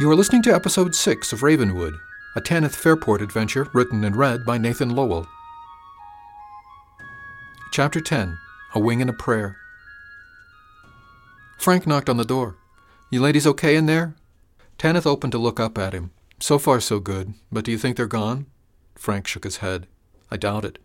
You 0.00 0.10
are 0.10 0.16
listening 0.16 0.40
to 0.44 0.54
episode 0.54 0.94
6 0.94 1.30
of 1.34 1.42
Ravenwood, 1.42 1.92
a 2.34 2.40
Tanyth 2.40 2.74
Fairport 2.74 3.20
adventure 3.20 3.68
written 3.74 4.02
and 4.02 4.16
read 4.16 4.46
by 4.46 4.56
Nathan 4.56 4.96
Lowell. 4.96 5.26
Chapter 7.70 8.00
10 8.00 8.38
A 8.74 8.80
Wing 8.80 9.02
and 9.02 9.10
a 9.10 9.12
Prayer. 9.12 9.58
Frank 11.58 11.86
knocked 11.86 12.08
on 12.08 12.16
the 12.16 12.24
door. 12.24 12.56
You 13.10 13.20
ladies 13.20 13.46
okay 13.46 13.76
in 13.76 13.84
there? 13.84 14.14
Tanyth 14.78 15.04
opened 15.04 15.32
to 15.32 15.38
look 15.38 15.60
up 15.60 15.76
at 15.76 15.92
him. 15.92 16.12
So 16.38 16.58
far, 16.58 16.80
so 16.80 16.98
good, 16.98 17.34
but 17.52 17.66
do 17.66 17.70
you 17.70 17.76
think 17.76 17.98
they're 17.98 18.06
gone? 18.06 18.46
Frank 18.94 19.26
shook 19.26 19.44
his 19.44 19.58
head. 19.58 19.86
I 20.30 20.38
doubt 20.38 20.64
it. 20.64 20.78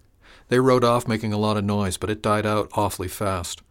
They 0.50 0.60
rode 0.60 0.84
off 0.84 1.08
making 1.08 1.32
a 1.32 1.38
lot 1.38 1.56
of 1.56 1.64
noise, 1.64 1.96
but 1.96 2.10
it 2.10 2.22
died 2.22 2.46
out 2.46 2.70
awfully 2.74 3.08
fast. 3.08 3.62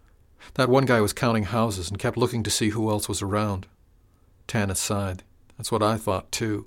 That 0.54 0.70
one 0.70 0.86
guy 0.86 1.02
was 1.02 1.12
counting 1.12 1.44
houses 1.44 1.90
and 1.90 1.98
kept 1.98 2.16
looking 2.16 2.42
to 2.44 2.50
see 2.50 2.70
who 2.70 2.88
else 2.88 3.10
was 3.10 3.20
around. 3.20 3.66
Tanyth 4.48 4.78
sighed. 4.78 5.22
That's 5.56 5.72
what 5.72 5.82
I 5.82 5.96
thought, 5.96 6.32
too. 6.32 6.66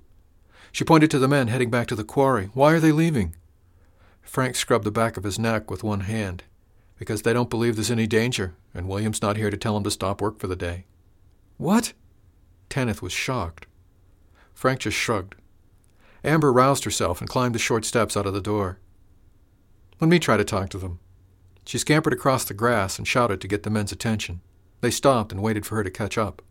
She 0.72 0.84
pointed 0.84 1.10
to 1.12 1.20
the 1.20 1.28
men 1.28 1.48
heading 1.48 1.70
back 1.70 1.88
to 1.88 1.96
the 1.96 2.04
quarry. 2.04 2.50
Why 2.54 2.74
are 2.74 2.80
they 2.80 2.92
leaving? 2.92 3.36
Frank 4.22 4.56
scrubbed 4.56 4.86
the 4.86 4.92
back 4.92 5.18
of 5.18 5.24
his 5.24 5.40
neck 5.40 5.72
with 5.72 5.84
one 5.84 6.02
hand. 6.02 6.44
Because 6.98 7.22
they 7.22 7.34
don't 7.34 7.50
believe 7.50 7.76
there's 7.76 7.92
any 7.92 8.08
danger, 8.08 8.56
and 8.74 8.88
William's 8.88 9.22
not 9.22 9.38
here 9.38 9.50
to 9.50 9.58
tell 9.58 9.74
them 9.74 9.84
to 9.84 9.92
stop 9.92 10.22
work 10.22 10.40
for 10.40 10.48
the 10.48 10.56
day. 10.56 10.86
What? 11.58 11.94
Tanyth 12.70 13.02
was 13.02 13.14
shocked. 13.14 13.68
Frank 14.54 14.82
just 14.82 14.98
shrugged. 14.98 15.36
Amber 16.24 16.52
roused 16.52 16.84
herself 16.84 17.22
and 17.22 17.30
climbed 17.30 17.56
the 17.56 17.60
short 17.60 17.86
steps 17.86 18.18
out 18.18 18.26
of 18.26 18.34
the 18.34 18.42
door. 18.42 18.80
Let 20.00 20.10
me 20.10 20.20
try 20.20 20.38
to 20.38 20.44
talk 20.44 20.70
to 20.70 20.78
them. 20.78 21.00
She 21.66 21.78
scampered 21.78 22.14
across 22.14 22.44
the 22.44 22.54
grass 22.54 22.98
and 22.98 23.08
shouted 23.08 23.42
to 23.42 23.48
get 23.48 23.64
the 23.64 23.70
men's 23.70 23.92
attention. 23.92 24.42
They 24.82 24.92
stopped 24.92 25.32
and 25.32 25.42
waited 25.42 25.66
for 25.66 25.76
her 25.76 25.84
to 25.84 25.92
catch 25.92 26.18
up. 26.18 26.42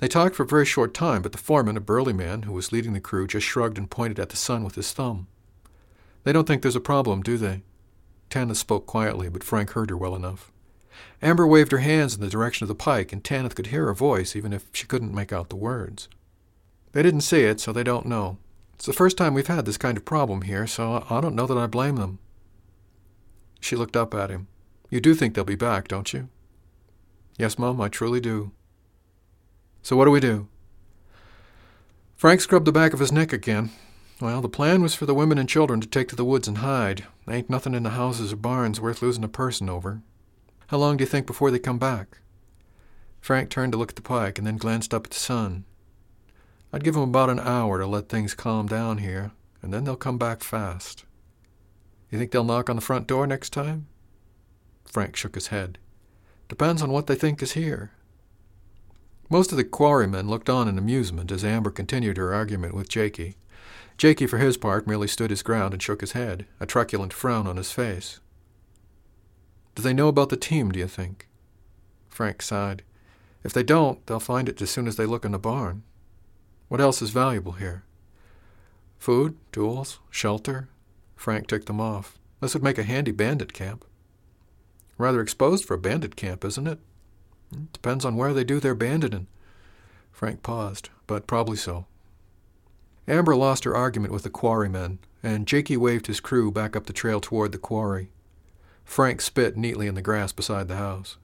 They 0.00 0.08
talked 0.08 0.34
for 0.34 0.44
a 0.44 0.46
very 0.46 0.64
short 0.64 0.94
time, 0.94 1.20
but 1.20 1.32
the 1.32 1.38
foreman, 1.38 1.76
a 1.76 1.80
burly 1.80 2.14
man 2.14 2.42
who 2.42 2.54
was 2.54 2.72
leading 2.72 2.94
the 2.94 3.00
crew, 3.00 3.26
just 3.26 3.46
shrugged 3.46 3.76
and 3.76 3.90
pointed 3.90 4.18
at 4.18 4.30
the 4.30 4.36
sun 4.36 4.64
with 4.64 4.74
his 4.74 4.92
thumb. 4.92 5.26
They 6.24 6.32
don't 6.32 6.46
think 6.46 6.62
there's 6.62 6.76
a 6.76 6.80
problem, 6.80 7.22
do 7.22 7.36
they? 7.36 7.62
Tanyth 8.30 8.56
spoke 8.56 8.86
quietly, 8.86 9.28
but 9.28 9.44
Frank 9.44 9.72
heard 9.72 9.90
her 9.90 9.96
well 9.96 10.16
enough. 10.16 10.50
Amber 11.20 11.46
waved 11.46 11.72
her 11.72 11.78
hands 11.78 12.14
in 12.14 12.22
the 12.22 12.28
direction 12.28 12.64
of 12.64 12.68
the 12.68 12.74
pike, 12.74 13.12
and 13.12 13.22
Tanyth 13.22 13.54
could 13.54 13.66
hear 13.66 13.86
her 13.86 13.94
voice, 13.94 14.34
even 14.34 14.54
if 14.54 14.66
she 14.72 14.86
couldn't 14.86 15.14
make 15.14 15.34
out 15.34 15.50
the 15.50 15.56
words. 15.56 16.08
They 16.92 17.02
didn't 17.02 17.20
see 17.20 17.42
it, 17.42 17.60
so 17.60 17.70
they 17.70 17.84
don't 17.84 18.06
know. 18.06 18.38
It's 18.74 18.86
the 18.86 18.94
first 18.94 19.18
time 19.18 19.34
we've 19.34 19.46
had 19.48 19.66
this 19.66 19.76
kind 19.76 19.98
of 19.98 20.06
problem 20.06 20.42
here, 20.42 20.66
so 20.66 21.04
I 21.10 21.20
don't 21.20 21.34
know 21.34 21.46
that 21.46 21.58
I 21.58 21.66
blame 21.66 21.96
them. 21.96 22.20
She 23.60 23.76
looked 23.76 23.96
up 23.96 24.14
at 24.14 24.30
him. 24.30 24.48
You 24.88 25.00
do 25.00 25.14
think 25.14 25.34
they'll 25.34 25.44
be 25.44 25.56
back, 25.56 25.88
don't 25.88 26.10
you? 26.14 26.30
Yes, 27.36 27.58
Mum, 27.58 27.80
I 27.82 27.88
truly 27.88 28.20
do. 28.20 28.52
So 29.82 29.96
what 29.96 30.04
do 30.04 30.10
we 30.10 30.20
do? 30.20 30.48
Frank 32.16 32.40
scrubbed 32.40 32.66
the 32.66 32.72
back 32.72 32.92
of 32.92 33.00
his 33.00 33.12
neck 33.12 33.32
again. 33.32 33.70
Well, 34.20 34.42
the 34.42 34.48
plan 34.48 34.82
was 34.82 34.94
for 34.94 35.06
the 35.06 35.14
women 35.14 35.38
and 35.38 35.48
children 35.48 35.80
to 35.80 35.86
take 35.86 36.08
to 36.08 36.16
the 36.16 36.24
woods 36.24 36.46
and 36.46 36.58
hide. 36.58 37.06
Ain't 37.28 37.48
nothing 37.48 37.74
in 37.74 37.84
the 37.84 37.90
houses 37.90 38.32
or 38.32 38.36
barns 38.36 38.80
worth 38.80 39.00
losing 39.00 39.24
a 39.24 39.28
person 39.28 39.70
over. 39.70 40.02
How 40.66 40.76
long 40.76 40.98
do 40.98 41.02
you 41.02 41.06
think 41.06 41.26
before 41.26 41.50
they 41.50 41.58
come 41.58 41.78
back? 41.78 42.18
Frank 43.20 43.48
turned 43.48 43.72
to 43.72 43.78
look 43.78 43.90
at 43.90 43.96
the 43.96 44.02
pike 44.02 44.36
and 44.36 44.46
then 44.46 44.58
glanced 44.58 44.92
up 44.92 45.06
at 45.06 45.12
the 45.12 45.18
sun. 45.18 45.64
I'd 46.72 46.84
give 46.84 46.96
'em 46.96 47.02
about 47.02 47.30
an 47.30 47.40
hour 47.40 47.78
to 47.78 47.86
let 47.86 48.08
things 48.08 48.34
calm 48.34 48.66
down 48.66 48.98
here, 48.98 49.32
and 49.62 49.72
then 49.72 49.84
they'll 49.84 49.96
come 49.96 50.18
back 50.18 50.42
fast. 50.42 51.04
You 52.10 52.18
think 52.18 52.30
they'll 52.30 52.44
knock 52.44 52.68
on 52.68 52.76
the 52.76 52.82
front 52.82 53.06
door 53.06 53.26
next 53.26 53.50
time? 53.50 53.86
Frank 54.84 55.16
shook 55.16 55.34
his 55.34 55.48
head. 55.48 55.78
Depends 56.48 56.82
on 56.82 56.90
what 56.90 57.06
they 57.06 57.14
think 57.14 57.42
is 57.42 57.52
here. 57.52 57.92
Most 59.32 59.52
of 59.52 59.56
the 59.56 59.64
quarrymen 59.64 60.28
looked 60.28 60.50
on 60.50 60.66
in 60.66 60.76
amusement 60.76 61.30
as 61.30 61.44
Amber 61.44 61.70
continued 61.70 62.16
her 62.16 62.34
argument 62.34 62.74
with 62.74 62.88
Jakey. 62.88 63.36
Jakey, 63.96 64.26
for 64.26 64.38
his 64.38 64.56
part, 64.56 64.88
merely 64.88 65.06
stood 65.06 65.30
his 65.30 65.44
ground 65.44 65.72
and 65.72 65.80
shook 65.80 66.00
his 66.00 66.12
head, 66.12 66.46
a 66.58 66.66
truculent 66.66 67.12
frown 67.12 67.46
on 67.46 67.56
his 67.56 67.70
face. 67.70 68.18
Do 69.76 69.82
they 69.82 69.92
know 69.92 70.08
about 70.08 70.30
the 70.30 70.36
team, 70.36 70.72
do 70.72 70.80
you 70.80 70.88
think? 70.88 71.28
Frank 72.08 72.42
sighed. 72.42 72.82
If 73.44 73.52
they 73.52 73.62
don't, 73.62 74.04
they'll 74.06 74.18
find 74.18 74.48
it 74.48 74.60
as 74.60 74.70
soon 74.70 74.88
as 74.88 74.96
they 74.96 75.06
look 75.06 75.24
in 75.24 75.30
the 75.30 75.38
barn. 75.38 75.84
What 76.66 76.80
else 76.80 77.00
is 77.00 77.10
valuable 77.10 77.52
here? 77.52 77.84
Food, 78.98 79.36
tools, 79.52 80.00
shelter. 80.10 80.68
Frank 81.14 81.46
ticked 81.46 81.66
them 81.66 81.80
off. 81.80 82.18
This 82.40 82.54
would 82.54 82.64
make 82.64 82.78
a 82.78 82.82
handy 82.82 83.12
bandit 83.12 83.52
camp. 83.52 83.84
Rather 84.98 85.20
exposed 85.20 85.64
for 85.64 85.74
a 85.74 85.78
bandit 85.78 86.16
camp, 86.16 86.44
isn't 86.44 86.66
it? 86.66 86.80
Depends 87.72 88.04
on 88.04 88.16
where 88.16 88.32
they 88.32 88.44
do 88.44 88.60
their 88.60 88.74
banditing. 88.74 89.26
Frank 90.12 90.42
paused, 90.42 90.90
but 91.06 91.26
probably 91.26 91.56
so. 91.56 91.86
Amber 93.08 93.34
lost 93.34 93.64
her 93.64 93.74
argument 93.74 94.12
with 94.12 94.22
the 94.22 94.30
quarrymen, 94.30 94.98
and 95.22 95.46
Jakey 95.46 95.76
waved 95.76 96.06
his 96.06 96.20
crew 96.20 96.50
back 96.52 96.76
up 96.76 96.86
the 96.86 96.92
trail 96.92 97.20
toward 97.20 97.52
the 97.52 97.58
quarry. 97.58 98.10
Frank 98.84 99.20
spit 99.20 99.56
neatly 99.56 99.86
in 99.86 99.94
the 99.94 100.02
grass 100.02 100.32
beside 100.32 100.68
the 100.68 100.76
house. 100.76 101.16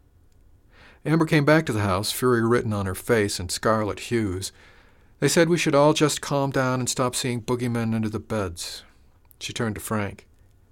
Amber 1.04 1.26
came 1.26 1.44
back 1.44 1.64
to 1.66 1.72
the 1.72 1.80
house, 1.80 2.10
fury 2.10 2.44
written 2.44 2.72
on 2.72 2.86
her 2.86 2.94
face 2.94 3.38
in 3.38 3.48
scarlet 3.48 4.00
hues. 4.00 4.50
They 5.20 5.28
said 5.28 5.48
we 5.48 5.58
should 5.58 5.74
all 5.74 5.92
just 5.92 6.20
calm 6.20 6.50
down 6.50 6.80
and 6.80 6.88
stop 6.88 7.14
seeing 7.14 7.40
boogeymen 7.40 7.94
under 7.94 8.08
the 8.08 8.18
beds. 8.18 8.82
She 9.38 9.52
turned 9.52 9.76
to 9.76 9.80
Frank. 9.80 10.26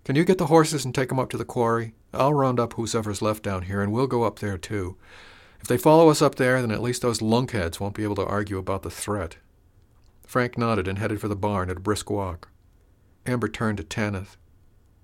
Can 0.05 0.17
you 0.17 0.25
get 0.25 0.39
the 0.39 0.47
horses 0.47 0.85
and 0.85 0.95
take 0.95 1.13
'em 1.13 1.19
up 1.19 1.31
to 1.31 1.37
the 1.37 1.45
quarry? 1.45 1.95
I'll 2.13 2.35
round 2.35 2.59
up 2.59 2.75
whoever's 2.75 3.23
left 3.23 3.43
down 3.43 3.63
here, 3.63 3.81
and 3.81 3.93
we'll 3.93 4.07
go 4.07 4.25
up 4.25 4.41
there, 4.41 4.59
too. 4.59 4.97
If 5.65 5.69
they 5.69 5.79
follow 5.79 6.11
us 6.11 6.21
up 6.21 6.35
there, 6.35 6.61
then 6.61 6.71
at 6.71 6.83
least 6.83 7.01
those 7.01 7.21
lunkheads 7.21 7.81
won't 7.81 7.95
be 7.95 8.03
able 8.03 8.17
to 8.17 8.27
argue 8.27 8.59
about 8.59 8.83
the 8.83 8.91
threat. 8.91 9.39
Frank 10.27 10.59
nodded 10.59 10.87
and 10.87 10.99
headed 10.99 11.23
for 11.23 11.29
the 11.29 11.35
barn 11.35 11.71
at 11.71 11.79
a 11.79 11.81
brisk 11.81 12.11
walk. 12.11 12.51
Amber 13.25 13.49
turned 13.49 13.79
to 13.79 13.83
Tanyth. 13.83 14.37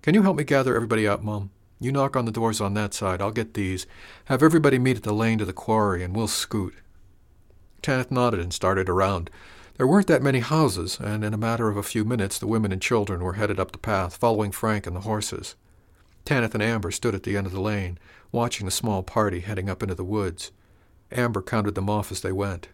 Can 0.02 0.12
you 0.12 0.20
help 0.20 0.36
me 0.36 0.44
gather 0.44 0.76
everybody 0.76 1.08
up, 1.08 1.22
Mum? 1.22 1.50
You 1.78 1.92
knock 1.92 2.14
on 2.14 2.26
the 2.26 2.30
doors 2.30 2.60
on 2.60 2.74
that 2.74 2.92
side. 2.92 3.22
I'll 3.22 3.30
get 3.30 3.54
these. 3.54 3.86
Have 4.26 4.42
everybody 4.42 4.78
meet 4.78 4.98
at 4.98 5.02
the 5.02 5.14
lane 5.14 5.38
to 5.38 5.46
the 5.46 5.54
quarry, 5.54 6.04
and 6.04 6.14
we'll 6.14 6.28
scoot. 6.28 6.74
Tanyth 7.82 8.10
nodded 8.10 8.40
and 8.40 8.52
started 8.52 8.90
around. 8.90 9.30
There 9.78 9.86
weren't 9.86 10.08
that 10.08 10.22
many 10.22 10.40
houses, 10.40 11.00
and 11.00 11.24
in 11.24 11.32
a 11.32 11.38
matter 11.38 11.70
of 11.70 11.78
a 11.78 11.82
few 11.82 12.04
minutes 12.04 12.38
the 12.38 12.46
women 12.46 12.70
and 12.70 12.82
children 12.82 13.24
were 13.24 13.32
headed 13.32 13.58
up 13.58 13.72
the 13.72 13.78
path, 13.78 14.18
following 14.18 14.52
Frank 14.52 14.86
and 14.86 14.94
the 14.94 15.00
horses. 15.00 15.54
Tanyth 16.24 16.54
and 16.54 16.62
Amber 16.62 16.90
stood 16.90 17.14
at 17.14 17.22
the 17.24 17.36
end 17.36 17.46
of 17.46 17.52
the 17.52 17.60
lane, 17.60 17.98
watching 18.32 18.64
the 18.64 18.70
small 18.70 19.02
party 19.02 19.40
heading 19.40 19.68
up 19.68 19.82
into 19.82 19.94
the 19.94 20.04
woods. 20.04 20.52
Amber 21.12 21.42
counted 21.42 21.74
them 21.74 21.90
off 21.90 22.12
as 22.12 22.20
they 22.20 22.32
went. 22.32 22.68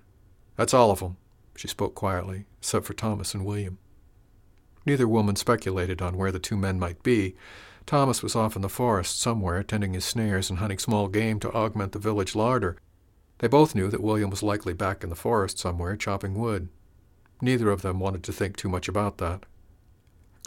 That's 0.57 0.75
all 0.75 0.91
of 0.91 1.01
them, 1.01 1.17
she 1.55 1.69
spoke 1.69 1.95
quietly, 1.95 2.47
except 2.59 2.85
for 2.87 2.95
Thomas 2.95 3.35
and 3.35 3.45
William. 3.45 3.79
Neither 4.85 5.09
woman 5.09 5.37
speculated 5.37 6.01
on 6.01 6.17
where 6.17 6.31
the 6.31 6.39
two 6.39 6.57
men 6.57 6.79
might 6.79 7.03
be. 7.03 7.35
Thomas 7.87 8.23
was 8.23 8.37
off 8.37 8.57
in 8.57 8.63
the 8.63 8.69
forest 8.69 9.21
somewhere, 9.21 9.63
tending 9.63 9.95
his 9.95 10.05
snares 10.05 10.51
and 10.51 10.59
hunting 10.59 10.79
small 10.79 11.09
game 11.09 11.41
to 11.41 11.53
augment 11.53 11.93
the 11.93 11.99
village 11.99 12.35
larder. 12.35 12.77
They 13.39 13.49
both 13.49 13.75
knew 13.75 13.89
that 13.89 14.03
William 14.03 14.31
was 14.31 14.43
likely 14.43 14.73
back 14.73 15.03
in 15.03 15.11
the 15.11 15.17
forest 15.17 15.59
somewhere, 15.59 15.97
chopping 15.97 16.35
wood. 16.35 16.69
Neither 17.41 17.71
of 17.71 17.83
them 17.83 18.01
wanted 18.01 18.23
to 18.25 18.33
think 18.33 18.57
too 18.57 18.69
much 18.69 18.89
about 18.89 19.19
that. 19.19 19.45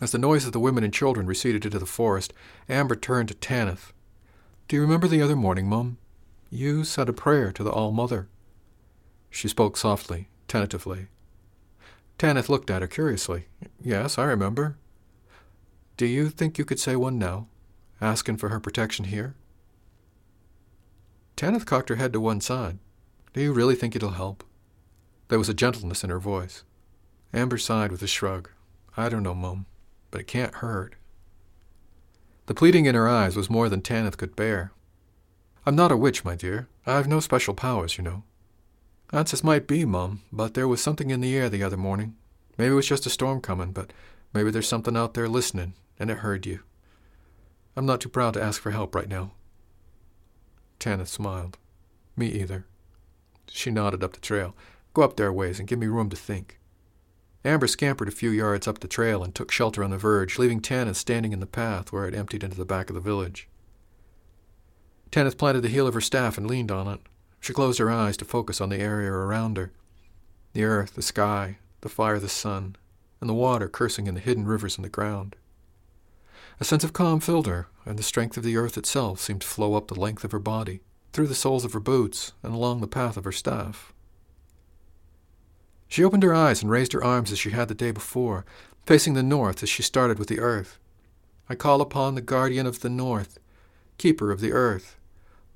As 0.01 0.11
the 0.13 0.17
noise 0.17 0.45
of 0.45 0.53
the 0.53 0.61
women 0.61 0.83
and 0.85 0.93
children 0.93 1.27
receded 1.27 1.65
into 1.65 1.77
the 1.77 1.85
forest, 1.85 2.33
Amber 2.69 2.95
turned 2.95 3.27
to 3.29 3.33
Tanyth. 3.33 3.91
Do 4.67 4.77
you 4.77 4.81
remember 4.81 5.07
the 5.07 5.21
other 5.21 5.35
morning, 5.35 5.67
Mum? 5.67 5.97
You 6.49 6.85
said 6.85 7.09
a 7.09 7.13
prayer 7.13 7.51
to 7.51 7.63
the 7.63 7.71
All 7.71 7.91
Mother. 7.91 8.29
She 9.29 9.49
spoke 9.49 9.75
softly, 9.75 10.29
tentatively. 10.47 11.07
Tanyth 12.17 12.47
looked 12.47 12.69
at 12.69 12.81
her 12.81 12.87
curiously. 12.87 13.47
Yes, 13.81 14.17
I 14.17 14.23
remember. 14.23 14.77
Do 15.97 16.05
you 16.05 16.29
think 16.29 16.57
you 16.57 16.63
could 16.63 16.79
say 16.79 16.95
one 16.95 17.19
now, 17.19 17.47
asking 17.99 18.37
for 18.37 18.49
her 18.49 18.59
protection 18.59 19.05
here? 19.05 19.35
Tanyth 21.35 21.65
cocked 21.65 21.89
her 21.89 21.95
head 21.95 22.13
to 22.13 22.21
one 22.21 22.39
side. 22.39 22.79
Do 23.33 23.41
you 23.41 23.51
really 23.51 23.75
think 23.75 23.95
it'll 23.95 24.11
help? 24.11 24.45
There 25.27 25.39
was 25.39 25.49
a 25.49 25.53
gentleness 25.53 26.05
in 26.05 26.09
her 26.09 26.19
voice. 26.19 26.63
Amber 27.33 27.57
sighed 27.57 27.91
with 27.91 28.01
a 28.01 28.07
shrug. 28.07 28.49
I 28.95 29.09
don't 29.09 29.23
know, 29.23 29.35
Mum 29.35 29.65
but 30.11 30.21
it 30.21 30.27
can't 30.27 30.55
hurt. 30.55 30.95
The 32.47 32.53
pleading 32.53 32.85
in 32.85 32.95
her 32.95 33.07
eyes 33.07 33.35
was 33.35 33.49
more 33.49 33.69
than 33.69 33.81
Tanyth 33.81 34.17
could 34.17 34.35
bear. 34.35 34.71
I'm 35.65 35.75
not 35.75 35.91
a 35.91 35.97
witch, 35.97 36.25
my 36.25 36.35
dear. 36.35 36.67
I've 36.85 37.07
no 37.07 37.19
special 37.19 37.53
powers, 37.53 37.97
you 37.97 38.03
know. 38.03 38.23
That's 39.11 39.33
as 39.33 39.43
might 39.43 39.67
be, 39.67 39.85
Mum, 39.85 40.21
but 40.31 40.53
there 40.53 40.67
was 40.67 40.81
something 40.81 41.09
in 41.09 41.21
the 41.21 41.35
air 41.35 41.49
the 41.49 41.63
other 41.63 41.77
morning. 41.77 42.15
Maybe 42.57 42.71
it 42.71 42.75
was 42.75 42.87
just 42.87 43.05
a 43.05 43.09
storm 43.09 43.41
coming, 43.41 43.71
but 43.71 43.93
maybe 44.33 44.51
there's 44.51 44.67
something 44.67 44.97
out 44.97 45.13
there 45.13 45.29
listening, 45.29 45.73
and 45.97 46.09
it 46.11 46.19
heard 46.19 46.45
you. 46.45 46.61
I'm 47.75 47.85
not 47.85 48.01
too 48.01 48.09
proud 48.09 48.33
to 48.35 48.43
ask 48.43 48.61
for 48.61 48.71
help 48.71 48.93
right 48.93 49.07
now. 49.07 49.31
Tanyth 50.79 51.07
smiled. 51.07 51.57
Me 52.15 52.27
either. 52.27 52.65
She 53.47 53.71
nodded 53.71 54.03
up 54.03 54.13
the 54.13 54.19
trail. 54.19 54.55
Go 54.93 55.01
up 55.01 55.17
there 55.17 55.31
ways 55.31 55.59
and 55.59 55.67
give 55.67 55.79
me 55.79 55.87
room 55.87 56.09
to 56.09 56.15
think. 56.15 56.58
Amber 57.45 57.67
scampered 57.67 58.09
a 58.09 58.11
few 58.11 58.29
yards 58.29 58.67
up 58.67 58.79
the 58.79 58.87
trail 58.87 59.23
and 59.23 59.33
took 59.33 59.51
shelter 59.51 59.83
on 59.83 59.91
the 59.91 59.97
verge, 59.97 60.37
leaving 60.37 60.59
Tanyth 60.59 60.97
standing 60.97 61.31
in 61.31 61.39
the 61.39 61.45
path 61.45 61.91
where 61.91 62.05
it 62.05 62.13
emptied 62.13 62.43
into 62.43 62.57
the 62.57 62.65
back 62.65 62.89
of 62.89 62.95
the 62.95 63.01
village. 63.01 63.47
Tanyth 65.11 65.37
planted 65.37 65.61
the 65.61 65.69
heel 65.69 65.87
of 65.87 65.93
her 65.93 66.01
staff 66.01 66.37
and 66.37 66.47
leaned 66.47 66.71
on 66.71 66.87
it. 66.87 66.99
She 67.39 67.53
closed 67.53 67.79
her 67.79 67.89
eyes 67.89 68.17
to 68.17 68.25
focus 68.25 68.59
on 68.59 68.69
the 68.69 68.79
area 68.79 69.11
around 69.11 69.57
her. 69.57 69.71
The 70.53 70.63
earth, 70.63 70.95
the 70.95 71.01
sky, 71.01 71.57
the 71.81 71.89
fire, 71.89 72.19
the 72.19 72.27
sun, 72.27 72.75
and 73.21 73.29
the 73.29 73.33
water 73.33 73.69
cursing 73.69 74.07
in 74.07 74.15
the 74.15 74.19
hidden 74.19 74.45
rivers 74.45 74.77
in 74.77 74.83
the 74.83 74.89
ground. 74.89 75.35
A 76.59 76.65
sense 76.65 76.83
of 76.83 76.91
calm 76.91 77.21
filled 77.21 77.47
her, 77.47 77.67
and 77.85 77.97
the 77.97 78.03
strength 78.03 78.35
of 78.35 78.43
the 78.43 78.57
earth 78.57 78.77
itself 78.77 79.21
seemed 79.21 79.41
to 79.41 79.47
flow 79.47 79.75
up 79.75 79.87
the 79.87 79.99
length 79.99 80.25
of 80.25 80.33
her 80.33 80.39
body, 80.39 80.81
through 81.13 81.27
the 81.27 81.35
soles 81.35 81.63
of 81.63 81.71
her 81.73 81.79
boots, 81.79 82.33
and 82.43 82.53
along 82.53 82.81
the 82.81 82.87
path 82.87 83.15
of 83.15 83.23
her 83.23 83.31
staff. 83.31 83.93
She 85.89 86.03
opened 86.03 86.21
her 86.21 86.35
eyes 86.35 86.61
and 86.61 86.71
raised 86.71 86.93
her 86.93 87.03
arms 87.03 87.31
as 87.31 87.39
she 87.39 87.49
had 87.49 87.67
the 87.67 87.73
day 87.73 87.91
before, 87.91 88.45
facing 88.85 89.15
the 89.15 89.23
north 89.23 89.63
as 89.63 89.69
she 89.69 89.81
started 89.81 90.19
with 90.19 90.29
the 90.29 90.39
earth. 90.39 90.77
I 91.49 91.55
call 91.55 91.81
upon 91.81 92.13
the 92.13 92.21
guardian 92.21 92.67
of 92.67 92.81
the 92.81 92.89
north, 92.89 93.39
keeper 93.97 94.31
of 94.31 94.39
the 94.39 94.51
earth, 94.51 94.97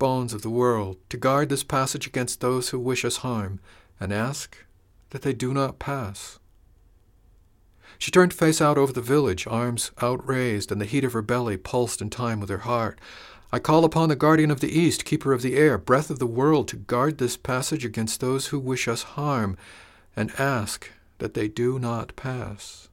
bones 0.00 0.34
of 0.34 0.42
the 0.42 0.50
world, 0.50 0.98
to 1.10 1.16
guard 1.16 1.48
this 1.48 1.62
passage 1.62 2.08
against 2.08 2.40
those 2.40 2.70
who 2.70 2.80
wish 2.80 3.04
us 3.04 3.18
harm, 3.18 3.60
and 4.00 4.12
ask 4.12 4.58
that 5.10 5.22
they 5.22 5.32
do 5.32 5.54
not 5.54 5.78
pass. 5.78 6.40
She 7.96 8.10
turned 8.10 8.34
face 8.34 8.60
out 8.60 8.76
over 8.76 8.92
the 8.92 9.00
village, 9.00 9.46
arms 9.46 9.92
outraised, 10.02 10.72
and 10.72 10.80
the 10.80 10.84
heat 10.84 11.04
of 11.04 11.12
her 11.12 11.22
belly 11.22 11.56
pulsed 11.56 12.02
in 12.02 12.10
time 12.10 12.40
with 12.40 12.50
her 12.50 12.58
heart. 12.58 13.00
I 13.52 13.60
call 13.60 13.84
upon 13.84 14.08
the 14.08 14.16
guardian 14.16 14.50
of 14.50 14.58
the 14.58 14.76
east, 14.76 15.04
keeper 15.04 15.32
of 15.32 15.42
the 15.42 15.56
air, 15.56 15.78
breath 15.78 16.10
of 16.10 16.18
the 16.18 16.26
world, 16.26 16.66
to 16.68 16.76
guard 16.76 17.18
this 17.18 17.36
passage 17.36 17.84
against 17.84 18.20
those 18.20 18.48
who 18.48 18.58
wish 18.58 18.88
us 18.88 19.04
harm, 19.04 19.56
and 20.16 20.32
ask 20.38 20.90
that 21.18 21.34
they 21.34 21.48
do 21.48 21.78
not 21.78 22.16
pass. 22.16 22.88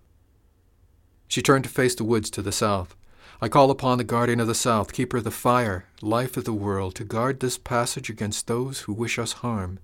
She 1.27 1.41
turned 1.41 1.63
to 1.63 1.69
face 1.69 1.95
the 1.95 2.03
woods 2.03 2.29
to 2.31 2.41
the 2.41 2.51
south. 2.51 2.95
I 3.41 3.47
call 3.47 3.71
upon 3.71 3.97
the 3.97 4.03
guardian 4.03 4.39
of 4.39 4.47
the 4.47 4.55
south, 4.55 4.93
keeper 4.93 5.17
of 5.17 5.23
the 5.23 5.31
fire, 5.31 5.85
life 6.01 6.37
of 6.37 6.43
the 6.45 6.53
world, 6.53 6.95
to 6.95 7.03
guard 7.03 7.39
this 7.39 7.57
passage 7.57 8.09
against 8.09 8.47
those 8.47 8.81
who 8.81 8.93
wish 8.93 9.17
us 9.17 9.33
harm, 9.33 9.79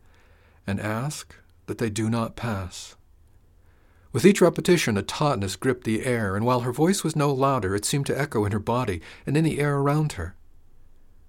and 0.68 0.80
ask 0.80 1.36
that 1.66 1.78
they 1.78 1.90
do 1.90 2.10
not 2.10 2.36
pass. 2.36 2.96
With 4.12 4.26
each 4.26 4.42
repetition, 4.42 4.98
a 4.98 5.02
tautness 5.02 5.56
gripped 5.56 5.84
the 5.84 6.06
air, 6.06 6.36
and 6.36 6.46
while 6.46 6.62
her 6.62 6.72
voice 6.72 7.04
was 7.04 7.16
no 7.16 7.32
louder, 7.32 7.76
it 7.76 7.86
seemed 7.86 8.06
to 8.08 8.20
echo 8.20 8.46
in 8.46 8.52
her 8.52 8.60
body 8.60 9.02
and 9.26 9.36
in 9.36 9.44
the 9.44 9.60
air 9.60 9.78
around 9.78 10.14
her. 10.14 10.36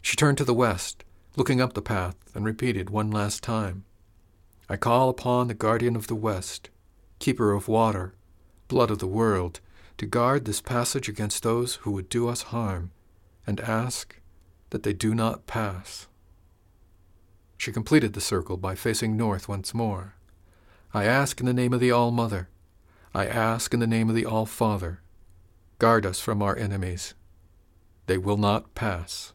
She 0.03 0.17
turned 0.17 0.39
to 0.39 0.45
the 0.45 0.55
west, 0.55 1.05
looking 1.37 1.61
up 1.61 1.75
the 1.75 1.83
path, 1.83 2.17
and 2.35 2.45
repeated 2.45 2.91
one 2.91 3.11
last 3.11 3.43
time 3.43 3.85
I 4.69 4.77
call 4.77 5.09
upon 5.09 5.49
the 5.49 5.55
guardian 5.55 5.97
of 5.97 6.09
the 6.09 6.15
west, 6.15 6.69
keeper 7.19 7.53
of 7.53 7.69
water, 7.69 8.15
blood 8.69 8.91
of 8.91 8.99
the 8.99 9.07
world, 9.07 9.61
to 9.97 10.07
guard 10.07 10.45
this 10.45 10.61
passage 10.61 11.09
against 11.09 11.43
those 11.43 11.77
who 11.77 11.91
would 11.93 12.09
do 12.09 12.29
us 12.29 12.43
harm, 12.43 12.91
and 13.47 13.61
ask 13.61 14.21
that 14.71 14.83
they 14.83 14.93
do 14.93 15.15
not 15.15 15.47
pass. 15.47 16.07
She 17.57 17.73
completed 17.73 18.13
the 18.13 18.21
circle 18.21 18.57
by 18.57 18.75
facing 18.75 19.17
north 19.17 19.49
once 19.49 19.73
more. 19.73 20.15
I 20.93 21.05
ask 21.05 21.41
in 21.41 21.47
the 21.47 21.55
name 21.55 21.73
of 21.73 21.81
the 21.81 21.91
All 21.91 22.11
Mother, 22.11 22.49
I 23.15 23.27
ask 23.27 23.73
in 23.73 23.81
the 23.81 23.87
name 23.87 24.09
of 24.09 24.15
the 24.15 24.27
All 24.27 24.47
Father, 24.47 25.01
guard 25.79 26.05
us 26.05 26.21
from 26.21 26.43
our 26.43 26.57
enemies. 26.57 27.15
They 28.07 28.19
will 28.19 28.37
not 28.37 28.75
pass. 28.75 29.33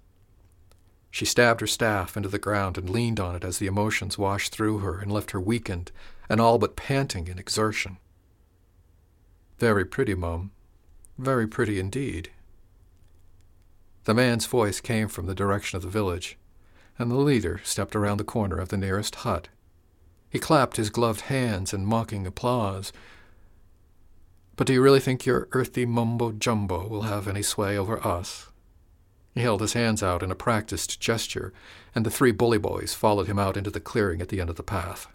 She 1.14 1.26
stabbed 1.26 1.62
her 1.62 1.68
staff 1.68 2.18
into 2.18 2.28
the 2.28 2.40
ground 2.40 2.76
and 2.76 2.90
leaned 2.90 3.20
on 3.20 3.36
it 3.36 3.44
as 3.44 3.60
the 3.60 3.68
emotions 3.68 4.18
washed 4.18 4.52
through 4.52 4.80
her 4.80 4.98
and 4.98 5.12
left 5.12 5.30
her 5.30 5.40
weakened 5.40 5.92
and 6.28 6.42
all 6.42 6.58
but 6.58 6.76
panting 6.76 7.28
in 7.28 7.38
exertion. 7.38 7.98
Very 9.60 9.86
pretty, 9.86 10.16
Mum. 10.16 10.50
Very 11.20 11.46
pretty 11.46 11.80
indeed. 11.80 12.32
The 14.06 14.16
man's 14.16 14.48
voice 14.48 14.82
came 14.82 15.08
from 15.08 15.28
the 15.28 15.36
direction 15.36 15.78
of 15.78 15.84
the 15.84 15.88
village, 15.88 16.36
and 16.98 17.12
the 17.12 17.16
leader 17.16 17.62
stepped 17.64 17.96
around 17.96 18.18
the 18.18 18.24
corner 18.24 18.58
of 18.58 18.70
the 18.70 18.78
nearest 18.78 19.18
hut. 19.18 19.50
He 20.32 20.40
clapped 20.40 20.78
his 20.78 20.90
gloved 20.90 21.22
hands 21.22 21.76
in 21.76 21.86
mocking 21.86 22.26
applause. 22.26 22.92
But 24.56 24.66
do 24.66 24.74
you 24.74 24.82
really 24.82 25.00
think 25.00 25.28
your 25.28 25.48
earthy 25.52 25.86
mumbo 25.86 26.32
jumbo 26.32 26.88
will 26.88 27.04
have 27.04 27.28
any 27.28 27.44
sway 27.44 27.78
over 27.78 28.04
us? 28.04 28.50
He 29.34 29.42
held 29.42 29.62
his 29.62 29.74
hands 29.74 30.04
out 30.04 30.22
in 30.22 30.32
a 30.32 30.36
practiced 30.36 31.00
gesture, 31.00 31.54
and 31.96 32.06
the 32.06 32.12
three 32.12 32.32
bully 32.32 32.60
boys 32.60 32.94
followed 32.94 33.28
him 33.28 33.40
out 33.40 33.58
into 33.58 33.72
the 33.72 33.80
clearing 33.80 34.22
at 34.22 34.30
the 34.30 34.40
end 34.40 34.50
of 34.50 34.56
the 34.56 34.64
path. 34.64 35.08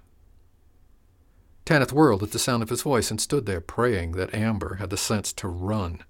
Tanyth 1.65 1.93
whirled 1.93 2.23
at 2.23 2.33
the 2.33 2.39
sound 2.39 2.63
of 2.63 2.71
his 2.71 2.83
voice 2.83 3.11
and 3.11 3.21
stood 3.21 3.47
there 3.47 3.61
praying 3.61 4.13
that 4.13 4.35
Amber 4.35 4.77
had 4.77 4.91
the 4.91 4.97
sense 4.97 5.33
to 5.35 5.49
run. 5.49 6.03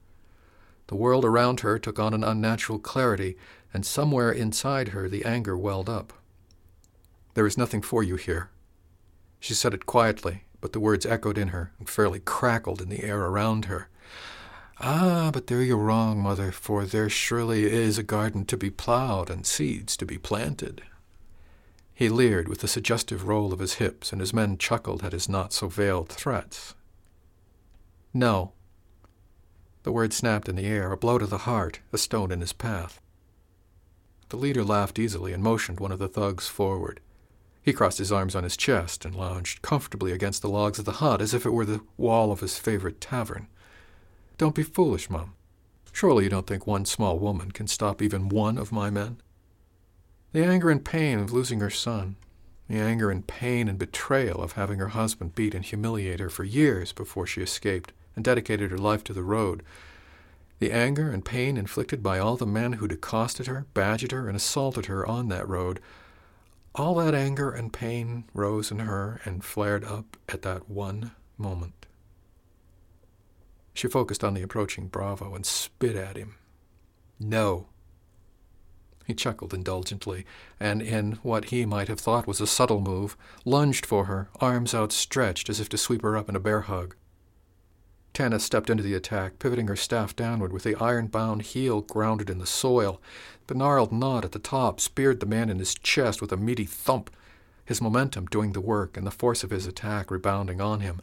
The 0.87 0.94
world 0.94 1.25
around 1.25 1.60
her 1.60 1.78
took 1.78 1.99
on 1.99 2.14
an 2.14 2.25
unnatural 2.25 2.78
clarity, 2.78 3.37
and 3.75 3.84
somewhere 3.84 4.32
inside 4.32 4.88
her 4.88 5.08
the 5.08 5.25
anger 5.25 5.58
welled 5.58 5.88
up. 5.88 6.12
There 7.34 7.46
is 7.46 7.58
nothing 7.58 7.82
for 7.82 8.02
you 8.02 8.16
here. 8.16 8.50
She 9.38 9.52
said 9.52 9.75
it 9.75 9.84
quietly, 9.84 10.44
but 10.61 10.72
the 10.72 10.81
words 10.81 11.04
echoed 11.04 11.37
in 11.37 11.49
her 11.49 11.72
and 11.78 11.88
fairly 11.88 12.20
crackled 12.20 12.81
in 12.81 12.88
the 12.88 13.04
air 13.04 13.20
around 13.20 13.66
her. 13.66 13.88
Ah, 14.80 15.30
but 15.32 15.48
there 15.48 15.62
you're 15.62 15.76
wrong, 15.76 16.20
mother, 16.20 16.52
for 16.52 16.84
there 16.84 17.08
surely 17.08 17.64
is 17.64 17.98
a 17.98 18.04
garden 18.04 18.44
to 18.44 18.56
be 18.56 18.70
plowed 18.70 19.28
and 19.28 19.44
seeds 19.44 19.96
to 19.96 20.06
be 20.06 20.19
planted. 20.19 20.82
He 21.92 22.08
leered 22.08 22.46
with 22.46 22.62
a 22.62 22.69
suggestive 22.69 23.26
roll 23.26 23.52
of 23.52 23.58
his 23.58 23.75
hips, 23.75 24.12
and 24.12 24.20
his 24.20 24.32
men 24.32 24.56
chuckled 24.56 25.02
at 25.02 25.12
his 25.12 25.28
not 25.28 25.52
so 25.52 25.66
veiled 25.66 26.08
threats. 26.08 26.76
No. 28.14 28.52
The 29.82 29.90
word 29.90 30.12
snapped 30.12 30.48
in 30.48 30.54
the 30.54 30.66
air, 30.66 30.92
a 30.92 30.96
blow 30.96 31.19
to 31.19 31.26
the 31.26 31.38
heart, 31.38 31.80
a 31.92 31.98
stone 31.98 32.30
in 32.30 32.40
his 32.40 32.52
path. 32.52 33.00
The 34.28 34.36
leader 34.36 34.62
laughed 34.62 34.98
easily 34.98 35.32
and 35.32 35.42
motioned 35.42 35.80
one 35.80 35.90
of 35.90 35.98
the 35.98 36.08
thugs 36.08 36.46
forward. 36.46 37.00
He 37.60 37.72
crossed 37.72 37.98
his 37.98 38.12
arms 38.12 38.36
on 38.36 38.44
his 38.44 38.56
chest 38.56 39.04
and 39.04 39.14
lounged 39.14 39.60
comfortably 39.60 40.12
against 40.12 40.40
the 40.40 40.48
logs 40.48 40.78
of 40.78 40.84
the 40.84 40.92
hut 40.92 41.20
as 41.20 41.34
if 41.34 41.44
it 41.44 41.50
were 41.50 41.64
the 41.64 41.80
wall 41.96 42.30
of 42.30 42.40
his 42.40 42.58
favorite 42.58 43.00
tavern. 43.00 43.48
Don't 44.38 44.55
be 44.55 44.62
foolish, 44.62 45.11
Mum. 45.11 45.35
Surely 45.93 46.25
you 46.25 46.31
don't 46.31 46.46
think 46.46 46.64
one 46.64 46.85
small 46.85 47.19
woman 47.19 47.50
can 47.50 47.67
stop 47.67 48.00
even 48.00 48.29
one 48.29 48.56
of 48.56 48.70
my 48.70 48.88
men? 48.88 49.20
The 50.31 50.44
anger 50.44 50.70
and 50.70 50.85
pain 50.85 51.19
of 51.19 51.32
losing 51.32 51.58
her 51.58 51.70
son, 51.70 52.14
the 52.69 52.79
anger 52.79 53.11
and 53.11 53.26
pain 53.26 53.67
and 53.67 53.76
betrayal 53.76 54.40
of 54.40 54.52
having 54.52 54.79
her 54.79 54.88
husband 54.88 55.35
beat 55.35 55.57
and 55.57 55.64
humiliate 55.64 56.21
her 56.21 56.30
for 56.30 56.45
years 56.45 56.92
before 56.92 57.26
she 57.26 57.40
escaped 57.40 57.92
and 58.14 58.25
dedicated 58.25 58.71
her 58.71 58.78
life 58.78 59.02
to 59.04 59.12
the 59.12 59.25
road, 59.25 59.64
the 60.61 60.71
anger 60.71 61.11
and 61.11 61.25
pain 61.25 61.57
inflicted 61.57 62.00
by 62.00 62.21
all 62.21 62.37
the 62.37 62.47
men 62.47 62.75
who'd 62.75 62.92
accosted 62.92 63.49
her, 63.49 63.66
badgered 63.75 64.12
her, 64.12 64.28
and 64.28 64.37
assaulted 64.37 64.87
her 64.87 65.04
on 65.04 65.28
that 65.28 65.49
road, 65.49 65.80
all 66.76 66.95
that 66.95 67.14
anger 67.14 67.50
and 67.50 67.73
pain 67.73 68.23
rose 68.35 68.71
in 68.71 68.78
her 68.78 69.21
and 69.25 69.45
flared 69.45 69.83
up 69.83 70.16
at 70.28 70.42
that 70.42 70.71
one 70.71 71.11
moment. 71.37 71.88
She 73.78 73.87
focused 73.87 74.25
on 74.25 74.35
the 74.35 74.42
approaching 74.42 74.88
Bravo 74.88 75.37
and 75.37 75.47
spit 75.47 75.94
at 75.94 76.16
him. 76.16 76.35
No. 77.20 77.68
He 79.06 79.14
chuckled 79.14 79.54
indulgently, 79.54 80.26
and 80.58 80.82
in 80.82 81.20
what 81.23 81.50
he 81.50 81.64
might 81.64 81.87
have 81.87 82.00
thought 82.00 82.26
was 82.26 82.40
a 82.40 82.47
subtle 82.49 82.80
move, 82.80 83.16
lunged 83.44 83.87
for 83.87 84.06
her, 84.06 84.30
arms 84.40 84.75
outstretched 84.75 85.49
as 85.49 85.61
if 85.61 85.68
to 85.68 85.78
sweep 85.78 86.02
her 86.02 86.16
up 86.16 86.28
in 86.28 86.35
a 86.35 86.40
bear 86.40 86.62
hug. 86.62 86.97
Tanyth 88.14 88.40
stepped 88.40 88.68
into 88.68 88.82
the 88.82 88.94
attack, 88.94 89.38
pivoting 89.38 89.68
her 89.68 89.76
staff 89.76 90.16
downward 90.16 90.52
with 90.52 90.64
the 90.64 90.75
iron-bound 90.75 91.42
heel 91.42 91.82
grounded 91.82 92.28
in 92.28 92.38
the 92.38 92.47
soil. 92.47 93.00
The 93.47 93.54
gnarled 93.54 93.92
knot 93.92 94.25
at 94.25 94.32
the 94.32 94.40
top 94.40 94.80
speared 94.80 95.20
the 95.20 95.25
man 95.25 95.49
in 95.49 95.61
his 95.61 95.76
chest 95.76 96.20
with 96.20 96.32
a 96.32 96.37
meaty 96.37 96.64
thump, 96.64 97.11
his 97.64 97.80
momentum 97.80 98.26
doing 98.26 98.54
the 98.54 98.61
work 98.61 98.97
and 98.97 99.06
the 99.06 99.12
force 99.12 99.44
of 99.44 99.50
his 99.50 99.66
attack 99.66 100.11
rebounding 100.11 100.61
on 100.61 100.80
him. 100.80 101.00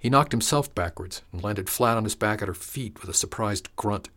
He 0.00 0.08
knocked 0.08 0.32
himself 0.32 0.74
backwards 0.74 1.20
and 1.30 1.44
landed 1.44 1.68
flat 1.68 1.98
on 1.98 2.04
his 2.04 2.14
back 2.14 2.40
at 2.40 2.48
her 2.48 2.54
feet 2.54 3.00
with 3.00 3.10
a 3.10 3.14
surprised 3.14 3.68
grunt. 3.76 4.08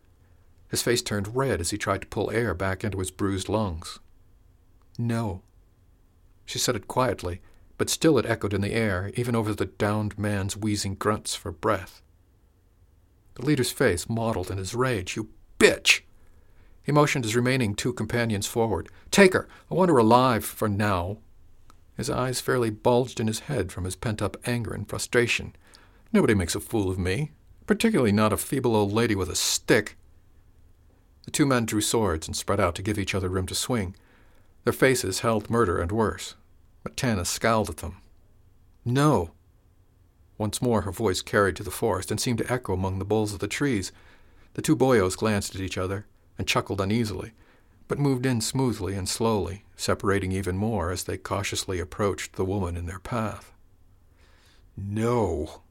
His 0.70 0.82
face 0.82 1.02
turned 1.02 1.36
red 1.36 1.60
as 1.60 1.72
he 1.72 1.78
tried 1.78 2.02
to 2.02 2.08
pull 2.08 2.32
air 2.32 2.54
back 2.54 2.86
into 2.86 3.00
his 3.00 3.12
bruised 3.12 3.50
lungs. 3.50 4.00
No. 4.98 5.42
She 6.46 6.58
said 6.58 6.78
it 6.78 6.88
quietly, 6.88 7.42
but 7.78 7.90
still 7.90 8.18
it 8.18 8.25
echoed 8.25 8.54
in 8.54 8.62
the 8.62 8.72
air, 8.72 9.12
even 9.16 9.36
over 9.36 9.54
the 9.54 9.66
downed 9.66 10.18
man's 10.18 10.56
wheezing 10.56 10.96
grunts 10.96 11.36
for 11.36 11.52
breath. 11.52 12.02
The 13.36 13.46
leader's 13.46 13.72
face 13.72 14.08
mottled 14.08 14.50
in 14.50 14.58
his 14.58 14.74
rage. 14.74 15.18
You 15.18 15.30
bitch! 15.60 16.02
He 16.82 16.94
motioned 16.94 17.25
his 17.25 17.36
remaining 17.36 17.75
two 17.75 17.92
companions 17.92 18.48
forward. 18.48 18.88
Take 19.12 19.34
her! 19.34 19.50
I 19.70 19.74
want 19.74 19.90
her 19.90 19.98
alive 19.98 20.46
for 20.46 20.70
now. 20.70 21.18
His 21.98 22.10
eyes 22.10 22.40
fairly 22.40 22.70
bulged 22.70 23.20
in 23.20 23.28
his 23.28 23.42
head 23.42 23.72
from 23.72 23.84
his 23.84 23.98
pent 23.98 24.22
up 24.22 24.38
anger 24.48 24.74
and 24.74 24.88
frustration. 24.88 25.56
Nobody 26.13 26.36
makes 26.36 26.53
a 26.53 26.60
fool 26.60 26.91
of 26.91 27.00
me, 27.00 27.32
particularly 27.65 28.12
not 28.12 28.32
a 28.32 28.38
feeble 28.38 28.75
old 28.75 28.93
lady 28.93 29.15
with 29.15 29.29
a 29.29 29.36
stick. 29.36 29.98
The 31.25 31.32
two 31.32 31.48
men 31.48 31.65
drew 31.65 31.82
swords 31.82 32.27
and 32.27 32.36
spread 32.36 32.60
out 32.60 32.75
to 32.75 32.84
give 32.84 33.00
each 33.00 33.15
other 33.15 33.29
room 33.29 33.48
to 33.48 33.55
swing. 33.55 33.96
Their 34.63 34.74
faces 34.74 35.22
held 35.22 35.50
murder 35.50 35.82
and 35.82 35.91
worse, 35.91 36.36
but 36.84 36.96
Tanyth 36.96 37.25
scowled 37.25 37.72
at 37.72 37.77
them. 37.77 37.98
No. 38.86 39.32
Once 40.38 40.62
more 40.62 40.82
her 40.82 40.91
voice 40.91 41.22
carried 41.22 41.55
to 41.55 41.63
the 41.63 41.72
forest 41.72 42.12
and 42.12 42.20
seemed 42.20 42.38
to 42.38 42.53
echo 42.53 42.74
among 42.74 43.00
the 43.00 43.05
boles 43.05 43.34
of 43.34 43.39
the 43.39 43.48
trees. 43.48 43.91
The 44.53 44.62
two 44.62 44.75
boyos 44.75 45.17
glanced 45.17 45.55
at 45.55 45.62
each 45.62 45.79
other 45.79 46.05
and 46.38 46.48
chuckled 46.48 46.79
uneasily, 46.79 47.32
but 47.88 47.98
moved 47.98 48.27
in 48.27 48.39
smoothly 48.39 48.93
and 48.93 49.10
slowly, 49.10 49.63
separating 49.75 50.32
even 50.32 50.58
more 50.58 50.91
as 50.91 51.05
they 51.05 51.17
cautiously 51.17 51.79
approached 51.79 52.34
the 52.34 52.46
woman 52.46 52.77
in 52.77 52.86
their 52.86 53.00
path. 53.00 53.51
No. 54.77 55.62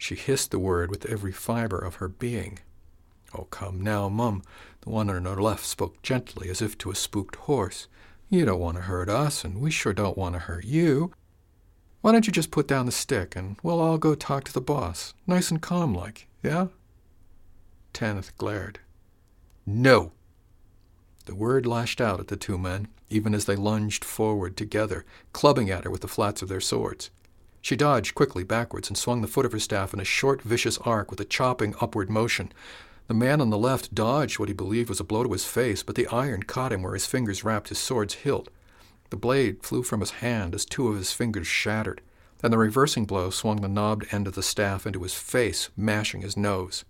She 0.00 0.14
hissed 0.14 0.50
the 0.50 0.58
word 0.58 0.90
with 0.90 1.04
every 1.04 1.30
fiber 1.30 1.78
of 1.78 1.96
her 1.96 2.08
being. 2.08 2.60
Oh, 3.34 3.44
come 3.50 3.82
now, 3.82 4.08
Mum. 4.08 4.42
The 4.80 4.88
one 4.88 5.10
on 5.10 5.26
her 5.26 5.42
left 5.42 5.66
spoke 5.66 6.00
gently, 6.00 6.48
as 6.48 6.62
if 6.62 6.78
to 6.78 6.90
a 6.90 6.94
spooked 6.94 7.36
horse. 7.36 7.86
You 8.30 8.46
don't 8.46 8.58
want 8.58 8.78
to 8.78 8.84
hurt 8.84 9.10
us, 9.10 9.44
and 9.44 9.60
we 9.60 9.70
sure 9.70 9.92
don't 9.92 10.16
want 10.16 10.34
to 10.36 10.38
hurt 10.38 10.64
you. 10.64 11.12
Why 12.00 12.12
don't 12.12 12.26
you 12.26 12.32
just 12.32 12.50
put 12.50 12.66
down 12.66 12.86
the 12.86 12.92
stick, 12.92 13.36
and 13.36 13.58
we'll 13.62 13.78
all 13.78 13.98
go 13.98 14.14
talk 14.14 14.44
to 14.44 14.54
the 14.54 14.62
boss, 14.62 15.12
nice 15.26 15.50
and 15.50 15.60
calm 15.60 15.94
like, 15.94 16.28
yeah? 16.42 16.68
Tanyth 17.92 18.34
glared. 18.38 18.80
No! 19.66 20.12
The 21.26 21.34
word 21.34 21.66
lashed 21.66 22.00
out 22.00 22.20
at 22.20 22.28
the 22.28 22.38
two 22.38 22.56
men, 22.56 22.88
even 23.10 23.34
as 23.34 23.44
they 23.44 23.54
lunged 23.54 24.06
forward 24.06 24.56
together, 24.56 25.04
clubbing 25.34 25.68
at 25.68 25.84
her 25.84 25.90
with 25.90 26.00
the 26.00 26.08
flats 26.08 26.40
of 26.40 26.48
their 26.48 26.58
swords. 26.58 27.10
She 27.62 27.76
dodged 27.76 28.14
quickly 28.14 28.42
backwards 28.42 28.88
and 28.88 28.96
swung 28.96 29.20
the 29.20 29.28
foot 29.28 29.44
of 29.44 29.52
her 29.52 29.58
staff 29.58 29.92
in 29.92 30.00
a 30.00 30.04
short, 30.04 30.42
vicious 30.42 30.78
arc 30.78 31.10
with 31.10 31.20
a 31.20 31.24
chopping 31.24 31.74
upward 31.80 32.08
motion. 32.08 32.52
The 33.06 33.14
man 33.14 33.40
on 33.40 33.50
the 33.50 33.58
left 33.58 33.94
dodged 33.94 34.38
what 34.38 34.48
he 34.48 34.54
believed 34.54 34.88
was 34.88 35.00
a 35.00 35.04
blow 35.04 35.24
to 35.24 35.32
his 35.32 35.44
face, 35.44 35.82
but 35.82 35.94
the 35.94 36.06
iron 36.06 36.44
caught 36.44 36.72
him 36.72 36.82
where 36.82 36.94
his 36.94 37.06
fingers 37.06 37.44
wrapped 37.44 37.68
his 37.68 37.78
sword's 37.78 38.14
hilt. 38.14 38.48
The 39.10 39.16
blade 39.16 39.62
flew 39.62 39.82
from 39.82 40.00
his 40.00 40.12
hand 40.12 40.54
as 40.54 40.64
two 40.64 40.88
of 40.88 40.96
his 40.96 41.12
fingers 41.12 41.46
shattered, 41.46 42.00
and 42.42 42.52
the 42.52 42.58
reversing 42.58 43.04
blow 43.04 43.30
swung 43.30 43.60
the 43.60 43.68
knobbed 43.68 44.06
end 44.12 44.26
of 44.26 44.34
the 44.34 44.42
staff 44.42 44.86
into 44.86 45.02
his 45.02 45.14
face, 45.14 45.70
mashing 45.76 46.22
his 46.22 46.36
nose. 46.36 46.84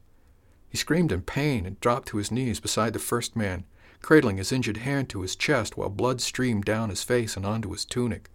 He 0.69 0.77
screamed 0.77 1.11
in 1.11 1.23
pain 1.23 1.67
and 1.67 1.81
dropped 1.81 2.09
to 2.09 2.19
his 2.19 2.31
knees 2.31 2.61
beside 2.61 2.93
the 2.93 2.99
first 2.99 3.35
man, 3.35 3.65
cradling 4.03 4.37
his 4.37 4.53
injured 4.53 4.77
hand 4.79 5.09
to 5.09 5.23
his 5.23 5.35
chest 5.35 5.77
while 5.77 5.89
blood 5.89 6.21
streamed 6.21 6.65
down 6.65 6.91
his 6.91 7.03
face 7.03 7.37
and 7.37 7.45
onto 7.45 7.73
his 7.73 7.85
tunic. 7.85 8.31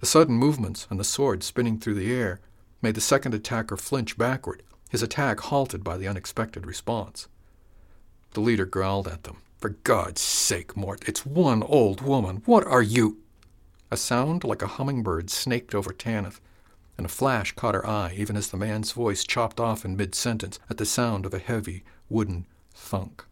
The 0.00 0.06
sudden 0.06 0.34
movements 0.34 0.86
and 0.88 0.98
the 0.98 1.04
sword 1.04 1.42
spinning 1.42 1.78
through 1.78 1.94
the 1.94 2.10
air 2.12 2.40
made 2.80 2.94
the 2.94 3.02
second 3.02 3.34
attacker 3.34 3.76
flinch 3.76 4.16
backward, 4.16 4.62
his 4.88 5.02
attack 5.02 5.40
halted 5.40 5.84
by 5.84 5.98
the 5.98 6.08
unexpected 6.08 6.66
response. 6.66 7.28
The 8.32 8.40
leader 8.40 8.64
growled 8.64 9.08
at 9.08 9.24
them. 9.24 9.38
For 9.58 9.70
God's 9.84 10.22
sake, 10.22 10.74
Mort, 10.74 11.06
it's 11.06 11.26
one 11.26 11.62
old 11.62 12.00
woman. 12.00 12.42
What 12.46 12.66
are 12.66 12.82
you? 12.82 13.18
A 13.90 13.96
sound 13.98 14.42
like 14.42 14.62
a 14.62 14.68
hummingbird 14.68 15.28
snaked 15.28 15.74
over 15.74 15.92
Tanyth, 15.92 16.40
and 16.96 17.04
a 17.04 17.10
flash 17.10 17.52
caught 17.52 17.74
her 17.74 17.86
eye 17.86 18.14
even 18.16 18.36
as 18.36 18.48
the 18.48 18.56
man's 18.56 18.92
voice 18.92 19.22
chopped 19.22 19.60
off 19.60 19.84
in 19.84 19.96
mid 19.96 20.14
sentence 20.14 20.58
at 20.70 20.78
the 20.78 20.86
sound 20.86 21.26
of 21.26 21.34
a 21.34 21.38
heavy 21.38 21.84
wooden 22.08 22.46
thunk. 22.72 23.24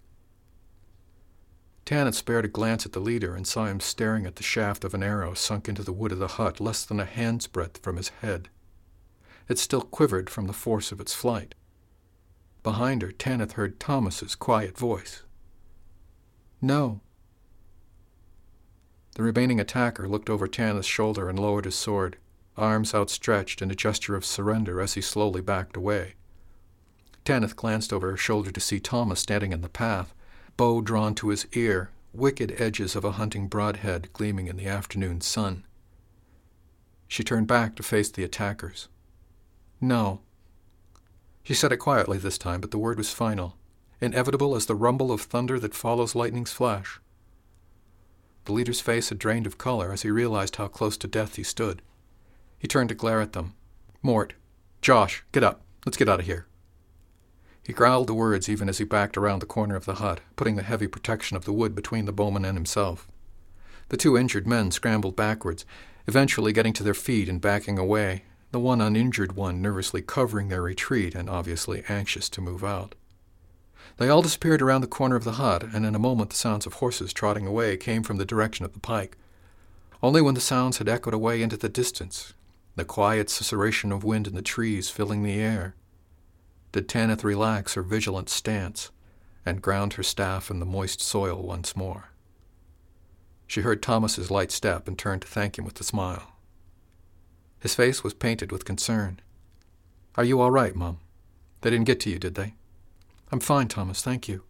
Tanyth 1.89 2.17
spared 2.17 2.45
a 2.45 2.49
glance 2.49 2.85
at 2.85 2.93
the 2.93 3.01
leader 3.01 3.35
and 3.35 3.47
saw 3.47 3.65
him 3.65 3.81
staring 3.81 4.27
at 4.27 4.37
the 4.37 4.43
shaft 4.43 4.85
of 4.85 4.93
an 4.93 5.03
arrow 5.03 5.33
sunk 5.33 5.71
into 5.71 5.83
the 5.83 5.91
wood 5.91 6.13
of 6.13 6.19
the 6.19 6.29
hut 6.29 6.61
less 6.61 6.85
than 6.85 7.01
a 7.01 7.07
hand's 7.07 7.47
breadth 7.47 7.79
from 7.79 7.97
his 7.97 8.11
head. 8.21 8.51
It 9.49 9.59
still 9.59 9.81
quivered 9.81 10.29
from 10.29 10.49
the 10.49 10.53
force 10.53 10.93
of 10.93 11.01
its 11.01 11.15
flight. 11.15 11.55
Behind 12.63 13.01
her, 13.01 13.11
Tanyth 13.11 13.53
heard 13.53 13.81
Thomas's 13.81 14.35
quiet 14.35 14.77
voice. 14.77 15.23
No. 16.61 17.01
The 19.15 19.23
remaining 19.23 19.59
attacker 19.59 20.07
looked 20.07 20.29
over 20.29 20.47
Tanyth's 20.47 20.87
shoulder 20.87 21.31
and 21.31 21.39
lowered 21.39 21.65
his 21.65 21.75
sword, 21.75 22.19
arms 22.55 22.95
outstretched 22.95 23.63
in 23.63 23.71
a 23.71 23.75
gesture 23.75 24.15
of 24.15 24.27
surrender 24.27 24.83
as 24.83 24.93
he 24.93 25.01
slowly 25.01 25.41
backed 25.41 25.75
away. 25.75 26.17
Tanyth 27.25 27.57
glanced 27.57 27.95
over 27.95 28.11
her 28.11 28.19
shoulder 28.19 28.51
to 28.51 28.61
see 28.61 28.79
Thomas 28.79 29.21
standing 29.21 29.55
in 29.55 29.63
the 29.63 29.71
path, 29.71 30.13
bow 30.59 30.83
drawn 30.83 31.15
to 31.15 31.29
his 31.29 31.47
ear, 31.53 31.91
wicked 32.13 32.53
edges 32.61 32.97
of 32.97 33.05
a 33.05 33.13
hunting 33.13 33.47
broadhead 33.47 34.13
gleaming 34.13 34.49
in 34.49 34.57
the 34.57 34.67
afternoon 34.67 35.21
sun. 35.23 35.65
She 37.07 37.25
turned 37.25 37.47
back 37.47 37.77
to 37.77 37.83
face 37.83 38.11
the 38.11 38.25
attackers. 38.25 38.89
No. 39.81 40.21
She 41.45 41.55
said 41.55 41.73
it 41.73 41.79
quietly 41.79 42.19
this 42.19 42.37
time, 42.37 42.61
but 42.61 42.73
the 42.73 42.79
word 42.79 42.99
was 42.99 43.13
final, 43.13 43.57
inevitable 44.01 44.57
as 44.57 44.67
the 44.67 44.75
rumble 44.75 45.13
of 45.13 45.23
thunder 45.23 45.61
that 45.61 45.77
follows 45.77 46.17
lightning's 46.17 46.53
flash. 46.53 47.01
The 48.45 48.53
leader's 48.53 48.81
face 48.81 49.11
had 49.11 49.19
drained 49.19 49.47
of 49.47 49.59
color 49.59 49.93
as 49.93 50.03
he 50.03 50.11
realized 50.11 50.57
how 50.57 50.67
close 50.67 50.97
to 50.99 51.07
death 51.07 51.37
he 51.37 51.45
stood. 51.45 51.83
He 52.59 52.67
turned 52.67 52.89
to 52.89 52.97
glare 52.97 53.21
at 53.21 53.33
them. 53.33 53.55
Mort, 54.03 54.35
Josh, 54.83 55.25
get 55.31 55.45
up. 55.45 55.63
Let's 55.87 55.97
get 55.97 56.09
out 56.09 56.21
of 56.21 56.27
here. 56.27 56.47
He 57.69 57.75
growled 57.75 58.07
the 58.07 58.15
words 58.15 58.49
even 58.49 58.71
as 58.71 58.79
he 58.79 58.85
backed 58.85 59.19
around 59.19 59.43
the 59.43 59.47
corner 59.47 59.77
of 59.77 59.85
the 59.85 59.97
hut, 59.97 60.23
putting 60.37 60.57
the 60.57 60.63
heavy 60.63 60.87
protection 60.87 61.37
of 61.37 61.45
the 61.45 61.53
wood 61.53 61.75
between 61.75 62.07
the 62.07 62.15
bowman 62.15 62.47
and 62.47 62.57
himself. 62.57 63.07
The 63.91 63.99
two 63.99 64.17
injured 64.17 64.47
men 64.47 64.71
scrambled 64.71 65.17
backwards, 65.17 65.67
eventually 66.07 66.55
getting 66.55 66.73
to 66.73 66.83
their 66.83 66.95
feet 66.95 67.29
and 67.29 67.43
backing 67.43 67.79
away, 67.79 68.25
the 68.53 68.59
one 68.59 68.81
uninjured 68.81 69.33
one 69.33 69.61
nervously 69.61 70.01
covering 70.01 70.49
their 70.49 70.63
retreat 70.63 71.15
and 71.15 71.29
obviously 71.29 71.85
anxious 71.91 72.31
to 72.31 72.41
move 72.41 72.65
out. 72.65 72.95
They 73.99 74.09
all 74.09 74.23
disappeared 74.23 74.63
around 74.63 74.81
the 74.81 74.87
corner 74.87 75.17
of 75.17 75.25
the 75.25 75.33
hut, 75.33 75.63
and 75.63 75.85
in 75.85 75.95
a 75.95 75.99
moment 75.99 76.31
the 76.31 76.37
sounds 76.37 76.65
of 76.65 76.73
horses 76.73 77.13
trotting 77.13 77.47
away 77.47 77.77
came 77.77 78.03
from 78.03 78.17
the 78.17 78.25
direction 78.25 78.65
of 78.65 78.73
the 78.73 78.81
pike. 78.81 79.19
Only 80.03 80.23
when 80.23 80.35
the 80.35 80.41
sounds 80.41 80.79
had 80.79 80.89
echoed 80.89 81.13
away 81.13 81.43
into 81.43 81.59
the 81.59 81.69
distance, 81.69 82.33
the 82.77 82.87
quiet 82.87 83.27
susurration 83.27 83.93
of 83.93 84.05
wind 84.05 84.27
in 84.27 84.35
the 84.35 84.41
trees 84.41 84.89
filling 84.89 85.23
the 85.23 85.39
air, 85.39 85.75
did 86.73 86.89
Tanyth 86.89 87.25
relax 87.25 87.75
her 87.75 87.83
vigilant 87.83 88.29
stance 88.29 88.91
and 89.45 89.63
ground 89.63 89.95
her 89.95 90.03
staff 90.03 90.51
in 90.51 90.61
the 90.61 90.67
moist 90.67 91.01
soil 91.01 91.43
once 91.43 91.75
more. 91.75 92.11
She 93.47 93.63
heard 93.63 93.83
Thomas's 93.83 94.31
light 94.31 94.53
step 94.53 94.87
and 94.87 94.99
turned 94.99 95.23
to 95.23 95.29
thank 95.29 95.59
him 95.59 95.65
with 95.65 95.81
a 95.81 95.85
smile. 95.85 96.35
His 97.59 97.75
face 97.75 98.05
was 98.05 98.15
painted 98.15 98.53
with 98.53 98.67
concern. 98.67 99.21
Are 100.17 100.25
you 100.25 100.41
all 100.41 100.51
right, 100.51 100.77
Mum? 100.77 100.99
They 101.63 101.71
didn't 101.71 101.87
get 101.87 102.01
to 102.01 102.11
you, 102.11 102.19
did 102.19 102.35
they? 102.35 102.55
I'm 103.33 103.41
fine, 103.41 103.69
Thomas, 103.69 104.03
thank 104.03 104.29
you. 104.29 104.45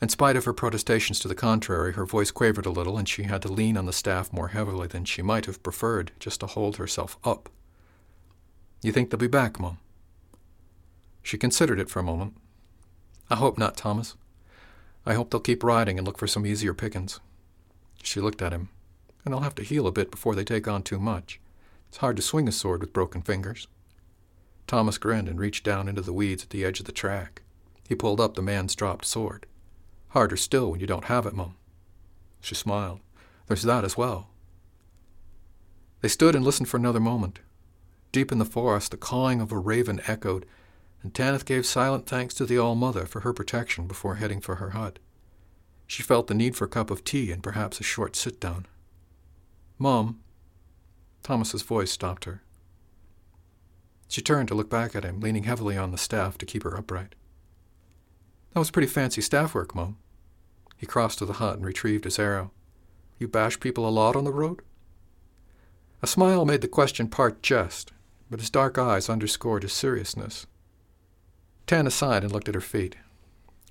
In 0.00 0.08
spite 0.08 0.36
of 0.36 0.44
her 0.44 0.52
protestations 0.52 1.18
to 1.20 1.28
the 1.28 1.34
contrary, 1.34 1.94
her 1.94 2.04
voice 2.04 2.30
quavered 2.30 2.66
a 2.66 2.70
little, 2.70 2.98
and 2.98 3.08
she 3.08 3.24
had 3.24 3.42
to 3.42 3.52
lean 3.52 3.76
on 3.76 3.86
the 3.86 3.92
staff 3.92 4.32
more 4.32 4.48
heavily 4.48 4.86
than 4.86 5.04
she 5.04 5.22
might 5.22 5.46
have 5.46 5.62
preferred, 5.62 6.12
just 6.20 6.40
to 6.40 6.46
hold 6.46 6.76
herself 6.76 7.18
up. 7.24 7.48
You 8.82 8.92
think 8.92 9.10
they'll 9.10 9.18
be 9.18 9.26
back, 9.26 9.58
Mum? 9.58 9.78
She 11.26 11.38
considered 11.38 11.80
it 11.80 11.90
for 11.90 11.98
a 11.98 12.04
moment. 12.04 12.36
I 13.28 13.34
hope 13.34 13.58
not, 13.58 13.76
Thomas. 13.76 14.14
I 15.04 15.14
hope 15.14 15.28
they'll 15.28 15.40
keep 15.40 15.64
riding 15.64 15.98
and 15.98 16.06
look 16.06 16.18
for 16.18 16.28
some 16.28 16.46
easier 16.46 16.72
pickings. 16.72 17.18
She 18.00 18.20
looked 18.20 18.40
at 18.42 18.52
him. 18.52 18.68
And 19.24 19.34
they'll 19.34 19.40
have 19.40 19.56
to 19.56 19.64
heal 19.64 19.88
a 19.88 19.92
bit 19.92 20.12
before 20.12 20.36
they 20.36 20.44
take 20.44 20.68
on 20.68 20.84
too 20.84 21.00
much. 21.00 21.40
It's 21.88 21.96
hard 21.96 22.14
to 22.14 22.22
swing 22.22 22.46
a 22.46 22.52
sword 22.52 22.80
with 22.80 22.92
broken 22.92 23.22
fingers. 23.22 23.66
Thomas 24.68 24.98
grinned 24.98 25.28
and 25.28 25.40
reached 25.40 25.64
down 25.64 25.88
into 25.88 26.00
the 26.00 26.12
weeds 26.12 26.44
at 26.44 26.50
the 26.50 26.64
edge 26.64 26.78
of 26.78 26.86
the 26.86 26.92
track. 26.92 27.42
He 27.88 27.96
pulled 27.96 28.20
up 28.20 28.36
the 28.36 28.40
man's 28.40 28.76
dropped 28.76 29.04
sword. 29.04 29.46
Harder 30.10 30.36
still 30.36 30.70
when 30.70 30.78
you 30.78 30.86
don't 30.86 31.06
have 31.06 31.26
it, 31.26 31.34
Mum. 31.34 31.56
She 32.40 32.54
smiled. 32.54 33.00
There's 33.48 33.64
that 33.64 33.84
as 33.84 33.96
well. 33.96 34.28
They 36.02 36.08
stood 36.08 36.36
and 36.36 36.44
listened 36.44 36.68
for 36.68 36.76
another 36.76 37.00
moment. 37.00 37.40
Deep 38.12 38.30
in 38.30 38.38
the 38.38 38.44
forest, 38.44 38.92
the 38.92 38.96
cawing 38.96 39.40
of 39.40 39.50
a 39.50 39.58
raven 39.58 40.00
echoed, 40.06 40.46
and 41.06 41.14
Tanyth 41.14 41.44
gave 41.44 41.64
silent 41.64 42.04
thanks 42.04 42.34
to 42.34 42.44
the 42.44 42.58
All-Mother 42.58 43.06
for 43.06 43.20
her 43.20 43.32
protection 43.32 43.86
before 43.86 44.16
heading 44.16 44.40
for 44.40 44.56
her 44.56 44.70
hut. 44.70 44.98
She 45.86 46.02
felt 46.02 46.26
the 46.26 46.34
need 46.34 46.56
for 46.56 46.64
a 46.64 46.68
cup 46.68 46.90
of 46.90 47.04
tea 47.04 47.30
and 47.30 47.44
perhaps 47.44 47.78
a 47.78 47.84
short 47.84 48.16
sit-down. 48.16 48.66
Mom. 49.78 50.18
Thomas's 51.22 51.62
voice 51.62 51.92
stopped 51.92 52.24
her. 52.24 52.42
She 54.08 54.20
turned 54.20 54.48
to 54.48 54.56
look 54.56 54.68
back 54.68 54.96
at 54.96 55.04
him, 55.04 55.20
leaning 55.20 55.44
heavily 55.44 55.76
on 55.76 55.92
the 55.92 55.96
staff 55.96 56.36
to 56.38 56.46
keep 56.46 56.64
her 56.64 56.76
upright. 56.76 57.14
That 58.52 58.58
was 58.58 58.72
pretty 58.72 58.88
fancy 58.88 59.20
staff 59.20 59.54
work, 59.54 59.76
Mom. 59.76 59.98
He 60.76 60.86
crossed 60.86 61.20
to 61.20 61.24
the 61.24 61.34
hut 61.34 61.54
and 61.54 61.64
retrieved 61.64 62.02
his 62.02 62.18
arrow. 62.18 62.50
You 63.20 63.28
bash 63.28 63.60
people 63.60 63.88
a 63.88 63.90
lot 63.90 64.16
on 64.16 64.24
the 64.24 64.32
road? 64.32 64.60
A 66.02 66.08
smile 66.08 66.44
made 66.44 66.62
the 66.62 66.68
question 66.68 67.06
part 67.06 67.44
jest, 67.44 67.92
but 68.28 68.40
his 68.40 68.50
dark 68.50 68.76
eyes 68.76 69.08
underscored 69.08 69.62
his 69.62 69.72
seriousness. 69.72 70.48
Tan 71.66 71.86
aside 71.86 72.22
and 72.22 72.32
looked 72.32 72.48
at 72.48 72.54
her 72.54 72.60
feet. 72.60 72.96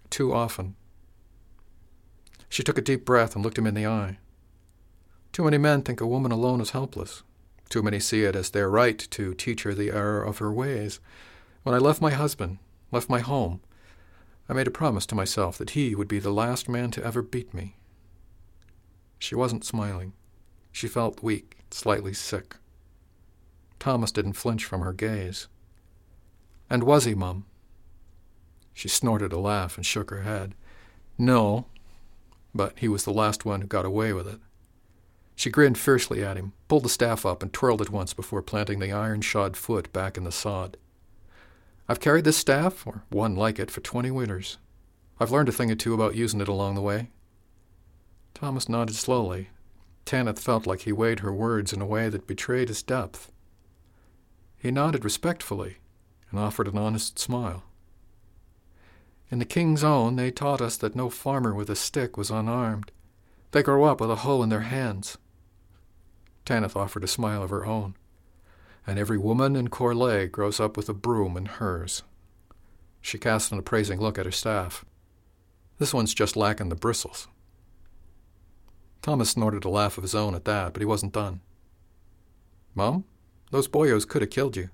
Too 0.09 0.33
often. 0.33 0.75
She 2.49 2.63
took 2.63 2.77
a 2.77 2.81
deep 2.81 3.05
breath 3.05 3.35
and 3.35 3.43
looked 3.43 3.57
him 3.57 3.67
in 3.67 3.73
the 3.73 3.87
eye. 3.87 4.17
Too 5.31 5.43
many 5.43 5.57
men 5.57 5.81
think 5.81 6.01
a 6.01 6.07
woman 6.07 6.31
alone 6.31 6.61
is 6.61 6.71
helpless. 6.71 7.23
Too 7.69 7.81
many 7.81 7.99
see 7.99 8.23
it 8.23 8.35
as 8.35 8.49
their 8.49 8.69
right 8.69 8.99
to 8.99 9.33
teach 9.33 9.63
her 9.63 9.73
the 9.73 9.91
error 9.91 10.21
of 10.21 10.37
her 10.37 10.51
ways. 10.51 10.99
When 11.63 11.73
I 11.73 11.79
left 11.79 12.01
my 12.01 12.11
husband, 12.11 12.59
left 12.91 13.09
my 13.09 13.19
home, 13.19 13.61
I 14.47 14.53
made 14.53 14.67
a 14.67 14.71
promise 14.71 15.05
to 15.07 15.15
myself 15.15 15.57
that 15.57 15.71
he 15.71 15.95
would 15.95 16.07
be 16.07 16.19
the 16.19 16.31
last 16.31 16.69
man 16.69 16.91
to 16.91 17.03
ever 17.03 17.21
beat 17.21 17.53
me. 17.53 17.75
She 19.17 19.35
wasn't 19.35 19.65
smiling. 19.65 20.13
She 20.71 20.87
felt 20.87 21.23
weak, 21.23 21.57
slightly 21.71 22.13
sick. 22.13 22.57
Thomas 23.79 24.11
didn't 24.11 24.33
flinch 24.33 24.65
from 24.65 24.81
her 24.81 24.93
gaze. 24.93 25.47
And 26.69 26.83
was 26.83 27.05
he, 27.05 27.15
Mum? 27.15 27.45
She 28.75 28.89
snorted 28.89 29.31
a 29.33 29.39
laugh 29.39 29.77
and 29.77 29.85
shook 29.85 30.11
her 30.11 30.21
head. 30.21 30.53
No, 31.17 31.65
but 32.53 32.77
he 32.77 32.89
was 32.89 33.05
the 33.05 33.13
last 33.13 33.45
one 33.45 33.61
who 33.61 33.67
got 33.67 33.85
away 33.85 34.11
with 34.11 34.27
it. 34.27 34.39
She 35.33 35.49
grinned 35.49 35.77
fiercely 35.77 36.23
at 36.23 36.37
him, 36.37 36.51
pulled 36.67 36.83
the 36.83 36.89
staff 36.89 37.25
up, 37.25 37.41
and 37.41 37.51
twirled 37.51 37.81
it 37.81 37.89
once 37.89 38.13
before 38.13 38.41
planting 38.41 38.79
the 38.79 38.91
iron 38.91 39.21
shod 39.21 39.55
foot 39.55 39.91
back 39.93 40.17
in 40.17 40.25
the 40.25 40.31
sod. 40.31 40.75
I've 41.87 42.01
carried 42.01 42.25
this 42.25 42.37
staff, 42.37 42.85
or 42.85 43.03
one 43.09 43.35
like 43.35 43.59
it, 43.59 43.71
for 43.71 43.79
twenty 43.79 44.11
winters. 44.11 44.57
I've 45.21 45.31
learned 45.31 45.49
a 45.49 45.53
thing 45.53 45.71
or 45.71 45.75
two 45.75 45.93
about 45.93 46.15
using 46.15 46.41
it 46.41 46.47
along 46.49 46.75
the 46.75 46.81
way. 46.81 47.09
Thomas 48.33 48.67
nodded 48.67 48.95
slowly. 48.95 49.49
Tanyth 50.05 50.39
felt 50.39 50.67
like 50.67 50.81
he 50.81 50.91
weighed 50.91 51.21
her 51.21 51.31
words 51.31 51.71
in 51.71 51.81
a 51.81 51.85
way 51.85 52.09
that 52.09 52.27
betrayed 52.27 52.67
his 52.67 52.83
depth. 52.83 53.31
He 54.57 54.69
nodded 54.69 55.05
respectfully 55.05 55.77
and 56.29 56.39
offered 56.39 56.67
an 56.67 56.77
honest 56.77 57.17
smile. 57.17 57.63
In 59.31 59.39
the 59.39 59.45
King's 59.45 59.83
Own, 59.83 60.15
they 60.15 60.29
taught 60.29 60.61
us 60.61 60.77
that 60.77 60.95
no 60.95 61.09
farmer 61.09 61.53
with 61.53 61.69
a 61.69 61.75
stick 61.75 62.17
was 62.17 62.29
unarmed. 62.29 62.91
They 63.51 63.63
grow 63.63 63.85
up 63.85 63.99
with 63.99 64.11
a 64.11 64.17
hoe 64.17 64.43
in 64.43 64.49
their 64.49 64.61
hands. 64.61 65.17
Tanyth 66.45 66.75
offered 66.75 67.03
a 67.03 67.07
smile 67.07 67.41
of 67.41 67.49
her 67.49 67.65
own. 67.65 67.95
And 68.85 68.99
every 68.99 69.17
woman 69.17 69.55
in 69.55 69.69
Corlay 69.69 70.27
grows 70.27 70.59
up 70.59 70.77
with 70.77 70.89
a 70.89 70.93
broom 70.93 71.35
in 71.37 71.47
hers. 71.47 72.03
She 73.01 73.17
cast 73.17 73.51
an 73.51 73.57
appraising 73.57 73.99
look 73.99 74.19
at 74.19 74.25
her 74.25 74.31
staff. 74.31 74.85
This 75.79 75.93
one's 75.93 76.13
just 76.13 76.35
lacking 76.35 76.69
the 76.69 76.75
bristles. 76.75 77.27
Thomas 79.01 79.31
snorted 79.31 79.65
a 79.65 79.69
laugh 79.69 79.97
of 79.97 80.03
his 80.03 80.15
own 80.15 80.35
at 80.35 80.45
that, 80.45 80.73
but 80.73 80.81
he 80.81 80.85
wasn't 80.85 81.13
done. 81.13 81.41
Mum, 82.75 83.05
those 83.51 83.67
boyos 83.67 84.07
could 84.07 84.21
have 84.21 84.31
killed 84.31 84.55
you. 84.55 84.69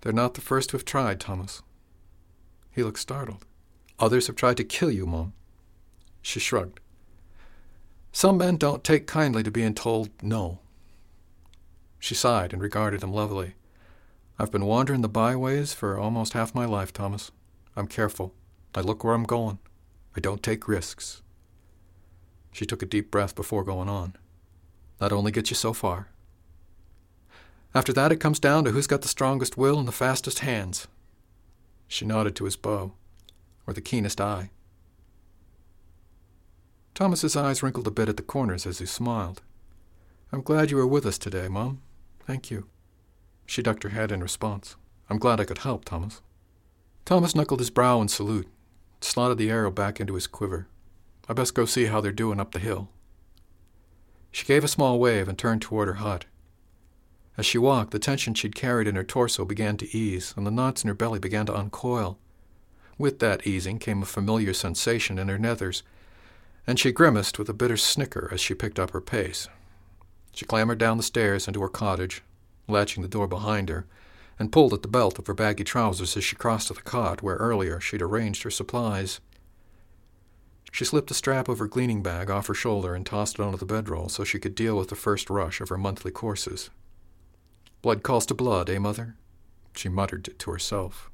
They're 0.00 0.12
not 0.12 0.34
the 0.34 0.40
first 0.40 0.70
to 0.70 0.76
have 0.76 0.84
tried, 0.84 1.20
Thomas. 1.20 1.62
He 2.72 2.82
looked 2.82 2.98
startled. 2.98 3.44
Others 3.98 4.26
have 4.26 4.36
tried 4.36 4.56
to 4.56 4.64
kill 4.64 4.90
you, 4.90 5.06
Mom. 5.06 5.32
She 6.22 6.40
shrugged. 6.40 6.80
Some 8.12 8.38
men 8.38 8.56
don't 8.56 8.84
take 8.84 9.06
kindly 9.06 9.42
to 9.42 9.50
being 9.50 9.74
told 9.74 10.10
no. 10.22 10.58
She 11.98 12.14
sighed 12.14 12.52
and 12.52 12.60
regarded 12.60 13.02
him 13.02 13.12
levelly. 13.12 13.54
I've 14.38 14.50
been 14.50 14.66
wandering 14.66 15.02
the 15.02 15.08
byways 15.08 15.72
for 15.72 15.98
almost 15.98 16.32
half 16.32 16.54
my 16.54 16.64
life, 16.64 16.92
Thomas. 16.92 17.30
I'm 17.76 17.86
careful. 17.86 18.34
I 18.74 18.80
look 18.80 19.04
where 19.04 19.14
I'm 19.14 19.24
going. 19.24 19.58
I 20.16 20.20
don't 20.20 20.42
take 20.42 20.68
risks. 20.68 21.22
She 22.50 22.66
took 22.66 22.82
a 22.82 22.86
deep 22.86 23.10
breath 23.10 23.34
before 23.34 23.64
going 23.64 23.88
on. 23.88 24.16
That 24.98 25.12
only 25.12 25.32
gets 25.32 25.50
you 25.50 25.56
so 25.56 25.72
far. 25.72 26.08
After 27.74 27.92
that, 27.94 28.12
it 28.12 28.20
comes 28.20 28.38
down 28.38 28.64
to 28.64 28.72
who's 28.72 28.86
got 28.86 29.02
the 29.02 29.08
strongest 29.08 29.56
will 29.56 29.78
and 29.78 29.88
the 29.88 29.92
fastest 29.92 30.40
hands. 30.40 30.86
She 31.92 32.06
nodded 32.06 32.34
to 32.36 32.46
his 32.46 32.56
bow, 32.56 32.94
or 33.66 33.74
the 33.74 33.82
keenest 33.82 34.18
eye. 34.18 34.48
Thomas's 36.94 37.36
eyes 37.36 37.62
wrinkled 37.62 37.86
a 37.86 37.90
bit 37.90 38.08
at 38.08 38.16
the 38.16 38.22
corners 38.22 38.64
as 38.64 38.78
he 38.78 38.86
smiled. 38.86 39.42
I'm 40.32 40.40
glad 40.40 40.70
you 40.70 40.78
were 40.78 40.86
with 40.86 41.04
us 41.04 41.18
today, 41.18 41.48
Mom. 41.48 41.82
Thank 42.26 42.50
you. 42.50 42.66
She 43.44 43.62
ducked 43.62 43.82
her 43.82 43.90
head 43.90 44.10
in 44.10 44.22
response. 44.22 44.74
I'm 45.10 45.18
glad 45.18 45.38
I 45.38 45.44
could 45.44 45.58
help, 45.58 45.84
Thomas. 45.84 46.22
Thomas 47.04 47.34
knuckled 47.34 47.60
his 47.60 47.68
brow 47.68 48.00
in 48.00 48.08
salute, 48.08 48.48
slotted 49.02 49.36
the 49.36 49.50
arrow 49.50 49.70
back 49.70 50.00
into 50.00 50.14
his 50.14 50.26
quiver. 50.26 50.68
I 51.28 51.34
best 51.34 51.54
go 51.54 51.66
see 51.66 51.84
how 51.84 52.00
they're 52.00 52.10
doing 52.10 52.40
up 52.40 52.52
the 52.52 52.58
hill. 52.58 52.88
She 54.30 54.46
gave 54.46 54.64
a 54.64 54.68
small 54.68 54.98
wave 54.98 55.28
and 55.28 55.36
turned 55.36 55.60
toward 55.60 55.88
her 55.88 55.94
hut. 55.94 56.24
As 57.38 57.46
she 57.46 57.58
walked, 57.58 57.92
the 57.92 57.98
tension 57.98 58.34
she'd 58.34 58.54
carried 58.54 58.86
in 58.86 58.94
her 58.94 59.04
torso 59.04 59.44
began 59.44 59.76
to 59.78 59.96
ease, 59.96 60.34
and 60.36 60.46
the 60.46 60.50
knots 60.50 60.84
in 60.84 60.88
her 60.88 60.94
belly 60.94 61.18
began 61.18 61.46
to 61.46 61.56
uncoil. 61.56 62.18
With 62.98 63.20
that 63.20 63.46
easing 63.46 63.78
came 63.78 64.02
a 64.02 64.06
familiar 64.06 64.52
sensation 64.52 65.18
in 65.18 65.28
her 65.28 65.38
nethers, 65.38 65.82
and 66.66 66.78
she 66.78 66.92
grimaced 66.92 67.38
with 67.38 67.48
a 67.48 67.54
bitter 67.54 67.76
snicker 67.76 68.28
as 68.30 68.40
she 68.40 68.54
picked 68.54 68.78
up 68.78 68.90
her 68.90 69.00
pace. 69.00 69.48
She 70.34 70.44
clambered 70.44 70.78
down 70.78 70.98
the 70.98 71.02
stairs 71.02 71.46
into 71.48 71.60
her 71.62 71.68
cottage, 71.68 72.22
latching 72.68 73.02
the 73.02 73.08
door 73.08 73.26
behind 73.26 73.70
her, 73.70 73.86
and 74.38 74.52
pulled 74.52 74.72
at 74.72 74.82
the 74.82 74.88
belt 74.88 75.18
of 75.18 75.26
her 75.26 75.34
baggy 75.34 75.64
trousers 75.64 76.16
as 76.16 76.24
she 76.24 76.36
crossed 76.36 76.68
to 76.68 76.74
the 76.74 76.82
cot 76.82 77.22
where 77.22 77.36
earlier 77.36 77.80
she'd 77.80 78.02
arranged 78.02 78.42
her 78.42 78.50
supplies. 78.50 79.20
She 80.70 80.84
slipped 80.84 81.08
the 81.08 81.14
strap 81.14 81.48
of 81.48 81.58
her 81.58 81.66
gleaning 81.66 82.02
bag 82.02 82.30
off 82.30 82.46
her 82.46 82.54
shoulder 82.54 82.94
and 82.94 83.04
tossed 83.04 83.38
it 83.38 83.42
onto 83.42 83.58
the 83.58 83.66
bedroll 83.66 84.08
so 84.08 84.24
she 84.24 84.38
could 84.38 84.54
deal 84.54 84.76
with 84.76 84.88
the 84.88 84.94
first 84.94 85.28
rush 85.28 85.60
of 85.60 85.68
her 85.68 85.78
monthly 85.78 86.10
courses. 86.10 86.70
Blood 87.82 88.04
calls 88.04 88.24
to 88.26 88.34
blood, 88.34 88.70
eh, 88.70 88.78
Mother? 88.78 89.16
She 89.74 89.88
muttered 89.88 90.32
to 90.38 90.50
herself. 90.52 91.10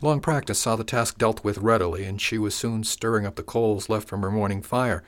Long 0.00 0.20
practice 0.20 0.60
saw 0.60 0.76
the 0.76 0.84
task 0.84 1.18
dealt 1.18 1.42
with 1.42 1.58
readily, 1.58 2.04
and 2.04 2.20
she 2.20 2.38
was 2.38 2.54
soon 2.54 2.84
stirring 2.84 3.26
up 3.26 3.34
the 3.34 3.42
coals 3.42 3.88
left 3.88 4.08
from 4.08 4.22
her 4.22 4.30
morning 4.30 4.62
fire. 4.62 5.02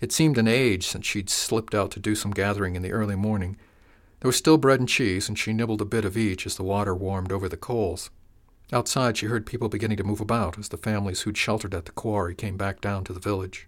It 0.00 0.12
seemed 0.12 0.38
an 0.38 0.46
age 0.46 0.86
since 0.86 1.06
she'd 1.06 1.30
slipped 1.30 1.74
out 1.74 1.90
to 1.92 2.00
do 2.00 2.14
some 2.14 2.32
gathering 2.32 2.76
in 2.76 2.82
the 2.82 2.92
early 2.92 3.16
morning. 3.16 3.56
There 4.20 4.28
was 4.28 4.36
still 4.36 4.58
bread 4.58 4.78
and 4.78 4.88
cheese, 4.88 5.28
and 5.28 5.38
she 5.38 5.52
nibbled 5.52 5.80
a 5.80 5.86
bit 5.86 6.04
of 6.04 6.16
each 6.16 6.46
as 6.46 6.56
the 6.56 6.62
water 6.64 6.94
warmed 6.94 7.32
over 7.32 7.48
the 7.48 7.56
coals. 7.56 8.10
Outside, 8.72 9.16
she 9.16 9.26
heard 9.26 9.46
people 9.46 9.70
beginning 9.70 9.96
to 9.96 10.04
move 10.04 10.20
about 10.20 10.58
as 10.58 10.68
the 10.68 10.76
families 10.76 11.22
who'd 11.22 11.38
sheltered 11.38 11.74
at 11.74 11.86
the 11.86 11.92
quarry 11.92 12.34
came 12.34 12.58
back 12.58 12.82
down 12.82 13.04
to 13.04 13.14
the 13.14 13.20
village. 13.20 13.67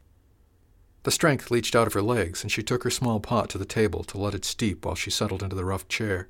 The 1.03 1.11
strength 1.11 1.51
leached 1.51 1.75
out 1.75 1.87
of 1.87 1.95
her 1.95 2.03
legs, 2.03 2.43
and 2.43 2.53
she 2.53 2.63
took 2.63 2.83
her 2.85 2.91
small 2.91 3.21
pot 3.21 3.49
to 3.51 3.59
the 3.59 3.65
table 3.65 4.05
to 4.05 4.19
let 4.19 4.35
it 4.35 4.45
steep 4.45 4.85
while 4.85 4.95
she 4.95 5.11
settled 5.11 5.43
into 5.43 5.57
the 5.57 5.65
rough 5.65 5.89
chair. 5.89 6.29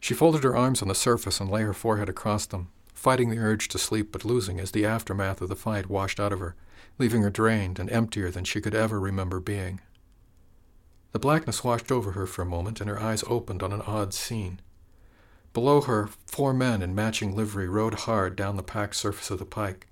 She 0.00 0.14
folded 0.14 0.42
her 0.42 0.56
arms 0.56 0.82
on 0.82 0.88
the 0.88 0.94
surface 0.94 1.40
and 1.40 1.50
lay 1.50 1.62
her 1.62 1.72
forehead 1.72 2.08
across 2.08 2.44
them, 2.44 2.68
fighting 2.92 3.30
the 3.30 3.38
urge 3.38 3.68
to 3.68 3.78
sleep 3.78 4.10
but 4.10 4.24
losing 4.24 4.58
as 4.58 4.72
the 4.72 4.84
aftermath 4.84 5.40
of 5.40 5.48
the 5.48 5.56
fight 5.56 5.88
washed 5.88 6.18
out 6.18 6.32
of 6.32 6.40
her, 6.40 6.56
leaving 6.98 7.22
her 7.22 7.30
drained 7.30 7.78
and 7.78 7.90
emptier 7.90 8.30
than 8.30 8.44
she 8.44 8.60
could 8.60 8.74
ever 8.74 8.98
remember 8.98 9.40
being. 9.40 9.80
The 11.12 11.20
blackness 11.20 11.62
washed 11.62 11.92
over 11.92 12.12
her 12.12 12.26
for 12.26 12.42
a 12.42 12.46
moment, 12.46 12.80
and 12.80 12.90
her 12.90 13.00
eyes 13.00 13.22
opened 13.28 13.62
on 13.62 13.72
an 13.72 13.82
odd 13.82 14.12
scene. 14.12 14.60
Below 15.52 15.82
her, 15.82 16.08
four 16.26 16.52
men 16.52 16.82
in 16.82 16.96
matching 16.96 17.36
livery 17.36 17.68
rode 17.68 17.94
hard 17.94 18.34
down 18.34 18.56
the 18.56 18.64
packed 18.64 18.96
surface 18.96 19.30
of 19.30 19.38
the 19.38 19.44
pike. 19.44 19.86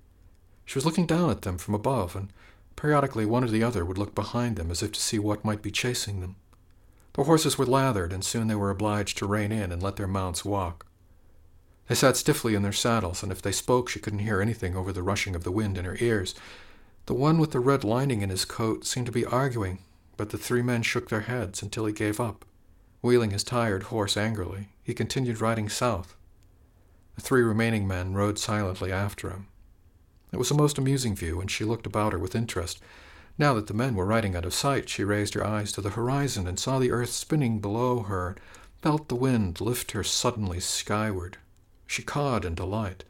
She 0.65 0.77
was 0.77 0.85
looking 0.85 1.05
down 1.05 1.29
at 1.29 1.43
them 1.43 1.57
from 1.57 1.73
above, 1.73 2.15
and 2.15 2.33
periodically 2.75 3.25
one 3.25 3.43
or 3.43 3.47
the 3.47 3.63
other 3.63 3.85
would 3.85 3.97
look 3.97 4.15
behind 4.15 4.55
them 4.55 4.71
as 4.71 4.83
if 4.83 4.91
to 4.93 4.99
see 4.99 5.19
what 5.19 5.45
might 5.45 5.61
be 5.61 5.71
chasing 5.71 6.21
them. 6.21 6.35
The 7.13 7.23
horses 7.23 7.57
were 7.57 7.65
lathered, 7.65 8.11
and 8.11 8.23
soon 8.23 8.47
they 8.47 8.55
were 8.55 8.71
obliged 8.71 9.17
to 9.19 9.27
rein 9.27 9.51
in 9.51 9.71
and 9.71 9.83
let 9.83 9.97
their 9.97 10.07
mounts 10.07 10.43
walk. 10.43 10.85
They 11.87 11.95
sat 11.95 12.17
stiffly 12.17 12.55
in 12.55 12.63
their 12.63 12.71
saddles, 12.71 13.23
and 13.23 13.31
if 13.31 13.41
they 13.41 13.51
spoke, 13.51 13.89
she 13.89 13.99
couldn't 13.99 14.19
hear 14.19 14.41
anything 14.41 14.75
over 14.75 14.91
the 14.91 15.03
rushing 15.03 15.35
of 15.35 15.43
the 15.43 15.51
wind 15.51 15.77
in 15.77 15.85
her 15.85 15.97
ears. 15.99 16.33
The 17.05 17.13
one 17.13 17.37
with 17.37 17.51
the 17.51 17.59
red 17.59 17.83
lining 17.83 18.21
in 18.21 18.29
his 18.29 18.45
coat 18.45 18.85
seemed 18.85 19.05
to 19.07 19.11
be 19.11 19.25
arguing, 19.25 19.79
but 20.17 20.29
the 20.29 20.37
three 20.37 20.61
men 20.61 20.81
shook 20.81 21.09
their 21.09 21.21
heads 21.21 21.61
until 21.61 21.85
he 21.85 21.93
gave 21.93 22.19
up. 22.19 22.45
Wheeling 23.01 23.31
his 23.31 23.43
tired 23.43 23.83
horse 23.83 24.15
angrily, 24.15 24.69
he 24.81 24.93
continued 24.93 25.41
riding 25.41 25.67
south. 25.67 26.15
The 27.15 27.21
three 27.21 27.43
remaining 27.43 27.87
men 27.87 28.13
rode 28.13 28.39
silently 28.39 28.91
after 28.91 29.29
him. 29.29 29.47
It 30.33 30.39
was 30.39 30.49
a 30.49 30.55
most 30.55 30.79
amusing 30.79 31.15
view, 31.15 31.39
and 31.39 31.49
she 31.49 31.63
looked 31.63 31.85
about 31.85 32.11
her 32.11 32.19
with 32.19 32.35
interest. 32.35 32.81
Now 33.37 33.53
that 33.53 33.67
the 33.67 33.73
men 33.73 33.93
were 33.93 34.05
riding 34.05 34.35
out 34.35 34.45
of 34.45 34.53
sight, 34.53 34.89
she 34.89 35.03
raised 35.03 35.35
her 35.35 35.45
eyes 35.45 35.71
to 35.73 35.81
the 35.81 35.91
horizon 35.91 36.47
and 36.47 36.59
saw 36.59 36.79
the 36.79 36.91
earth 36.91 37.11
spinning 37.11 37.59
below 37.59 37.99
her, 37.99 38.35
felt 38.81 39.09
the 39.09 39.15
wind 39.15 39.61
lift 39.61 39.91
her 39.91 40.03
suddenly 40.03 40.59
skyward. 40.59 41.37
She 41.85 42.01
cawed 42.01 42.45
in 42.45 42.55
delight. 42.55 43.03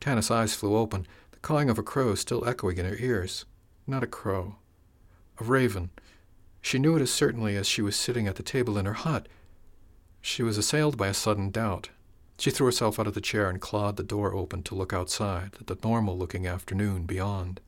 Tanyth's 0.00 0.30
eyes 0.30 0.54
flew 0.54 0.76
open, 0.76 1.06
the 1.32 1.38
cawing 1.38 1.70
of 1.70 1.78
a 1.78 1.82
crow 1.82 2.14
still 2.14 2.46
echoing 2.46 2.76
in 2.76 2.84
her 2.84 2.96
ears. 2.98 3.46
Not 3.86 4.04
a 4.04 4.06
crow. 4.06 4.56
A 5.40 5.44
raven, 5.44 5.90
she 6.60 6.78
knew 6.78 6.96
it 6.96 7.02
as 7.02 7.10
certainly 7.10 7.56
as 7.56 7.66
she 7.66 7.82
was 7.82 7.96
sitting 7.96 8.26
at 8.26 8.36
the 8.36 8.42
table 8.42 8.78
in 8.78 8.86
her 8.86 8.92
hut. 8.92 9.28
She 10.20 10.42
was 10.42 10.58
assailed 10.58 10.96
by 10.96 11.08
a 11.08 11.14
sudden 11.14 11.50
doubt. 11.50 11.88
She 12.38 12.50
threw 12.50 12.66
herself 12.66 12.98
out 12.98 13.06
of 13.06 13.14
the 13.14 13.20
chair 13.20 13.48
and 13.48 13.60
clawed 13.60 13.96
the 13.96 14.02
door 14.02 14.34
open 14.34 14.62
to 14.64 14.74
look 14.74 14.92
outside 14.92 15.56
at 15.60 15.66
the 15.66 15.78
normal 15.82 16.18
looking 16.18 16.46
afternoon 16.46 17.04
beyond. 17.06 17.60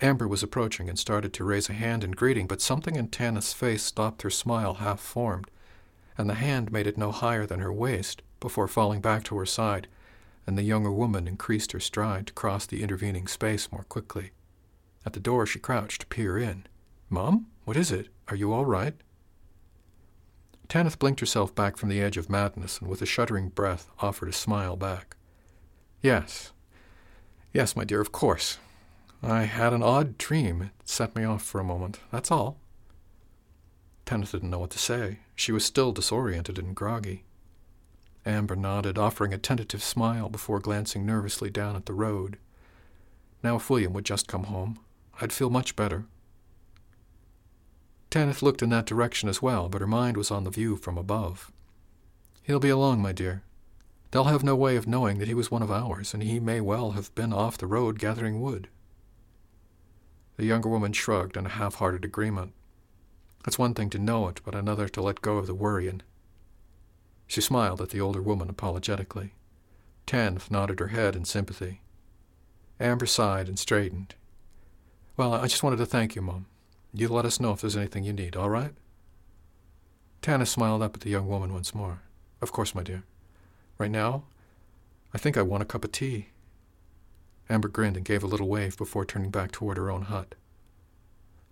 Amber 0.00 0.26
was 0.26 0.42
approaching 0.42 0.88
and 0.88 0.98
started 0.98 1.32
to 1.32 1.44
raise 1.44 1.70
a 1.70 1.74
hand 1.74 2.02
in 2.04 2.10
greeting, 2.10 2.46
but 2.46 2.60
something 2.60 2.96
in 2.96 3.08
Tanyth's 3.08 3.52
face 3.52 3.82
stopped 3.82 4.22
her 4.22 4.30
smile 4.30 4.74
half 4.74 5.00
formed, 5.00 5.50
and 6.18 6.28
the 6.28 6.34
hand 6.34 6.72
made 6.72 6.86
it 6.86 6.98
no 6.98 7.12
higher 7.12 7.46
than 7.46 7.60
her 7.60 7.72
waist 7.72 8.22
before 8.40 8.68
falling 8.68 9.00
back 9.00 9.24
to 9.24 9.38
her 9.38 9.46
side, 9.46 9.86
and 10.46 10.58
the 10.58 10.62
younger 10.62 10.92
woman 10.92 11.26
increased 11.26 11.72
her 11.72 11.80
stride 11.80 12.26
to 12.26 12.32
cross 12.32 12.66
the 12.66 12.82
intervening 12.82 13.26
space 13.26 13.70
more 13.72 13.84
quickly. 13.84 14.32
At 15.06 15.12
the 15.12 15.20
door 15.20 15.46
she 15.46 15.58
crouched 15.58 16.02
to 16.02 16.06
peer 16.06 16.36
in. 16.36 16.66
Mom, 17.08 17.46
What 17.64 17.76
is 17.76 17.90
it? 17.90 18.08
Are 18.28 18.36
you 18.36 18.52
all 18.52 18.66
right? 18.66 18.94
Tanyth 20.68 20.98
blinked 20.98 21.20
herself 21.20 21.54
back 21.54 21.76
from 21.76 21.88
the 21.88 22.00
edge 22.00 22.16
of 22.16 22.30
madness 22.30 22.78
and 22.78 22.88
with 22.88 23.02
a 23.02 23.06
shuddering 23.06 23.50
breath 23.50 23.88
offered 24.00 24.28
a 24.28 24.32
smile 24.32 24.76
back. 24.76 25.16
Yes. 26.02 26.52
Yes, 27.52 27.76
my 27.76 27.84
dear, 27.84 28.00
of 28.00 28.12
course. 28.12 28.58
I 29.22 29.44
had 29.44 29.72
an 29.72 29.82
odd 29.82 30.18
dream. 30.18 30.62
It 30.62 30.70
set 30.84 31.14
me 31.16 31.24
off 31.24 31.42
for 31.42 31.60
a 31.60 31.64
moment. 31.64 32.00
That's 32.10 32.30
all. 32.30 32.58
Tanyth 34.04 34.32
didn't 34.32 34.50
know 34.50 34.58
what 34.58 34.70
to 34.70 34.78
say. 34.78 35.20
She 35.34 35.52
was 35.52 35.64
still 35.64 35.92
disoriented 35.92 36.58
and 36.58 36.74
groggy. 36.74 37.24
Amber 38.26 38.56
nodded, 38.56 38.98
offering 38.98 39.32
a 39.32 39.38
tentative 39.38 39.82
smile 39.82 40.28
before 40.28 40.60
glancing 40.60 41.04
nervously 41.06 41.50
down 41.50 41.76
at 41.76 41.86
the 41.86 41.92
road. 41.92 42.38
Now, 43.42 43.56
if 43.56 43.68
William 43.68 43.92
would 43.92 44.04
just 44.04 44.28
come 44.28 44.44
home, 44.44 44.78
I'd 45.20 45.32
feel 45.32 45.50
much 45.50 45.76
better. 45.76 46.06
Tanyth 48.14 48.42
looked 48.42 48.62
in 48.62 48.70
that 48.70 48.86
direction 48.86 49.28
as 49.28 49.42
well, 49.42 49.68
but 49.68 49.80
her 49.80 49.88
mind 49.88 50.16
was 50.16 50.30
on 50.30 50.44
the 50.44 50.50
view 50.50 50.76
from 50.76 50.96
above. 50.96 51.50
He'll 52.44 52.60
be 52.60 52.68
along, 52.68 53.02
my 53.02 53.10
dear. 53.10 53.42
They'll 54.12 54.30
have 54.30 54.44
no 54.44 54.54
way 54.54 54.76
of 54.76 54.86
knowing 54.86 55.18
that 55.18 55.26
he 55.26 55.34
was 55.34 55.50
one 55.50 55.64
of 55.64 55.70
ours, 55.72 56.14
and 56.14 56.22
he 56.22 56.38
may 56.38 56.60
well 56.60 56.92
have 56.92 57.12
been 57.16 57.32
off 57.32 57.58
the 57.58 57.66
road 57.66 57.98
gathering 57.98 58.40
wood. 58.40 58.68
The 60.36 60.44
younger 60.44 60.68
woman 60.68 60.92
shrugged 60.92 61.36
in 61.36 61.44
a 61.44 61.48
half 61.58 61.74
hearted 61.74 62.04
agreement. 62.04 62.52
It's 63.48 63.58
one 63.58 63.74
thing 63.74 63.90
to 63.90 63.98
know 63.98 64.28
it, 64.28 64.40
but 64.44 64.54
another 64.54 64.88
to 64.90 65.02
let 65.02 65.20
go 65.20 65.38
of 65.38 65.48
the 65.48 65.52
worrying. 65.52 66.00
She 67.26 67.40
smiled 67.40 67.80
at 67.80 67.90
the 67.90 68.00
older 68.00 68.22
woman 68.22 68.48
apologetically. 68.48 69.34
Tanyth 70.06 70.52
nodded 70.52 70.78
her 70.78 70.88
head 70.88 71.16
in 71.16 71.24
sympathy. 71.24 71.80
Amber 72.78 73.06
sighed 73.06 73.48
and 73.48 73.58
straightened. 73.58 74.14
Well, 75.16 75.34
I 75.34 75.48
just 75.48 75.64
wanted 75.64 75.78
to 75.78 75.86
thank 75.86 76.14
you, 76.14 76.22
Mum. 76.22 76.46
You 76.96 77.08
let 77.08 77.24
us 77.24 77.40
know 77.40 77.50
if 77.50 77.60
there's 77.60 77.76
anything 77.76 78.04
you 78.04 78.12
need, 78.12 78.36
all 78.36 78.48
right? 78.48 78.72
Tanyth 80.22 80.46
smiled 80.46 80.80
up 80.80 80.94
at 80.94 81.00
the 81.00 81.10
young 81.10 81.26
woman 81.26 81.52
once 81.52 81.74
more. 81.74 82.02
Of 82.40 82.52
course, 82.52 82.72
my 82.72 82.84
dear. 82.84 83.02
Right 83.78 83.90
now, 83.90 84.22
I 85.12 85.18
think 85.18 85.36
I 85.36 85.42
want 85.42 85.64
a 85.64 85.66
cup 85.66 85.84
of 85.84 85.90
tea. 85.90 86.28
Amber 87.50 87.66
grinned 87.66 87.96
and 87.96 88.04
gave 88.04 88.22
a 88.22 88.28
little 88.28 88.48
wave 88.48 88.78
before 88.78 89.04
turning 89.04 89.30
back 89.30 89.50
toward 89.50 89.76
her 89.76 89.90
own 89.90 90.02
hut. 90.02 90.36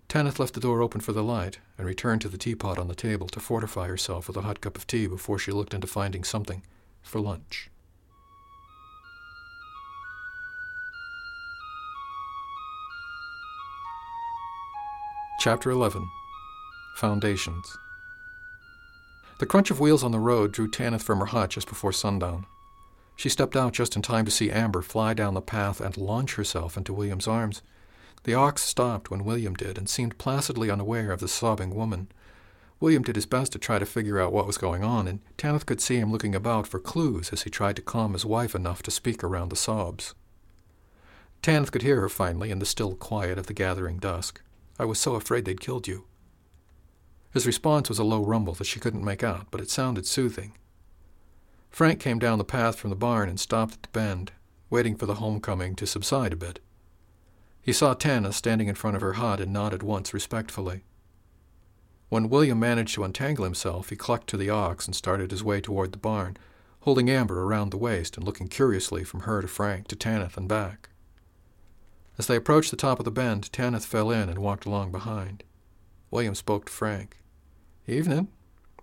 Tanyth 0.07 0.39
left 0.39 0.53
the 0.53 0.61
door 0.61 0.81
open 0.81 1.01
for 1.01 1.11
the 1.11 1.23
light 1.23 1.59
and 1.77 1.85
returned 1.85 2.21
to 2.21 2.29
the 2.29 2.37
teapot 2.37 2.79
on 2.79 2.87
the 2.87 2.95
table 2.95 3.27
to 3.27 3.41
fortify 3.41 3.87
herself 3.87 4.29
with 4.29 4.37
a 4.37 4.43
hot 4.43 4.61
cup 4.61 4.77
of 4.77 4.87
tea 4.87 5.07
before 5.07 5.37
she 5.37 5.51
looked 5.51 5.73
into 5.73 5.87
finding 5.87 6.23
something 6.23 6.63
for 7.01 7.19
lunch. 7.19 7.69
Chapter 15.43 15.71
11 15.71 16.09
Foundations 16.95 17.77
The 19.41 19.45
crunch 19.45 19.69
of 19.71 19.81
wheels 19.81 20.01
on 20.01 20.13
the 20.13 20.19
road 20.21 20.53
drew 20.53 20.69
Tanyth 20.69 21.03
from 21.03 21.19
her 21.19 21.25
hut 21.25 21.49
just 21.49 21.67
before 21.67 21.91
sundown. 21.91 22.45
She 23.17 23.27
stepped 23.27 23.57
out 23.57 23.73
just 23.73 23.97
in 23.97 24.01
time 24.01 24.23
to 24.23 24.31
see 24.31 24.49
Amber 24.49 24.81
fly 24.81 25.13
down 25.13 25.33
the 25.33 25.41
path 25.41 25.81
and 25.81 25.97
launch 25.97 26.35
herself 26.35 26.77
into 26.77 26.93
William's 26.93 27.27
arms. 27.27 27.61
The 28.23 28.33
ox 28.33 28.61
stopped 28.61 29.11
when 29.11 29.25
William 29.25 29.53
did 29.53 29.77
and 29.77 29.89
seemed 29.89 30.17
placidly 30.17 30.71
unaware 30.71 31.11
of 31.11 31.19
the 31.19 31.27
sobbing 31.27 31.75
woman. 31.75 32.07
William 32.79 33.03
did 33.03 33.17
his 33.17 33.25
best 33.25 33.51
to 33.51 33.59
try 33.59 33.79
to 33.79 33.85
figure 33.85 34.21
out 34.21 34.31
what 34.31 34.47
was 34.47 34.57
going 34.57 34.85
on, 34.85 35.09
and 35.09 35.19
Tanyth 35.37 35.65
could 35.65 35.81
see 35.81 35.97
him 35.97 36.09
looking 36.09 36.35
about 36.35 36.67
for 36.67 36.79
clues 36.79 37.33
as 37.33 37.41
he 37.41 37.49
tried 37.49 37.75
to 37.75 37.81
calm 37.81 38.13
his 38.13 38.25
wife 38.25 38.55
enough 38.55 38.81
to 38.83 38.91
speak 38.91 39.21
around 39.21 39.49
the 39.49 39.57
sobs. 39.57 40.15
Tanyth 41.41 41.73
could 41.73 41.81
hear 41.81 41.99
her 41.99 42.07
finally 42.07 42.49
in 42.49 42.59
the 42.59 42.65
still 42.65 42.95
quiet 42.95 43.37
of 43.37 43.47
the 43.47 43.53
gathering 43.53 43.97
dusk. 43.97 44.39
I 44.83 44.85
was 44.85 44.99
so 44.99 45.15
afraid 45.15 45.45
they'd 45.45 45.61
killed 45.61 45.87
you. 45.87 46.03
His 47.31 47.47
response 47.47 47.87
was 47.87 47.99
a 47.99 48.03
low 48.03 48.21
rumble 48.21 48.53
that 48.55 48.67
she 48.67 48.81
couldn't 48.81 49.05
make 49.05 49.23
out, 49.23 49.47
but 49.49 49.61
it 49.61 49.69
sounded 49.69 50.05
soothing. 50.05 50.57
Frank 51.69 52.01
came 52.01 52.19
down 52.19 52.37
the 52.37 52.43
path 52.43 52.75
from 52.75 52.89
the 52.89 52.97
barn 52.97 53.29
and 53.29 53.39
stopped 53.39 53.75
at 53.75 53.83
the 53.83 53.89
bend, 53.93 54.33
waiting 54.69 54.97
for 54.97 55.05
the 55.05 55.15
homecoming 55.15 55.73
to 55.77 55.87
subside 55.87 56.33
a 56.33 56.35
bit. 56.35 56.59
He 57.61 57.71
saw 57.71 57.93
Tanyth 57.93 58.33
standing 58.33 58.67
in 58.67 58.75
front 58.75 58.97
of 58.97 59.01
her 59.01 59.13
hut 59.13 59.39
and 59.39 59.53
nodded 59.53 59.83
once 59.83 60.13
respectfully. 60.13 60.83
When 62.09 62.27
William 62.27 62.59
managed 62.59 62.95
to 62.95 63.05
untangle 63.05 63.45
himself, 63.45 63.89
he 63.89 63.95
clucked 63.95 64.27
to 64.31 64.37
the 64.37 64.49
ox 64.49 64.85
and 64.85 64.93
started 64.93 65.31
his 65.31 65.45
way 65.45 65.61
toward 65.61 65.93
the 65.93 65.97
barn, 65.97 66.35
holding 66.81 67.09
Amber 67.09 67.41
around 67.41 67.69
the 67.69 67.77
waist 67.77 68.17
and 68.17 68.25
looking 68.25 68.49
curiously 68.49 69.05
from 69.05 69.21
her 69.21 69.41
to 69.41 69.47
Frank 69.47 69.87
to 69.87 69.95
Tanyth 69.95 70.35
and 70.35 70.49
back. 70.49 70.89
As 72.17 72.27
they 72.27 72.35
approached 72.35 72.71
the 72.71 72.77
top 72.77 72.99
of 72.99 73.05
the 73.05 73.11
bend, 73.11 73.51
Tanyth 73.51 73.85
fell 73.85 74.11
in 74.11 74.29
and 74.29 74.39
walked 74.39 74.65
along 74.65 74.91
behind. 74.91 75.43
William 76.11 76.35
spoke 76.35 76.65
to 76.65 76.71
Frank. 76.71 77.17
Evening. 77.87 78.27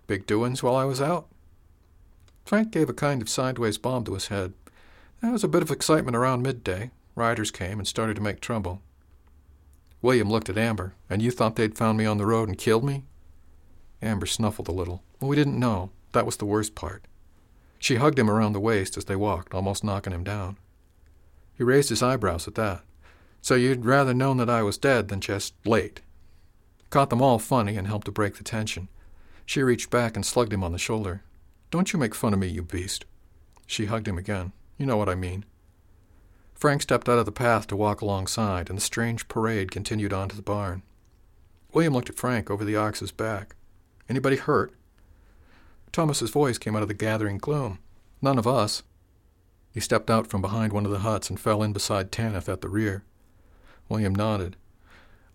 Big 0.07 0.27
doings 0.27 0.61
while 0.61 0.75
I 0.75 0.83
was 0.83 1.01
out? 1.01 1.27
Frank 2.45 2.71
gave 2.71 2.89
a 2.89 2.93
kind 2.93 3.21
of 3.21 3.29
sideways 3.29 3.77
bob 3.77 4.05
to 4.05 4.13
his 4.13 4.27
head. 4.27 4.53
There 5.21 5.31
was 5.31 5.43
a 5.43 5.47
bit 5.47 5.61
of 5.61 5.71
excitement 5.71 6.17
around 6.17 6.41
midday. 6.41 6.91
Riders 7.15 7.51
came 7.51 7.79
and 7.79 7.87
started 7.87 8.15
to 8.15 8.21
make 8.21 8.41
trouble. 8.41 8.81
William 10.01 10.29
looked 10.29 10.49
at 10.49 10.57
Amber. 10.57 10.95
And 11.09 11.21
you 11.21 11.31
thought 11.31 11.55
they'd 11.55 11.77
found 11.77 11.97
me 11.97 12.05
on 12.05 12.17
the 12.17 12.25
road 12.25 12.49
and 12.49 12.57
killed 12.57 12.83
me? 12.83 13.03
Amber 14.01 14.25
snuffled 14.25 14.67
a 14.67 14.73
little. 14.73 15.03
We 15.21 15.35
didn't 15.35 15.59
know. 15.59 15.91
That 16.11 16.25
was 16.25 16.37
the 16.37 16.45
worst 16.45 16.75
part. 16.75 17.05
She 17.79 17.95
hugged 17.95 18.19
him 18.19 18.29
around 18.29 18.53
the 18.53 18.59
waist 18.59 18.97
as 18.97 19.05
they 19.05 19.15
walked, 19.15 19.53
almost 19.53 19.83
knocking 19.83 20.13
him 20.13 20.23
down. 20.23 20.57
He 21.53 21.63
raised 21.63 21.89
his 21.89 22.03
eyebrows 22.03 22.47
at 22.47 22.55
that. 22.55 22.83
So 23.41 23.55
you'd 23.55 23.85
rather 23.85 24.13
known 24.13 24.37
that 24.37 24.49
I 24.49 24.61
was 24.61 24.77
dead 24.77 25.07
than 25.07 25.19
just 25.19 25.53
late. 25.65 26.01
Caught 26.89 27.09
them 27.09 27.21
all 27.21 27.39
funny 27.39 27.75
and 27.75 27.87
helped 27.87 28.05
to 28.05 28.11
break 28.11 28.35
the 28.35 28.43
tension. 28.43 28.87
She 29.45 29.63
reached 29.63 29.89
back 29.89 30.15
and 30.15 30.25
slugged 30.25 30.53
him 30.53 30.63
on 30.63 30.71
the 30.71 30.77
shoulder. 30.77 31.23
Don't 31.71 31.91
you 31.91 31.99
make 31.99 32.13
fun 32.13 32.33
of 32.33 32.39
me, 32.39 32.47
you 32.47 32.61
beast. 32.61 33.05
She 33.65 33.85
hugged 33.85 34.07
him 34.07 34.17
again. 34.17 34.51
You 34.77 34.85
know 34.85 34.97
what 34.97 35.09
I 35.09 35.15
mean. 35.15 35.45
Frank 36.53 36.83
stepped 36.83 37.09
out 37.09 37.17
of 37.17 37.25
the 37.25 37.31
path 37.31 37.65
to 37.67 37.75
walk 37.75 38.01
alongside, 38.01 38.69
and 38.69 38.77
the 38.77 38.83
strange 38.83 39.27
parade 39.27 39.71
continued 39.71 40.13
on 40.13 40.29
to 40.29 40.35
the 40.35 40.41
barn. 40.41 40.83
William 41.73 41.93
looked 41.93 42.09
at 42.09 42.17
Frank 42.17 42.51
over 42.51 42.63
the 42.63 42.75
ox's 42.75 43.11
back. 43.11 43.55
Anybody 44.07 44.35
hurt? 44.35 44.73
Thomas's 45.91 46.29
voice 46.29 46.57
came 46.57 46.75
out 46.75 46.81
of 46.81 46.87
the 46.87 46.93
gathering 46.93 47.37
gloom. 47.37 47.79
None 48.21 48.37
of 48.37 48.45
us. 48.45 48.83
He 49.73 49.79
stepped 49.79 50.09
out 50.09 50.27
from 50.27 50.41
behind 50.41 50.73
one 50.73 50.85
of 50.85 50.91
the 50.91 50.99
huts 50.99 51.29
and 51.29 51.39
fell 51.39 51.63
in 51.63 51.73
beside 51.73 52.11
Tanyth 52.11 52.47
at 52.47 52.61
the 52.61 52.69
rear. 52.69 53.03
William 53.91 54.15
nodded. 54.15 54.55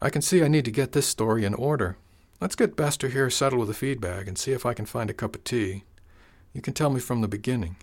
I 0.00 0.08
can 0.08 0.22
see 0.22 0.42
I 0.42 0.48
need 0.48 0.64
to 0.64 0.70
get 0.70 0.92
this 0.92 1.06
story 1.06 1.44
in 1.44 1.52
order. 1.52 1.98
Let's 2.40 2.56
get 2.56 2.74
Bester 2.74 3.08
here 3.08 3.28
settled 3.28 3.60
with 3.60 3.68
a 3.68 3.74
feed 3.74 4.00
bag 4.00 4.26
and 4.26 4.38
see 4.38 4.52
if 4.52 4.64
I 4.64 4.72
can 4.72 4.86
find 4.86 5.10
a 5.10 5.14
cup 5.14 5.36
of 5.36 5.44
tea. 5.44 5.84
You 6.54 6.62
can 6.62 6.72
tell 6.72 6.88
me 6.88 6.98
from 6.98 7.20
the 7.20 7.28
beginning. 7.28 7.76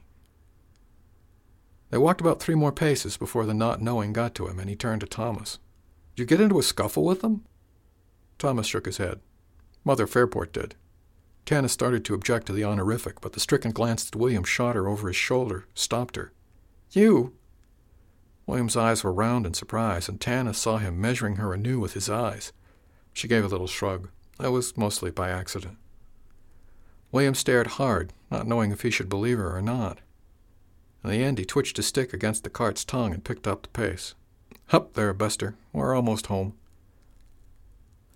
They 1.91 1.99
walked 1.99 2.21
about 2.21 2.41
three 2.41 2.55
more 2.55 2.71
paces 2.71 3.17
before 3.17 3.45
the 3.45 3.53
not 3.53 3.83
knowing 3.83 4.13
got 4.13 4.33
to 4.35 4.47
him, 4.47 4.57
and 4.57 4.67
he 4.67 4.75
turned 4.75 5.01
to 5.01 5.07
Thomas. 5.07 5.59
Did 6.15 6.23
you 6.23 6.25
get 6.25 6.41
into 6.41 6.57
a 6.57 6.63
scuffle 6.63 7.03
with 7.03 7.21
them? 7.21 7.45
Thomas 8.39 8.65
shook 8.65 8.87
his 8.87 8.97
head. 8.97 9.19
Mother 9.83 10.07
Fairport 10.07 10.53
did. 10.53 10.73
Tanyth 11.45 11.69
started 11.69 12.03
to 12.05 12.15
object 12.15 12.47
to 12.47 12.53
the 12.53 12.63
honorific, 12.63 13.21
but 13.21 13.33
the 13.33 13.39
stricken 13.39 13.71
glance 13.71 14.03
that 14.05 14.17
William 14.17 14.43
shot 14.43 14.75
her 14.75 14.87
over 14.87 15.07
his 15.07 15.17
shoulder 15.17 15.67
stopped 15.75 16.15
her. 16.15 16.31
You? 16.91 17.33
William's 18.45 18.75
eyes 18.75 19.03
were 19.03 19.13
round 19.13 19.45
in 19.45 19.53
surprise, 19.53 20.09
and 20.09 20.19
Tanyth 20.19 20.55
saw 20.55 20.77
him 20.77 20.99
measuring 20.99 21.37
her 21.37 21.53
anew 21.53 21.79
with 21.79 21.93
his 21.93 22.09
eyes. 22.09 22.51
She 23.13 23.27
gave 23.27 23.45
a 23.45 23.47
little 23.47 23.67
shrug. 23.67 24.09
That 24.39 24.51
was 24.51 24.75
mostly 24.75 25.11
by 25.11 25.29
accident. 25.29 25.77
William 27.11 27.35
stared 27.35 27.67
hard, 27.67 28.11
not 28.31 28.47
knowing 28.47 28.71
if 28.71 28.81
he 28.81 28.89
should 28.89 29.07
believe 29.07 29.37
her 29.37 29.55
or 29.55 29.61
not. 29.61 29.99
In 31.03 31.09
the 31.11 31.23
end, 31.23 31.37
he 31.37 31.45
twitched 31.45 31.77
his 31.77 31.85
stick 31.85 32.13
against 32.13 32.43
the 32.43 32.49
cart's 32.49 32.83
tongue 32.83 33.13
and 33.13 33.23
picked 33.23 33.47
up 33.47 33.61
the 33.61 33.69
pace. 33.69 34.15
Hup 34.67 34.93
there, 34.93 35.13
Buster. 35.13 35.55
We're 35.71 35.95
almost 35.95 36.27
home. 36.27 36.53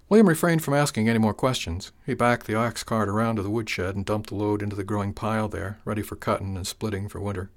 William 0.10 0.30
refrained 0.30 0.64
from 0.64 0.74
asking 0.74 1.10
any 1.10 1.20
more 1.20 1.34
questions. 1.34 1.92
He 2.06 2.14
backed 2.14 2.48
the 2.48 2.56
ox 2.56 2.84
cart 2.84 3.10
around 3.10 3.36
to 3.36 3.44
the 3.44 3.50
woodshed 3.50 3.96
and 3.96 4.06
dumped 4.06 4.30
the 4.30 4.36
load 4.36 4.62
into 4.64 4.76
the 4.76 4.86
growing 4.86 5.14
pile 5.14 5.50
there, 5.50 5.80
ready 5.84 6.02
for 6.02 6.16
cutting 6.16 6.56
and 6.56 6.66
splitting 6.66 7.10
for 7.10 7.20
winter. 7.20 7.52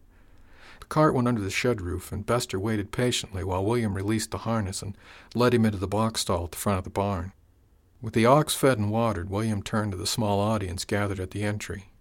The 0.80 0.86
cart 0.86 1.14
went 1.14 1.28
under 1.28 1.40
the 1.40 1.50
shed 1.50 1.80
roof, 1.80 2.10
and 2.10 2.26
Bester 2.26 2.58
waited 2.58 2.90
patiently 2.90 3.44
while 3.44 3.64
William 3.64 3.94
released 3.94 4.32
the 4.32 4.38
harness 4.38 4.82
and 4.82 4.96
led 5.34 5.54
him 5.54 5.64
into 5.64 5.78
the 5.78 5.86
box 5.86 6.22
stall 6.22 6.44
at 6.44 6.50
the 6.50 6.58
front 6.58 6.78
of 6.78 6.84
the 6.84 6.90
barn. 6.90 7.32
With 8.02 8.14
the 8.14 8.26
ox 8.26 8.54
fed 8.54 8.78
and 8.78 8.90
watered, 8.90 9.30
William 9.30 9.62
turned 9.62 9.92
to 9.92 9.98
the 9.98 10.06
small 10.06 10.40
audience 10.40 10.84
gathered 10.84 11.20
at 11.20 11.30
the 11.30 11.42
entry. 11.42 11.92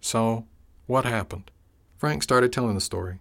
So, 0.00 0.46
what 0.86 1.04
happened? 1.04 1.50
Frank 1.96 2.22
started 2.22 2.52
telling 2.52 2.74
the 2.74 2.80
story. 2.80 3.18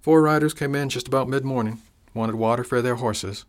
Four 0.00 0.22
riders 0.22 0.54
came 0.54 0.74
in 0.74 0.88
just 0.88 1.06
about 1.06 1.28
mid 1.28 1.44
morning, 1.44 1.80
wanted 2.14 2.34
water 2.34 2.64
for 2.64 2.82
their 2.82 2.96
horses. 2.96 3.44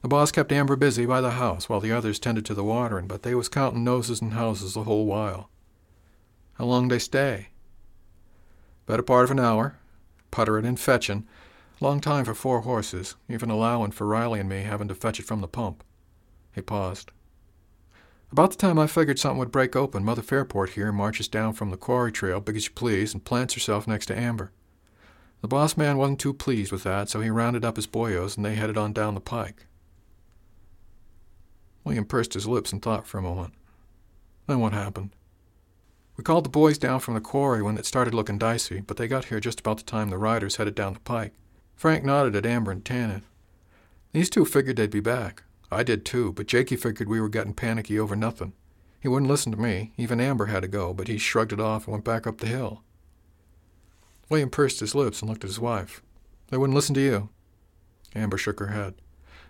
The 0.00 0.08
boss 0.08 0.32
kept 0.32 0.50
Amber 0.50 0.74
busy 0.74 1.06
by 1.06 1.20
the 1.20 1.32
house 1.32 1.68
while 1.68 1.78
the 1.78 1.92
others 1.92 2.18
tended 2.18 2.44
to 2.46 2.54
the 2.54 2.64
watering, 2.64 3.06
but 3.06 3.22
they 3.22 3.36
was 3.36 3.48
counting 3.48 3.84
noses 3.84 4.20
and 4.20 4.32
houses 4.32 4.74
the 4.74 4.82
whole 4.82 5.06
while. 5.06 5.48
How 6.54 6.64
long 6.64 6.88
they 6.88 6.98
stay? 6.98 7.48
Better 8.86 9.02
part 9.02 9.24
of 9.24 9.30
an 9.30 9.38
hour, 9.38 9.78
putterin' 10.32 10.64
and 10.64 10.80
fetchin'. 10.80 11.24
Long 11.80 12.00
time 12.00 12.24
for 12.24 12.34
four 12.34 12.62
horses, 12.62 13.14
even 13.28 13.50
allowin' 13.50 13.92
for 13.92 14.08
Riley 14.08 14.40
and 14.40 14.48
me 14.48 14.62
having 14.62 14.88
to 14.88 14.94
fetch 14.96 15.20
it 15.20 15.26
from 15.26 15.40
the 15.40 15.46
pump. 15.46 15.84
He 16.52 16.60
paused. 16.60 17.12
About 18.32 18.50
the 18.50 18.56
time 18.56 18.78
I 18.78 18.86
figured 18.86 19.18
something 19.18 19.38
would 19.38 19.52
break 19.52 19.76
open, 19.76 20.04
Mother 20.04 20.22
Fairport 20.22 20.70
here 20.70 20.90
marches 20.90 21.28
down 21.28 21.52
from 21.52 21.70
the 21.70 21.76
quarry 21.76 22.10
trail, 22.10 22.40
big 22.40 22.56
as 22.56 22.64
you 22.64 22.72
please, 22.72 23.12
and 23.12 23.24
plants 23.24 23.54
herself 23.54 23.86
next 23.86 24.06
to 24.06 24.18
Amber. 24.18 24.50
The 25.42 25.48
boss 25.48 25.76
man 25.76 25.98
wasn't 25.98 26.20
too 26.20 26.32
pleased 26.32 26.72
with 26.72 26.84
that, 26.84 27.10
so 27.10 27.20
he 27.20 27.28
rounded 27.28 27.64
up 27.64 27.76
his 27.76 27.86
boyos 27.86 28.36
and 28.36 28.46
they 28.46 28.54
headed 28.54 28.78
on 28.78 28.92
down 28.92 29.14
the 29.14 29.20
pike. 29.20 29.66
William 31.84 32.04
pursed 32.04 32.34
his 32.34 32.46
lips 32.46 32.72
and 32.72 32.80
thought 32.80 33.06
for 33.06 33.18
a 33.18 33.22
moment. 33.22 33.54
Then 34.46 34.60
what 34.60 34.72
happened? 34.72 35.10
We 36.22 36.24
called 36.24 36.44
the 36.44 36.50
boys 36.50 36.78
down 36.78 37.00
from 37.00 37.14
the 37.14 37.20
quarry 37.20 37.64
when 37.64 37.76
it 37.76 37.84
started 37.84 38.14
looking 38.14 38.38
dicey, 38.38 38.80
but 38.80 38.96
they 38.96 39.08
got 39.08 39.24
here 39.24 39.40
just 39.40 39.58
about 39.58 39.78
the 39.78 39.82
time 39.82 40.08
the 40.08 40.16
riders 40.16 40.54
headed 40.54 40.76
down 40.76 40.92
the 40.92 41.00
pike. 41.00 41.32
Frank 41.74 42.04
nodded 42.04 42.36
at 42.36 42.46
Amber 42.46 42.70
and 42.70 42.84
Tanyth. 42.84 43.24
These 44.12 44.30
two 44.30 44.44
figured 44.44 44.76
they'd 44.76 44.88
be 44.88 45.00
back. 45.00 45.42
I 45.68 45.82
did 45.82 46.04
too, 46.04 46.32
but 46.32 46.46
Jakey 46.46 46.76
figured 46.76 47.08
we 47.08 47.20
were 47.20 47.28
getting 47.28 47.54
panicky 47.54 47.98
over 47.98 48.14
nothing. 48.14 48.52
He 49.00 49.08
wouldn't 49.08 49.28
listen 49.28 49.50
to 49.50 49.58
me. 49.58 49.94
Even 49.96 50.20
Amber 50.20 50.46
had 50.46 50.62
to 50.62 50.68
go, 50.68 50.94
but 50.94 51.08
he 51.08 51.18
shrugged 51.18 51.52
it 51.52 51.58
off 51.58 51.88
and 51.88 51.92
went 51.92 52.04
back 52.04 52.24
up 52.24 52.38
the 52.38 52.46
hill. 52.46 52.84
William 54.28 54.48
pursed 54.48 54.78
his 54.78 54.94
lips 54.94 55.22
and 55.22 55.28
looked 55.28 55.42
at 55.42 55.50
his 55.50 55.58
wife. 55.58 56.04
They 56.50 56.56
wouldn't 56.56 56.76
listen 56.76 56.94
to 56.94 57.00
you. 57.00 57.30
Amber 58.14 58.38
shook 58.38 58.60
her 58.60 58.68
head. 58.68 58.94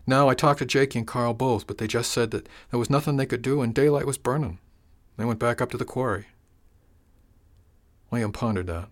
No, 0.06 0.30
I 0.30 0.34
talked 0.34 0.60
to 0.60 0.64
Jakey 0.64 1.00
and 1.00 1.06
Carl 1.06 1.34
both, 1.34 1.66
but 1.66 1.76
they 1.76 1.86
just 1.86 2.10
said 2.10 2.30
that 2.30 2.48
there 2.70 2.80
was 2.80 2.88
nothing 2.88 3.18
they 3.18 3.26
could 3.26 3.42
do 3.42 3.60
and 3.60 3.74
daylight 3.74 4.06
was 4.06 4.16
burning. 4.16 4.58
They 5.18 5.26
went 5.26 5.38
back 5.38 5.60
up 5.60 5.70
to 5.72 5.76
the 5.76 5.84
quarry. 5.84 6.28
William 8.12 8.30
pondered 8.30 8.66
that. 8.66 8.90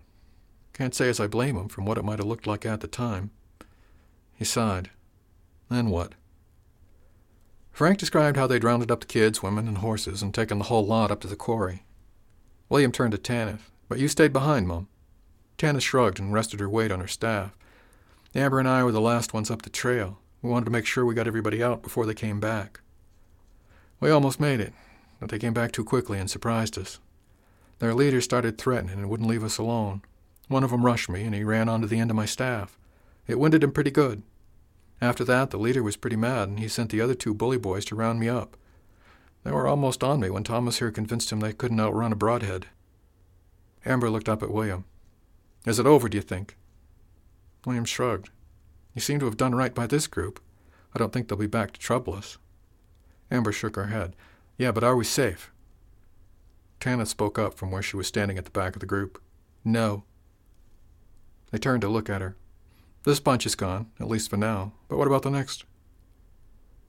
Can't 0.73 0.95
say 0.95 1.07
as 1.07 1.19
I 1.19 1.27
blame 1.27 1.55
him 1.55 1.69
from 1.69 1.85
what 1.85 1.99
it 1.99 2.03
might 2.03 2.17
have 2.17 2.27
looked 2.27 2.47
like 2.47 2.65
at 2.65 2.81
the 2.81 2.87
time. 2.87 3.29
He 4.33 4.43
sighed. 4.43 4.89
Then 5.69 5.91
what? 5.91 6.13
Frank 7.71 7.99
described 7.99 8.35
how 8.35 8.47
they'd 8.47 8.63
rounded 8.63 8.89
up 8.89 9.01
the 9.01 9.05
kids, 9.05 9.43
women, 9.43 9.67
and 9.67 9.77
horses 9.77 10.23
and 10.23 10.33
taken 10.33 10.57
the 10.57 10.65
whole 10.65 10.85
lot 10.85 11.11
up 11.11 11.21
to 11.21 11.27
the 11.27 11.35
quarry. 11.35 11.83
William 12.67 12.91
turned 12.91 13.11
to 13.11 13.17
Tanyth. 13.19 13.69
But 13.87 13.99
you 13.99 14.07
stayed 14.07 14.33
behind, 14.33 14.67
Mum. 14.67 14.87
Tanyth 15.57 15.81
shrugged 15.81 16.17
and 16.17 16.33
rested 16.33 16.59
her 16.59 16.69
weight 16.69 16.91
on 16.91 16.99
her 16.99 17.07
staff. 17.07 17.55
Amber 18.33 18.57
and 18.57 18.67
I 18.67 18.83
were 18.83 18.91
the 18.91 19.01
last 19.01 19.35
ones 19.35 19.51
up 19.51 19.61
the 19.61 19.69
trail. 19.69 20.17
We 20.41 20.49
wanted 20.49 20.65
to 20.65 20.71
make 20.71 20.87
sure 20.87 21.05
we 21.05 21.13
got 21.13 21.27
everybody 21.27 21.61
out 21.61 21.83
before 21.83 22.07
they 22.07 22.15
came 22.15 22.39
back. 22.39 22.79
We 23.99 24.09
almost 24.09 24.39
made 24.39 24.61
it, 24.61 24.73
but 25.19 25.29
they 25.29 25.37
came 25.37 25.53
back 25.53 25.73
too 25.73 25.83
quickly 25.83 26.17
and 26.17 26.27
surprised 26.27 26.75
us. 26.79 26.99
Their 27.81 27.95
leader 27.95 28.21
started 28.21 28.59
threatening 28.59 28.99
and 28.99 29.09
wouldn't 29.09 29.27
leave 29.27 29.43
us 29.43 29.57
alone. 29.57 30.03
One 30.47 30.63
of 30.63 30.69
them 30.69 30.85
rushed 30.85 31.09
me, 31.09 31.23
and 31.23 31.33
he 31.33 31.43
ran 31.43 31.67
onto 31.67 31.87
the 31.87 31.97
end 31.99 32.11
of 32.11 32.15
my 32.15 32.27
staff. 32.27 32.77
It 33.25 33.39
winded 33.39 33.63
him 33.63 33.71
pretty 33.71 33.89
good. 33.89 34.21
After 35.01 35.23
that, 35.23 35.49
the 35.49 35.57
leader 35.57 35.81
was 35.81 35.97
pretty 35.97 36.15
mad, 36.15 36.47
and 36.47 36.59
he 36.59 36.67
sent 36.67 36.91
the 36.91 37.01
other 37.01 37.15
two 37.15 37.33
bully 37.33 37.57
boys 37.57 37.83
to 37.85 37.95
round 37.95 38.19
me 38.19 38.29
up. 38.29 38.55
They 39.43 39.49
were 39.49 39.65
almost 39.65 40.03
on 40.03 40.19
me 40.19 40.29
when 40.29 40.43
Thomas 40.43 40.77
here 40.77 40.91
convinced 40.91 41.31
him 41.31 41.39
they 41.39 41.53
couldn't 41.53 41.79
outrun 41.79 42.11
a 42.11 42.15
broadhead. 42.15 42.67
Amber 43.83 44.11
looked 44.11 44.29
up 44.29 44.43
at 44.43 44.51
William. 44.51 44.85
Is 45.65 45.79
it 45.79 45.87
over, 45.87 46.07
do 46.07 46.19
you 46.19 46.21
think? 46.21 46.57
William 47.65 47.85
shrugged. 47.85 48.29
You 48.93 49.01
seem 49.01 49.17
to 49.21 49.25
have 49.25 49.37
done 49.37 49.55
right 49.55 49.73
by 49.73 49.87
this 49.87 50.05
group. 50.05 50.39
I 50.93 50.99
don't 50.99 51.11
think 51.11 51.29
they'll 51.29 51.35
be 51.35 51.47
back 51.47 51.71
to 51.71 51.79
trouble 51.79 52.13
us. 52.13 52.37
Amber 53.31 53.51
shook 53.51 53.75
her 53.75 53.87
head. 53.87 54.15
Yeah, 54.55 54.71
but 54.71 54.83
are 54.83 54.95
we 54.95 55.03
safe? 55.03 55.51
Tanyth 56.81 57.07
spoke 57.07 57.37
up 57.37 57.53
from 57.53 57.71
where 57.71 57.83
she 57.83 57.95
was 57.95 58.07
standing 58.07 58.37
at 58.37 58.45
the 58.45 58.51
back 58.51 58.75
of 58.75 58.79
the 58.79 58.87
group. 58.87 59.21
No. 59.63 60.03
They 61.51 61.59
turned 61.59 61.81
to 61.81 61.87
look 61.87 62.09
at 62.09 62.21
her. 62.21 62.35
This 63.03 63.19
bunch 63.19 63.45
is 63.45 63.55
gone, 63.55 63.91
at 63.99 64.07
least 64.07 64.29
for 64.29 64.37
now. 64.37 64.73
But 64.89 64.97
what 64.97 65.07
about 65.07 65.21
the 65.21 65.29
next? 65.29 65.63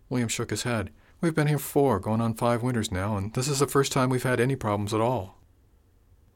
William 0.08 0.28
shook 0.28 0.50
his 0.50 0.62
head. 0.62 0.90
We've 1.20 1.34
been 1.34 1.46
here 1.46 1.58
four, 1.58 2.00
going 2.00 2.20
on 2.20 2.34
five 2.34 2.62
winters 2.62 2.90
now, 2.90 3.16
and 3.16 3.32
this 3.34 3.48
is 3.48 3.60
the 3.60 3.66
first 3.66 3.92
time 3.92 4.08
we've 4.08 4.22
had 4.22 4.40
any 4.40 4.56
problems 4.56 4.92
at 4.92 5.00
all. 5.00 5.38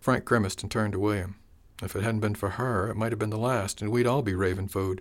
Frank 0.01 0.25
grimaced 0.25 0.63
and 0.63 0.71
turned 0.71 0.93
to 0.93 0.99
William. 0.99 1.37
If 1.83 1.97
it 1.97 2.03
hadn't 2.03 2.21
been 2.21 2.35
for 2.35 2.51
her, 2.51 2.91
it 2.91 2.97
might 2.97 3.13
have 3.13 3.19
been 3.19 3.31
the 3.31 3.39
last, 3.39 3.81
and 3.81 3.91
we'd 3.91 4.07
all 4.07 4.23
be 4.23 4.35
raven 4.35 4.69
food. 4.69 5.01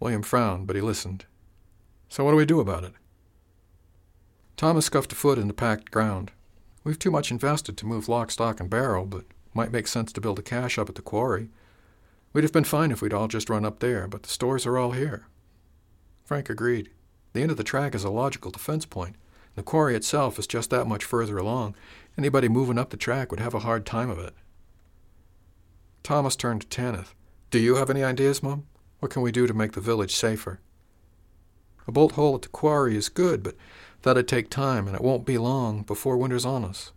William 0.00 0.22
frowned, 0.22 0.66
but 0.66 0.76
he 0.76 0.82
listened. 0.82 1.26
So 2.08 2.24
what 2.24 2.32
do 2.32 2.36
we 2.36 2.44
do 2.44 2.60
about 2.60 2.84
it? 2.84 2.92
Thomas 4.56 4.86
scuffed 4.86 5.12
a 5.12 5.14
foot 5.14 5.38
in 5.38 5.48
the 5.48 5.54
packed 5.54 5.90
ground. 5.90 6.32
We've 6.84 6.98
too 6.98 7.10
much 7.10 7.30
invested 7.30 7.76
to 7.76 7.86
move 7.86 8.08
lock, 8.08 8.30
stock, 8.30 8.60
and 8.60 8.68
barrel, 8.68 9.06
but 9.06 9.24
might 9.54 9.72
make 9.72 9.86
sense 9.86 10.12
to 10.12 10.20
build 10.20 10.38
a 10.38 10.42
cache 10.42 10.78
up 10.78 10.88
at 10.88 10.94
the 10.94 11.02
quarry. 11.02 11.48
We'd 12.32 12.44
have 12.44 12.52
been 12.52 12.64
fine 12.64 12.90
if 12.90 13.02
we'd 13.02 13.12
all 13.12 13.28
just 13.28 13.50
run 13.50 13.64
up 13.64 13.80
there, 13.80 14.08
but 14.08 14.22
the 14.22 14.28
stores 14.28 14.66
are 14.66 14.78
all 14.78 14.92
here. 14.92 15.26
Frank 16.24 16.48
agreed. 16.48 16.90
The 17.34 17.42
end 17.42 17.50
of 17.50 17.56
the 17.56 17.64
track 17.64 17.94
is 17.94 18.04
a 18.04 18.10
logical 18.10 18.50
defense 18.50 18.86
point. 18.86 19.16
The 19.54 19.62
quarry 19.62 19.94
itself 19.94 20.38
is 20.38 20.46
just 20.46 20.70
that 20.70 20.86
much 20.86 21.04
further 21.04 21.36
along. 21.36 21.74
Anybody 22.16 22.48
moving 22.48 22.78
up 22.78 22.90
the 22.90 22.96
track 22.96 23.30
would 23.30 23.40
have 23.40 23.54
a 23.54 23.60
hard 23.60 23.84
time 23.84 24.10
of 24.10 24.18
it. 24.18 24.34
Thomas 26.02 26.36
turned 26.36 26.62
to 26.62 26.66
Tanyth. 26.66 27.12
Do 27.50 27.58
you 27.58 27.76
have 27.76 27.90
any 27.90 28.02
ideas, 28.02 28.42
Mum? 28.42 28.66
What 29.00 29.10
can 29.10 29.22
we 29.22 29.30
do 29.30 29.46
to 29.46 29.54
make 29.54 29.72
the 29.72 29.80
village 29.80 30.14
safer? 30.14 30.60
A 31.86 31.92
bolt 31.92 32.12
hole 32.12 32.34
at 32.34 32.42
the 32.42 32.48
quarry 32.48 32.96
is 32.96 33.08
good, 33.08 33.42
but 33.42 33.56
that'd 34.02 34.28
take 34.28 34.50
time, 34.50 34.86
and 34.86 34.94
it 34.94 35.02
won't 35.02 35.26
be 35.26 35.38
long 35.38 35.82
before 35.82 36.16
winter's 36.16 36.44
on 36.44 36.64
us. 36.64 36.92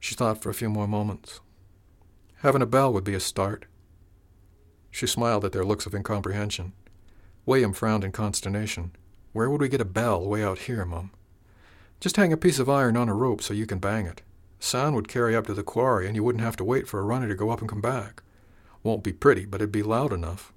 She 0.00 0.14
thought 0.14 0.42
for 0.42 0.50
a 0.50 0.54
few 0.54 0.68
more 0.68 0.88
moments. 0.88 1.40
Having 2.42 2.62
a 2.62 2.66
bell 2.66 2.92
would 2.92 3.04
be 3.04 3.14
a 3.14 3.20
start. 3.20 3.64
She 4.90 5.06
smiled 5.06 5.44
at 5.44 5.52
their 5.52 5.64
looks 5.64 5.86
of 5.86 5.94
incomprehension. 5.94 6.72
William 7.46 7.72
frowned 7.72 8.04
in 8.04 8.12
consternation. 8.12 8.92
Where 9.32 9.50
would 9.50 9.60
we 9.60 9.68
get 9.68 9.80
a 9.80 9.86
bell 9.86 10.26
way 10.26 10.44
out 10.44 10.60
here, 10.60 10.84
Mum? 10.84 11.10
Just 12.00 12.16
hang 12.16 12.32
a 12.32 12.36
piece 12.36 12.58
of 12.58 12.68
iron 12.68 12.96
on 12.96 13.08
a 13.08 13.14
rope 13.14 13.42
so 13.42 13.54
you 13.54 13.66
can 13.66 13.78
bang 13.78 14.06
it. 14.06 14.22
Sound 14.60 14.94
would 14.94 15.08
carry 15.08 15.34
up 15.34 15.46
to 15.46 15.54
the 15.54 15.62
quarry, 15.62 16.06
and 16.06 16.14
you 16.14 16.22
wouldn't 16.22 16.44
have 16.44 16.56
to 16.56 16.64
wait 16.64 16.86
for 16.86 17.00
a 17.00 17.04
runner 17.04 17.28
to 17.28 17.34
go 17.34 17.50
up 17.50 17.60
and 17.60 17.68
come 17.68 17.80
back. 17.80 18.22
Won't 18.82 19.02
be 19.02 19.12
pretty, 19.12 19.46
but 19.46 19.60
it'd 19.60 19.72
be 19.72 19.82
loud 19.82 20.12
enough. 20.12 20.52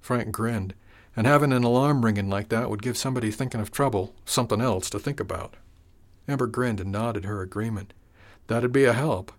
Frank 0.00 0.32
grinned, 0.32 0.74
and 1.16 1.26
having 1.26 1.52
an 1.52 1.64
alarm 1.64 2.04
ringing 2.04 2.28
like 2.28 2.50
that 2.50 2.68
would 2.68 2.82
give 2.82 2.96
somebody 2.96 3.30
thinking 3.30 3.60
of 3.60 3.72
trouble 3.72 4.14
something 4.26 4.60
else 4.60 4.90
to 4.90 4.98
think 4.98 5.18
about. 5.18 5.54
Amber 6.28 6.46
grinned 6.46 6.80
and 6.80 6.92
nodded 6.92 7.24
her 7.24 7.40
agreement. 7.40 7.94
That'd 8.48 8.72
be 8.72 8.84
a 8.84 8.92
help. 8.92 9.32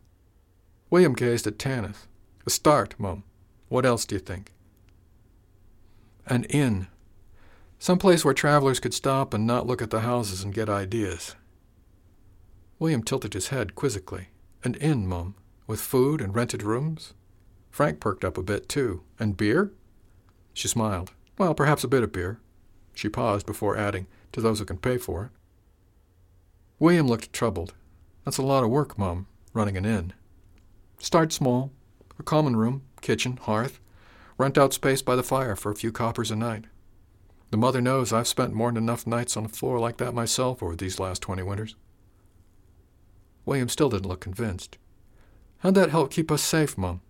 William 0.90 1.14
gazed 1.14 1.46
at 1.46 1.60
Tanyth. 1.60 2.08
A 2.46 2.50
start, 2.50 2.96
Mum. 2.98 3.24
What 3.70 3.86
else 3.86 4.06
do 4.06 4.16
you 4.16 4.20
think? 4.20 4.54
An 6.26 6.46
inn. 6.46 6.88
Some 7.78 8.00
place 8.00 8.26
where 8.26 8.34
travelers 8.34 8.80
could 8.80 8.94
stop 8.94 9.34
and 9.34 9.46
not 9.46 9.68
look 9.68 9.82
at 9.82 9.92
the 9.92 10.00
houses 10.00 10.44
and 10.44 10.54
get 10.54 10.70
ideas. 10.70 11.36
William 12.80 13.04
tilted 13.04 13.34
his 13.34 13.50
head 13.50 13.76
quizzically. 13.76 14.28
An 14.64 14.76
inn, 14.76 15.08
Mum, 15.08 15.36
with 15.68 15.80
food 15.80 16.22
and 16.22 16.34
rented 16.34 16.64
rooms? 16.64 17.14
Frank 17.70 18.00
perked 18.00 18.26
up 18.26 18.38
a 18.38 18.44
bit, 18.44 18.68
too. 18.68 19.04
And 19.20 19.38
beer? 19.38 19.72
She 20.54 20.68
smiled. 20.68 21.12
Well, 21.38 21.54
perhaps 21.54 21.84
a 21.84 21.88
bit 21.88 22.04
of 22.04 22.12
beer. 22.12 22.40
She 22.94 23.10
paused 23.10 23.46
before 23.46 23.78
adding, 23.78 24.08
to 24.32 24.42
those 24.42 24.60
who 24.60 24.66
can 24.66 24.78
pay 24.78 24.98
for 24.98 25.26
it. 25.26 25.30
William 26.80 27.08
looked 27.08 27.34
troubled. 27.34 27.74
That's 28.26 28.38
a 28.38 28.44
lot 28.44 28.64
of 28.64 28.70
work, 28.70 28.98
Mum, 28.98 29.28
running 29.54 29.78
an 29.78 29.86
inn. 29.86 30.14
Start 31.00 31.32
small. 31.32 31.72
A 32.20 32.24
common 32.24 32.56
room, 32.56 32.82
kitchen, 33.02 33.38
hearth. 33.38 33.80
Rent 34.38 34.58
out 34.58 34.74
space 34.74 35.02
by 35.02 35.16
the 35.16 35.24
fire 35.24 35.56
for 35.56 35.72
a 35.72 35.76
few 35.76 35.92
coppers 35.92 36.32
a 36.32 36.36
night. 36.36 36.66
The 37.52 37.58
mother 37.58 37.82
knows 37.82 38.12
I've 38.12 38.28
spent 38.28 38.54
more 38.54 38.72
than 38.72 38.84
enough 38.84 39.08
nights 39.08 39.38
on 39.38 39.46
a 39.46 39.50
floor 39.50 39.80
like 39.80 39.98
that 39.98 40.14
myself 40.14 40.62
over 40.62 40.76
these 40.76 41.00
last 41.00 41.22
twenty 41.22 41.44
winters. 41.44 41.76
William 43.46 43.70
still 43.70 43.90
didn't 43.90 44.08
look 44.08 44.20
convinced. 44.20 44.78
How'd 45.60 45.76
that 45.76 45.92
help 45.92 46.12
keep 46.12 46.32
us 46.32 46.42
safe, 46.42 46.78
Mum? 46.78 47.02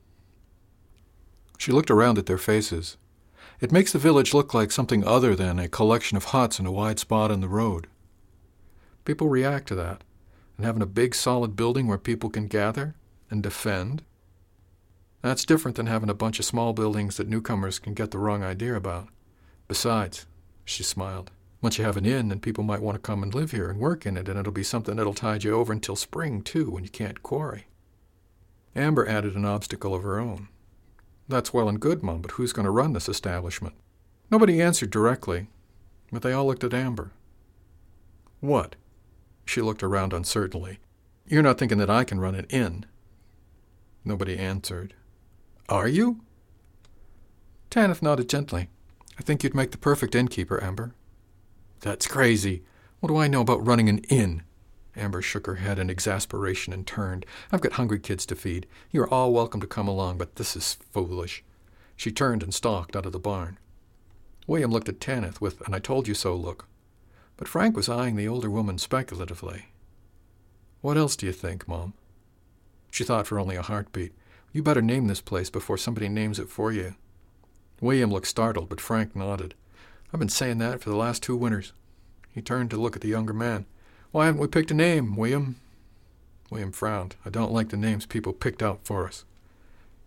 She 1.58 1.72
looked 1.72 1.90
around 1.90 2.18
at 2.18 2.28
their 2.28 2.38
faces. 2.38 2.98
It 3.60 3.72
makes 3.72 3.92
the 3.92 4.00
village 4.00 4.34
look 4.34 4.54
like 4.54 4.72
something 4.72 5.04
other 5.04 5.36
than 5.36 5.58
a 5.58 5.68
collection 5.68 6.16
of 6.16 6.26
huts 6.26 6.60
in 6.60 6.66
a 6.66 6.72
wide 6.72 7.00
spot 7.00 7.32
on 7.32 7.42
the 7.42 7.48
road. 7.48 7.88
People 9.04 9.30
react 9.30 9.68
to 9.70 9.76
that, 9.76 10.04
and 10.58 10.66
having 10.66 10.82
a 10.82 10.88
big 10.88 11.16
solid 11.16 11.56
building 11.56 11.88
where 11.88 11.98
people 11.98 12.30
can 12.30 12.48
gather 12.48 12.96
and 13.32 13.42
defend, 13.42 14.04
that's 15.22 15.46
different 15.46 15.76
than 15.76 15.88
having 15.88 16.10
a 16.10 16.14
bunch 16.14 16.40
of 16.40 16.46
small 16.46 16.74
buildings 16.74 17.18
that 17.18 17.28
newcomers 17.28 17.80
can 17.80 17.94
get 17.94 18.12
the 18.12 18.20
wrong 18.20 18.44
idea 18.44 18.76
about. 18.76 19.10
Besides, 19.68 20.28
she 20.64 20.84
smiled, 20.84 21.32
once 21.60 21.80
you 21.80 21.84
have 21.84 21.98
an 21.98 22.06
inn, 22.06 22.30
then 22.30 22.40
people 22.40 22.64
might 22.64 22.82
want 22.82 22.96
to 22.96 23.00
come 23.00 23.24
and 23.24 23.34
live 23.34 23.52
here 23.52 23.70
and 23.70 23.80
work 23.80 24.06
in 24.06 24.16
it, 24.16 24.30
and 24.30 24.40
it'll 24.40 24.52
be 24.52 24.64
something 24.64 24.96
that'll 24.96 25.16
tide 25.16 25.44
you 25.44 25.56
over 25.56 25.74
until 25.74 25.96
spring, 25.96 26.44
too, 26.44 26.70
when 26.70 26.84
you 26.84 26.90
can't 26.90 27.24
quarry. 27.24 27.66
Amber 28.76 29.08
added 29.08 29.36
an 29.36 29.46
obstacle 29.46 29.96
of 29.96 30.04
her 30.04 30.20
own. 30.20 30.50
That's 31.28 31.54
well 31.54 31.68
and 31.68 31.80
good, 31.80 32.04
Mum, 32.04 32.22
but 32.22 32.32
who's 32.32 32.54
going 32.54 32.66
to 32.66 32.72
run 32.72 32.94
this 32.94 33.10
establishment? 33.10 33.76
Nobody 34.32 34.62
answered 34.62 34.92
directly, 34.92 35.48
but 36.12 36.22
they 36.22 36.32
all 36.32 36.48
looked 36.48 36.64
at 36.64 36.74
Amber. 36.74 37.12
What? 38.40 38.76
She 39.46 39.62
looked 39.62 39.84
around 39.84 40.14
uncertainly. 40.14 40.80
You're 41.26 41.44
not 41.44 41.58
thinking 41.58 41.78
that 41.80 41.90
I 41.90 42.04
can 42.04 42.20
run 42.20 42.36
an 42.36 42.46
inn? 42.50 42.86
Nobody 44.06 44.38
answered. 44.38 44.94
Are 45.68 45.88
you? 45.88 46.22
Tanyth 47.70 48.02
nodded 48.02 48.30
gently. 48.30 48.70
I 49.20 49.22
think 49.22 49.44
you'd 49.44 49.56
make 49.56 49.72
the 49.72 49.78
perfect 49.78 50.16
innkeeper, 50.16 50.64
Amber. 50.64 50.94
That's 51.82 52.08
crazy. 52.08 52.64
What 53.00 53.10
do 53.10 53.18
I 53.18 53.28
know 53.28 53.42
about 53.42 53.66
running 53.66 53.90
an 53.90 54.00
inn? 54.10 54.44
Amber 54.98 55.22
shook 55.22 55.46
her 55.48 55.56
head 55.56 55.80
in 55.80 55.90
exasperation 55.90 56.74
and 56.74 56.86
turned. 56.86 57.26
I've 57.52 57.62
got 57.62 57.74
hungry 57.74 58.00
kids 58.00 58.26
to 58.28 58.36
feed. 58.36 58.68
You 58.92 59.02
are 59.02 59.14
all 59.14 59.34
welcome 59.34 59.62
to 59.62 59.68
come 59.68 59.88
along, 59.88 60.18
but 60.18 60.36
this 60.36 60.56
is 60.56 60.78
foolish. 60.92 61.44
She 61.96 62.12
turned 62.12 62.44
and 62.44 62.54
stalked 62.54 62.96
out 62.96 63.06
of 63.06 63.12
the 63.12 63.20
barn. 63.20 63.58
William 64.48 64.72
looked 64.72 64.90
at 64.90 65.00
Tanyth 65.00 65.42
with 65.42 65.62
an 65.68 65.74
I 65.74 65.80
told 65.80 66.08
you 66.08 66.14
so 66.14 66.36
look, 66.36 66.68
but 67.36 67.48
Frank 67.48 67.76
was 67.76 67.90
eyeing 67.90 68.16
the 68.16 68.28
older 68.28 68.50
woman 68.50 68.78
speculatively. 68.78 69.66
What 70.82 70.98
else 70.98 71.16
do 71.16 71.26
you 71.26 71.34
think, 71.34 71.68
Mom? 71.68 71.94
She 72.90 73.04
thought 73.04 73.28
for 73.28 73.40
only 73.40 73.56
a 73.56 73.62
heartbeat. 73.62 74.14
You 74.54 74.64
better 74.64 74.82
name 74.82 75.08
this 75.08 75.22
place 75.22 75.50
before 75.50 75.78
somebody 75.78 76.08
names 76.08 76.40
it 76.40 76.50
for 76.50 76.72
you. 76.72 76.96
William 77.82 78.10
looked 78.10 78.28
startled, 78.28 78.70
but 78.70 78.82
Frank 78.82 79.16
nodded. 79.16 79.54
I've 80.14 80.20
been 80.20 80.30
saying 80.30 80.58
that 80.60 80.82
for 80.82 80.90
the 80.90 80.96
last 80.96 81.22
two 81.22 81.36
winters. 81.36 81.74
He 82.32 82.42
turned 82.42 82.70
to 82.72 82.78
look 82.78 82.96
at 82.96 83.02
the 83.02 83.10
younger 83.10 83.34
man. 83.34 83.66
Why 84.18 84.26
haven't 84.26 84.42
we 84.42 84.48
picked 84.48 84.72
a 84.72 84.74
name, 84.74 85.16
William? 85.16 85.58
William 86.50 86.72
frowned. 86.72 87.16
I 87.24 87.30
don't 87.30 87.52
like 87.52 87.70
the 87.70 87.78
names 87.78 88.08
people 88.08 88.34
picked 88.34 88.64
out 88.64 88.80
for 88.84 89.06
us. 89.06 89.26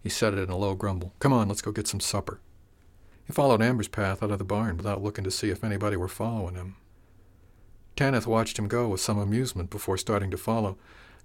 He 0.02 0.08
said 0.08 0.34
it 0.34 0.40
in 0.40 0.50
a 0.50 0.56
low 0.56 0.74
grumble. 0.74 1.12
Come 1.20 1.32
on, 1.32 1.46
let's 1.46 1.62
go 1.62 1.70
get 1.70 1.86
some 1.86 2.00
supper. 2.00 2.40
He 3.24 3.32
followed 3.32 3.62
Amber's 3.62 3.86
path 3.86 4.20
out 4.20 4.32
of 4.32 4.40
the 4.40 4.44
barn 4.44 4.76
without 4.76 5.00
looking 5.00 5.22
to 5.22 5.30
see 5.30 5.50
if 5.50 5.62
anybody 5.62 5.96
were 5.96 6.08
following 6.08 6.56
him. 6.56 6.74
Tanyth 7.96 8.26
watched 8.26 8.58
him 8.58 8.66
go 8.66 8.88
with 8.88 9.00
some 9.00 9.16
amusement 9.16 9.70
before 9.70 9.96
starting 9.96 10.32
to 10.32 10.36
follow. 10.36 10.76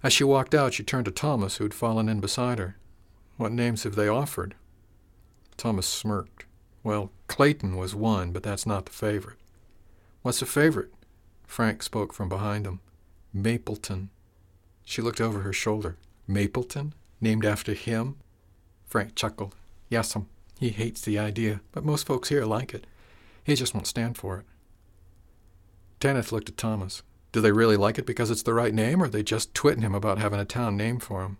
As 0.04 0.12
she 0.12 0.22
walked 0.22 0.54
out, 0.54 0.74
she 0.74 0.84
turned 0.84 1.06
to 1.06 1.10
Thomas, 1.10 1.56
who 1.56 1.64
had 1.64 1.74
fallen 1.74 2.08
in 2.08 2.20
beside 2.20 2.60
her. 2.60 2.76
What 3.36 3.50
names 3.50 3.82
have 3.82 3.96
they 3.96 4.06
offered? 4.06 4.54
Thomas 5.56 5.88
smirked. 5.88 6.44
Well, 6.84 7.10
Clayton 7.26 7.76
was 7.76 7.96
one, 7.96 8.30
but 8.30 8.44
that's 8.44 8.64
not 8.64 8.86
the 8.86 8.92
favorite. 8.92 9.38
What's 10.22 10.38
the 10.38 10.46
favorite? 10.46 10.92
Frank 11.46 11.82
spoke 11.82 12.12
from 12.12 12.28
behind 12.28 12.66
him. 12.66 12.80
Mapleton. 13.32 14.10
She 14.84 15.02
looked 15.02 15.20
over 15.20 15.40
her 15.40 15.52
shoulder. 15.52 15.96
Mapleton? 16.26 16.94
Named 17.20 17.44
after 17.44 17.72
him? 17.72 18.16
Frank 18.86 19.14
chuckled. 19.14 19.54
Yes'm. 19.90 20.26
He 20.58 20.70
hates 20.70 21.00
the 21.02 21.18
idea, 21.18 21.60
but 21.72 21.84
most 21.84 22.06
folks 22.06 22.28
here 22.28 22.44
like 22.44 22.72
it. 22.74 22.86
He 23.44 23.54
just 23.54 23.74
won't 23.74 23.86
stand 23.86 24.16
for 24.16 24.38
it. 24.38 24.44
Tanyth 26.00 26.32
looked 26.32 26.48
at 26.48 26.56
Thomas. 26.56 27.02
Do 27.32 27.40
they 27.40 27.52
really 27.52 27.76
like 27.76 27.98
it 27.98 28.06
because 28.06 28.30
it's 28.30 28.42
the 28.42 28.54
right 28.54 28.72
name, 28.72 29.02
or 29.02 29.06
are 29.06 29.08
they 29.08 29.22
just 29.22 29.54
twitting 29.54 29.82
him 29.82 29.94
about 29.94 30.18
having 30.18 30.40
a 30.40 30.44
town 30.44 30.76
named 30.76 31.02
for 31.02 31.22
him? 31.22 31.38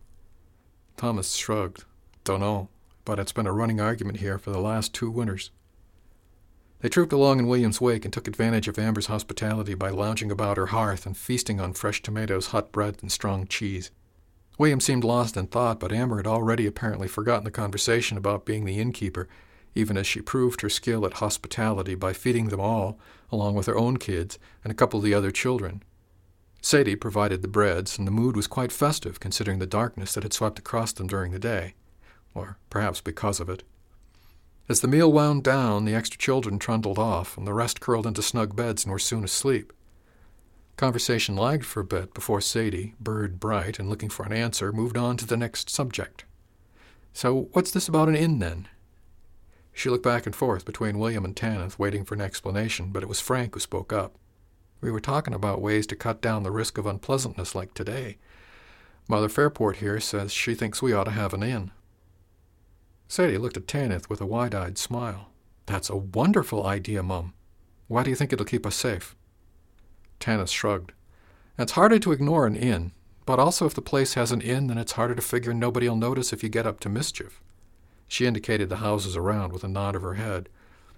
Thomas 0.97 1.35
shrugged. 1.35 1.85
Don't 2.25 2.41
know, 2.41 2.69
but 3.05 3.19
it's 3.19 3.33
been 3.33 3.47
a 3.47 3.53
running 3.53 3.81
argument 3.81 4.19
here 4.19 4.39
for 4.39 4.51
the 4.51 4.61
last 4.61 4.93
two 4.93 5.11
winters. 5.11 5.51
They 6.81 6.89
trooped 6.89 7.13
along 7.13 7.39
in 7.39 7.47
William's 7.47 7.81
wake 7.81 8.05
and 8.05 8.13
took 8.13 8.29
advantage 8.29 8.69
of 8.69 8.79
Amber's 8.79 9.07
hospitality 9.07 9.75
by 9.75 9.91
lounging 9.91 10.31
about 10.31 10.57
her 10.57 10.67
hearth 10.67 11.07
and 11.07 11.17
feasting 11.17 11.61
on 11.61 11.73
fresh 11.73 12.03
tomatoes, 12.03 12.49
hot 12.49 12.71
bread, 12.71 12.99
and 13.01 13.11
strong 13.11 13.47
cheese. 13.47 13.91
William 14.59 14.81
seemed 14.81 15.05
lost 15.05 15.37
in 15.37 15.47
thought, 15.47 15.81
but 15.81 15.93
Amber 15.93 16.17
had 16.17 16.27
already 16.27 16.67
apparently 16.67 17.09
forgotten 17.09 17.45
the 17.45 17.51
conversation 17.51 18.17
about 18.17 18.47
being 18.47 18.65
the 18.65 18.79
innkeeper, 18.79 19.29
even 19.75 19.97
as 19.97 20.07
she 20.07 20.21
proved 20.21 20.63
her 20.63 20.71
skill 20.71 21.05
at 21.05 21.15
hospitality 21.15 21.95
by 21.95 22.13
feeding 22.13 22.49
them 22.49 22.61
all, 22.61 22.99
along 23.31 23.55
with 23.55 23.67
her 23.67 23.77
own 23.77 23.97
kids 23.99 24.39
and 24.65 24.71
a 24.71 24.75
couple 24.75 24.99
of 24.99 25.05
the 25.05 25.15
other 25.15 25.31
children. 25.31 25.83
Sadie 26.63 26.97
provided 26.97 27.43
the 27.43 27.49
breads, 27.49 27.99
and 27.99 28.07
the 28.07 28.13
mood 28.13 28.35
was 28.35 28.47
quite 28.47 28.73
festive 28.73 29.21
considering 29.21 29.59
the 29.59 29.67
darkness 29.67 30.15
that 30.15 30.23
had 30.23 30.33
swept 30.33 30.59
across 30.59 30.93
them 30.93 31.07
during 31.07 31.33
the 31.33 31.39
day, 31.39 31.75
or 32.35 32.59
perhaps 32.71 33.01
because 33.01 33.41
of 33.41 33.49
it. 33.49 33.63
As 34.69 34.81
the 34.81 34.89
meal 34.89 35.13
wound 35.13 35.45
down, 35.45 35.85
the 35.85 35.95
extra 35.95 36.19
children 36.19 36.59
trundled 36.59 36.99
off, 36.99 37.37
and 37.39 37.47
the 37.47 37.55
rest 37.55 37.81
curled 37.81 38.07
into 38.07 38.21
snug 38.21 38.57
beds 38.57 38.85
and 38.85 38.91
were 38.91 38.99
soon 38.99 39.23
asleep. 39.23 39.73
Conversation 40.77 41.37
lagged 41.37 41.65
for 41.65 41.81
a 41.81 41.85
bit 41.85 42.13
before 42.13 42.41
Sadie, 42.41 42.95
bird 43.01 43.39
bright 43.39 43.79
and 43.79 43.89
looking 43.89 44.11
for 44.11 44.27
an 44.27 44.33
answer, 44.33 44.73
moved 44.73 44.97
on 44.97 45.17
to 45.17 45.27
the 45.27 45.37
next 45.37 45.71
subject. 45.71 46.25
So, 47.13 47.49
what's 47.53 47.71
this 47.71 47.89
about 47.89 48.09
an 48.09 48.17
inn, 48.17 48.41
then? 48.41 48.69
She 49.73 49.89
looked 49.89 50.05
back 50.05 50.27
and 50.27 50.35
forth 50.35 50.65
between 50.65 50.99
William 50.99 51.25
and 51.25 51.37
Tanyth, 51.37 51.79
waiting 51.79 52.05
for 52.05 52.15
an 52.15 52.21
explanation, 52.21 52.91
but 52.91 53.03
it 53.03 53.09
was 53.09 53.21
Frank 53.21 53.55
who 53.55 53.61
spoke 53.61 53.93
up. 53.93 54.17
We 54.81 54.91
were 54.91 55.01
talking 55.01 55.33
about 55.33 55.63
ways 55.63 55.87
to 55.89 55.97
cut 55.97 56.21
down 56.21 56.43
the 56.43 56.51
risk 56.51 56.77
of 56.77 56.87
unpleasantness 56.87 57.55
like 57.55 57.73
today. 57.73 58.19
Mother 59.09 59.29
Fairport 59.29 59.77
here 59.77 60.01
says 60.01 60.33
she 60.33 60.55
thinks 60.55 60.83
we 60.83 60.93
ought 60.93 61.05
to 61.05 61.11
have 61.13 61.33
an 61.33 61.43
inn. 61.43 61.71
Sadie 63.09 63.39
looked 63.39 63.57
at 63.57 63.67
Tanyth 63.67 64.09
with 64.09 64.21
a 64.21 64.27
wide 64.27 64.55
eyed 64.55 64.79
smile. 64.79 65.31
That's 65.67 65.91
a 65.91 65.97
wonderful 65.97 66.67
idea, 66.67 67.03
Mum. 67.03 67.35
Why 67.89 68.03
do 68.03 68.11
you 68.11 68.17
think 68.17 68.33
it'll 68.33 68.45
keep 68.45 68.67
us 68.67 68.75
safe? 68.75 69.15
Tanyth 70.21 70.49
shrugged. 70.49 70.93
It's 71.59 71.73
harder 71.73 71.99
to 72.01 72.13
ignore 72.13 72.47
an 72.47 72.57
inn, 72.57 72.93
but 73.25 73.39
also 73.39 73.67
if 73.67 73.75
the 73.75 73.83
place 73.83 74.15
has 74.15 74.33
an 74.33 74.41
inn, 74.41 74.67
then 74.67 74.79
it's 74.79 74.93
harder 74.93 75.15
to 75.15 75.23
figure 75.23 75.55
nobody'll 75.55 75.97
notice 75.97 76.33
if 76.33 76.43
you 76.43 76.49
get 76.49 76.67
up 76.67 76.81
to 76.81 76.89
mischief. 76.89 77.41
She 78.09 78.27
indicated 78.27 78.69
the 78.69 78.77
houses 78.77 79.17
around 79.17 79.53
with 79.53 79.65
a 79.65 79.69
nod 79.69 79.97
of 79.97 80.03
her 80.03 80.15
head. 80.15 80.49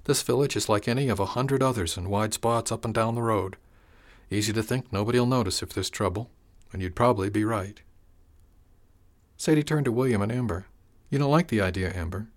This 0.05 0.23
village 0.23 0.57
is 0.57 0.69
like 0.69 0.89
any 0.89 1.09
of 1.09 1.21
a 1.21 1.27
hundred 1.27 1.63
others 1.63 1.97
in 1.97 2.11
wide 2.11 2.35
spots 2.35 2.73
up 2.73 2.85
and 2.85 2.95
down 2.95 3.15
the 3.15 3.23
road. 3.23 3.57
Easy 4.31 4.53
to 4.53 4.63
think 4.63 4.93
nobody'll 4.93 5.27
notice 5.27 5.63
if 5.63 5.71
there's 5.71 5.91
trouble, 5.91 6.31
and 6.73 6.83
you'd 6.83 6.97
probably 6.97 7.31
be 7.31 7.45
right. 7.45 7.81
Sadie 9.37 9.63
turned 9.63 9.85
to 9.85 9.93
William 9.93 10.21
and 10.21 10.33
Amber. 10.33 10.67
You 11.11 11.19
don't 11.19 11.31
like 11.31 11.49
the 11.49 11.61
idea, 11.61 11.93
Amber. 11.95 12.29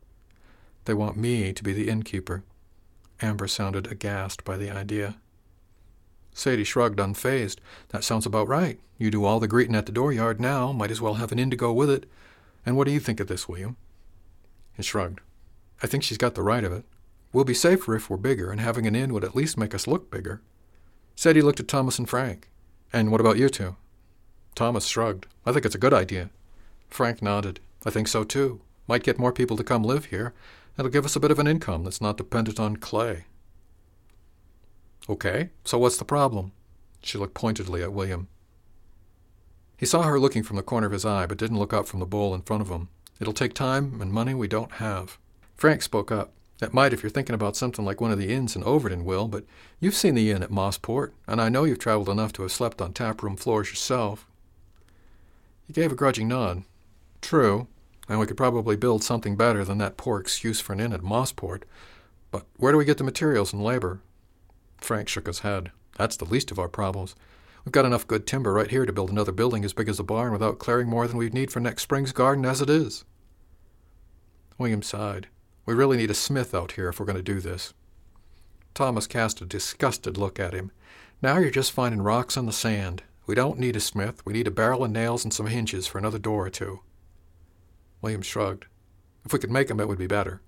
They 0.86 0.93
want 0.93 1.17
me 1.17 1.53
to 1.53 1.63
be 1.63 1.73
the 1.73 1.89
innkeeper. 1.89 2.43
Amber 3.21 3.47
sounded 3.47 3.91
aghast 3.91 4.43
by 4.43 4.57
the 4.57 4.71
idea. 4.71 5.17
Sadie 6.34 6.63
shrugged, 6.63 6.99
unfazed. 6.99 7.57
That 7.89 8.03
sounds 8.03 8.25
about 8.25 8.47
right. 8.47 8.79
You 8.97 9.12
do 9.12 9.25
all 9.25 9.39
the 9.39 9.47
greeting 9.47 9.75
at 9.75 9.86
the 9.86 9.91
dooryard 9.91 10.39
now. 10.39 10.71
Might 10.71 10.91
as 10.91 11.01
well 11.01 11.15
have 11.15 11.31
an 11.31 11.39
inn 11.39 11.51
to 11.51 11.57
go 11.57 11.73
with 11.73 11.89
it. 11.89 12.10
And 12.65 12.77
what 12.77 12.88
do 12.88 12.93
you 12.93 12.99
think 12.99 13.19
of 13.19 13.27
this, 13.27 13.47
William? 13.47 13.75
He 14.75 14.84
shrugged. 14.84 15.19
I 15.84 15.88
think 15.88 16.03
she's 16.03 16.17
got 16.17 16.36
the 16.36 16.43
right 16.43 16.63
of 16.63 16.71
it. 16.71 16.86
We'll 17.34 17.43
be 17.43 17.53
safer 17.53 17.95
if 17.95 18.10
we're 18.10 18.17
bigger, 18.17 18.51
and 18.51 18.62
having 18.62 18.86
an 18.88 18.95
inn 18.95 19.13
would 19.13 19.23
at 19.23 19.36
least 19.36 19.57
make 19.57 19.73
us 19.73 19.88
look 19.88 20.12
bigger. 20.12 20.41
Sadie 21.15 21.41
looked 21.41 21.60
at 21.60 21.67
Thomas 21.67 21.99
and 21.99 22.10
Frank. 22.10 22.49
And 22.93 23.12
what 23.12 23.21
about 23.21 23.38
you 23.38 23.49
two? 23.49 23.75
Thomas 24.55 24.86
shrugged. 24.86 25.27
I 25.45 25.51
think 25.51 25.65
it's 25.65 25.75
a 25.75 25.79
good 25.79 25.93
idea. 25.93 26.29
Frank 26.89 27.21
nodded. 27.21 27.60
I 27.86 27.89
think 27.89 28.08
so 28.08 28.24
too. 28.24 28.62
Might 28.88 29.04
get 29.04 29.20
more 29.20 29.32
people 29.32 29.58
to 29.58 29.63
come 29.63 29.84
live 29.84 30.06
here. 30.06 30.34
It'll 30.78 30.91
give 30.91 31.06
us 31.06 31.15
a 31.15 31.20
bit 31.20 31.32
of 31.32 31.39
an 31.39 31.48
income 31.48 31.84
that's 31.84 32.02
not 32.02 32.17
dependent 32.17 32.60
on 32.60 32.78
clay. 32.78 33.26
Okay, 35.10 35.50
so 35.65 35.78
what's 35.78 35.98
the 35.98 36.06
problem? 36.06 36.52
She 37.02 37.17
looked 37.17 37.34
pointedly 37.34 37.82
at 37.82 37.94
William. 37.94 38.28
He 39.78 39.86
saw 39.86 40.04
her 40.04 40.20
looking 40.20 40.44
from 40.44 40.58
the 40.58 40.63
corner 40.63 40.86
of 40.86 40.94
his 40.94 41.06
eye, 41.06 41.26
but 41.26 41.39
didn't 41.39 41.58
look 41.58 41.74
up 41.74 41.88
from 41.88 42.00
the 42.00 42.06
bowl 42.06 42.36
in 42.36 42.44
front 42.44 42.62
of 42.62 42.70
him. 42.70 42.89
It'll 43.20 43.34
take 43.34 43.54
time 43.54 44.00
and 44.00 44.12
money 44.12 44.34
we 44.34 44.48
don't 44.48 44.74
have. 44.74 45.17
Frank 45.56 45.82
spoke 45.82 46.12
up. 46.12 46.34
That 46.60 46.76
might 46.76 46.94
if 46.94 47.02
you're 47.02 47.10
thinking 47.10 47.34
about 47.34 47.56
something 47.56 47.84
like 47.84 48.00
one 48.00 48.12
of 48.12 48.20
the 48.20 48.32
inns 48.32 48.56
in 48.56 48.63
Overton, 48.63 49.04
Will, 49.04 49.28
but 49.28 49.46
you've 49.80 49.96
seen 49.96 50.13
the 50.13 50.30
inn 50.30 50.44
at 50.44 50.52
Mossport, 50.52 51.12
and 51.28 51.41
I 51.41 51.50
know 51.50 51.63
you've 51.63 51.80
traveled 51.80 52.10
enough 52.10 52.34
to 52.34 52.44
have 52.44 52.52
slept 52.52 52.80
on 52.80 52.94
tap-room 52.94 53.36
floors 53.36 53.70
yourself. 53.70 54.28
He 55.65 55.74
gave 55.74 55.91
a 55.91 55.96
grudging 55.96 56.28
nod. 56.28 56.63
True, 57.21 57.67
and 58.10 58.19
we 58.19 58.25
could 58.25 58.38
probably 58.38 58.75
build 58.75 59.03
something 59.03 59.36
better 59.36 59.63
than 59.63 59.77
that 59.77 59.97
poor 59.97 60.19
excuse 60.19 60.60
for 60.60 60.73
an 60.73 60.79
inn 60.79 60.93
at 60.93 61.01
Mossport. 61.01 61.63
But 62.31 62.45
where 62.57 62.71
do 62.71 62.77
we 62.77 62.86
get 62.86 62.97
the 62.97 63.03
materials 63.03 63.53
and 63.53 63.63
labor? 63.63 64.01
Frank 64.77 65.07
shook 65.07 65.27
his 65.27 65.39
head. 65.39 65.71
That's 65.97 66.17
the 66.17 66.25
least 66.25 66.51
of 66.51 66.60
our 66.60 66.67
problems. 66.67 67.15
We've 67.63 67.71
got 67.71 67.86
enough 67.86 68.07
good 68.07 68.25
timber 68.25 68.53
right 68.53 68.71
here 68.71 68.86
to 68.86 68.93
build 68.93 69.12
another 69.12 69.31
building 69.31 69.63
as 69.63 69.73
big 69.73 69.88
as 69.88 69.99
a 69.99 70.03
barn 70.03 70.31
without 70.31 70.60
clearing 70.60 70.89
more 70.89 71.07
than 71.07 71.17
we'd 71.17 71.34
need 71.34 71.51
for 71.51 71.60
next 71.60 71.84
spring's 71.84 72.12
garden 72.12 72.45
as 72.45 72.62
it 72.62 72.69
is. 72.69 73.05
William 74.57 74.81
sighed. 74.81 75.27
We 75.65 75.73
really 75.75 75.97
need 75.97 76.10
a 76.10 76.15
smith 76.15 76.55
out 76.55 76.73
here 76.73 76.89
if 76.89 76.99
we're 76.99 77.05
going 77.05 77.17
to 77.17 77.21
do 77.21 77.39
this. 77.39 77.73
Thomas 78.73 79.05
cast 79.05 79.41
a 79.41 79.45
disgusted 79.45 80.17
look 80.17 80.39
at 80.39 80.53
him. 80.53 80.71
Now 81.21 81.38
you're 81.38 81.51
just 81.51 81.71
finding 81.71 82.01
rocks 82.01 82.36
on 82.36 82.47
the 82.47 82.51
sand. 82.51 83.03
We 83.27 83.36
don't 83.36 83.60
need 83.60 83.75
a 83.75 83.79
smith. 83.79 84.25
We 84.25 84.34
need 84.34 84.47
a 84.47 84.51
barrel 84.51 84.84
of 84.84 84.91
nails 84.91 85.23
and 85.23 85.34
some 85.34 85.47
hinges 85.47 85.86
for 85.86 85.97
another 85.99 86.19
door 86.19 86.47
or 86.47 86.49
two. 86.49 86.79
William 88.02 88.22
shrugged. 88.22 88.66
If 89.26 89.34
we 89.34 89.40
could 89.40 89.52
make 89.52 89.70
'em, 89.70 89.80
it 89.80 89.88
would 89.88 89.98
be 90.00 90.08
better. 90.08 90.42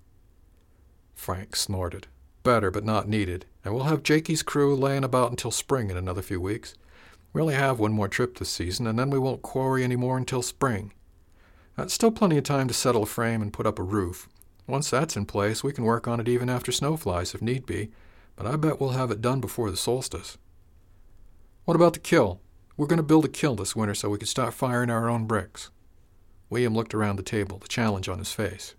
Frank 1.14 1.56
snorted. 1.56 2.08
Better, 2.42 2.70
but 2.70 2.84
not 2.84 3.08
needed, 3.08 3.46
and 3.64 3.72
we'll 3.72 3.84
have 3.84 4.02
Jakey's 4.02 4.42
crew 4.42 4.74
laying 4.74 5.04
about 5.04 5.30
until 5.30 5.50
spring 5.50 5.90
in 5.90 5.96
another 5.96 6.22
few 6.22 6.40
weeks. 6.40 6.74
We 7.32 7.40
only 7.40 7.54
have 7.54 7.78
one 7.78 7.92
more 7.92 8.08
trip 8.08 8.38
this 8.38 8.50
season, 8.50 8.86
and 8.86 8.98
then 8.98 9.10
we 9.10 9.18
won't 9.18 9.42
quarry 9.42 9.82
any 9.82 9.96
more 9.96 10.16
until 10.16 10.42
spring. 10.42 10.92
That's 11.76 11.94
still 11.94 12.10
plenty 12.10 12.36
of 12.38 12.44
time 12.44 12.68
to 12.68 12.74
settle 12.74 13.04
a 13.04 13.06
frame 13.06 13.42
and 13.42 13.52
put 13.52 13.66
up 13.66 13.78
a 13.78 13.82
roof. 13.82 14.28
Once 14.66 14.90
that's 14.90 15.16
in 15.16 15.26
place, 15.26 15.64
we 15.64 15.72
can 15.72 15.84
work 15.84 16.06
on 16.06 16.20
it 16.20 16.28
even 16.28 16.48
after 16.48 16.72
snow 16.72 16.96
flies 16.96 17.34
if 17.34 17.42
need 17.42 17.66
be, 17.66 17.90
but 18.36 18.46
I 18.46 18.56
bet 18.56 18.80
we'll 18.80 18.90
have 18.90 19.10
it 19.10 19.20
done 19.20 19.40
before 19.40 19.70
the 19.70 19.76
solstice. 19.76 20.38
What 21.64 21.76
about 21.76 21.94
the 21.94 22.00
kiln? 22.00 22.38
We're 22.76 22.86
going 22.86 22.98
to 22.98 23.02
build 23.02 23.24
a 23.24 23.28
kiln 23.28 23.56
this 23.56 23.76
winter 23.76 23.94
so 23.94 24.10
we 24.10 24.18
can 24.18 24.26
start 24.26 24.54
firing 24.54 24.90
our 24.90 25.08
own 25.08 25.26
bricks. 25.26 25.70
William 26.50 26.74
looked 26.74 26.94
around 26.94 27.16
the 27.16 27.22
table, 27.22 27.58
the 27.58 27.68
challenge 27.68 28.08
on 28.08 28.18
his 28.18 28.32
face. 28.32 28.74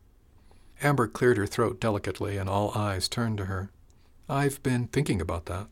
Amber 0.82 1.08
cleared 1.08 1.38
her 1.38 1.48
throat 1.48 1.80
delicately, 1.80 2.38
and 2.38 2.50
all 2.50 2.72
eyes 2.76 3.08
turned 3.08 3.38
to 3.38 3.46
her. 3.46 3.70
I've 4.28 4.62
been 4.64 4.88
thinking 4.88 5.22
about 5.22 5.46
that. 5.46 5.68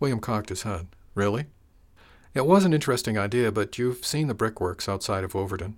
William 0.00 0.20
cocked 0.20 0.48
his 0.48 0.62
head. 0.62 0.88
Really? 1.14 1.46
It 2.34 2.46
was 2.46 2.64
an 2.64 2.72
interesting 2.72 3.18
idea, 3.18 3.52
but 3.52 3.78
you've 3.78 4.04
seen 4.04 4.26
the 4.26 4.34
brickworks 4.34 4.88
outside 4.88 5.24
of 5.24 5.36
Overton. 5.36 5.76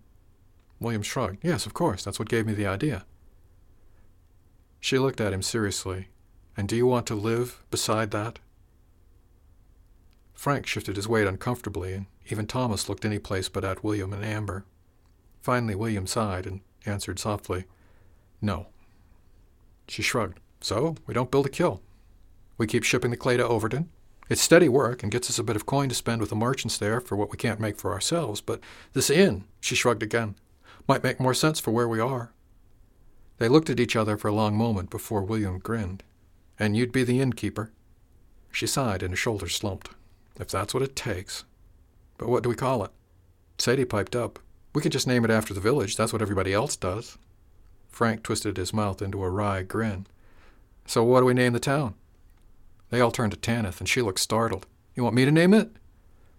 William 0.80 1.02
shrugged. 1.02 1.38
Yes, 1.42 1.66
of 1.66 1.74
course. 1.74 2.04
That's 2.04 2.18
what 2.18 2.28
gave 2.28 2.46
me 2.46 2.54
the 2.54 2.66
idea. 2.66 3.04
She 4.80 4.98
looked 4.98 5.20
at 5.20 5.32
him 5.32 5.42
seriously. 5.42 6.08
And 6.56 6.68
do 6.68 6.76
you 6.76 6.86
want 6.86 7.06
to 7.06 7.14
live 7.14 7.62
beside 7.70 8.10
that? 8.12 8.38
Frank 10.34 10.66
shifted 10.66 10.96
his 10.96 11.08
weight 11.08 11.26
uncomfortably, 11.26 11.94
and 11.94 12.06
even 12.28 12.46
Thomas 12.46 12.88
looked 12.88 13.04
any 13.04 13.18
place 13.18 13.48
but 13.48 13.64
at 13.64 13.82
William 13.82 14.12
and 14.12 14.24
Amber. 14.24 14.64
Finally, 15.44 15.74
William 15.74 16.06
sighed 16.06 16.46
and 16.46 16.62
answered 16.86 17.18
softly, 17.18 17.66
No. 18.40 18.68
She 19.86 20.00
shrugged. 20.00 20.40
So 20.62 20.96
we 21.06 21.12
don't 21.12 21.30
build 21.30 21.44
a 21.44 21.50
kiln. 21.50 21.80
We 22.56 22.66
keep 22.66 22.82
shipping 22.82 23.10
the 23.10 23.18
clay 23.18 23.36
to 23.36 23.46
Overton. 23.46 23.90
It's 24.30 24.40
steady 24.40 24.70
work 24.70 25.02
and 25.02 25.12
gets 25.12 25.28
us 25.28 25.38
a 25.38 25.42
bit 25.42 25.54
of 25.54 25.66
coin 25.66 25.90
to 25.90 25.94
spend 25.94 26.22
with 26.22 26.30
the 26.30 26.34
merchants 26.34 26.78
there 26.78 26.98
for 26.98 27.14
what 27.14 27.30
we 27.30 27.36
can't 27.36 27.60
make 27.60 27.76
for 27.76 27.92
ourselves, 27.92 28.40
but 28.40 28.60
this 28.94 29.10
inn, 29.10 29.44
she 29.60 29.74
shrugged 29.74 30.02
again, 30.02 30.36
might 30.88 31.04
make 31.04 31.20
more 31.20 31.34
sense 31.34 31.60
for 31.60 31.72
where 31.72 31.88
we 31.88 32.00
are. 32.00 32.32
They 33.36 33.48
looked 33.50 33.68
at 33.68 33.80
each 33.80 33.96
other 33.96 34.16
for 34.16 34.28
a 34.28 34.34
long 34.34 34.56
moment 34.56 34.88
before 34.88 35.20
William 35.20 35.58
grinned. 35.58 36.02
And 36.58 36.74
you'd 36.74 36.90
be 36.90 37.04
the 37.04 37.20
innkeeper? 37.20 37.70
She 38.50 38.66
sighed 38.66 39.02
and 39.02 39.12
her 39.12 39.16
shoulders 39.16 39.54
slumped. 39.54 39.90
If 40.40 40.48
that's 40.48 40.72
what 40.72 40.82
it 40.82 40.96
takes. 40.96 41.44
But 42.16 42.30
what 42.30 42.42
do 42.42 42.48
we 42.48 42.54
call 42.54 42.82
it? 42.82 42.92
Sadie 43.58 43.84
piped 43.84 44.16
up. 44.16 44.38
We 44.74 44.82
could 44.82 44.92
just 44.92 45.06
name 45.06 45.24
it 45.24 45.30
after 45.30 45.54
the 45.54 45.60
village. 45.60 45.96
That's 45.96 46.12
what 46.12 46.22
everybody 46.22 46.52
else 46.52 46.76
does. 46.76 47.16
Frank 47.88 48.24
twisted 48.24 48.56
his 48.56 48.72
mouth 48.72 49.00
into 49.00 49.22
a 49.22 49.30
wry 49.30 49.62
grin. 49.62 50.06
So 50.84 51.04
what 51.04 51.20
do 51.20 51.26
we 51.26 51.34
name 51.34 51.52
the 51.52 51.60
town? 51.60 51.94
They 52.90 53.00
all 53.00 53.12
turned 53.12 53.32
to 53.32 53.38
Tanyth, 53.38 53.78
and 53.78 53.88
she 53.88 54.02
looked 54.02 54.20
startled. 54.20 54.66
You 54.94 55.04
want 55.04 55.14
me 55.14 55.24
to 55.24 55.30
name 55.30 55.54
it? 55.54 55.70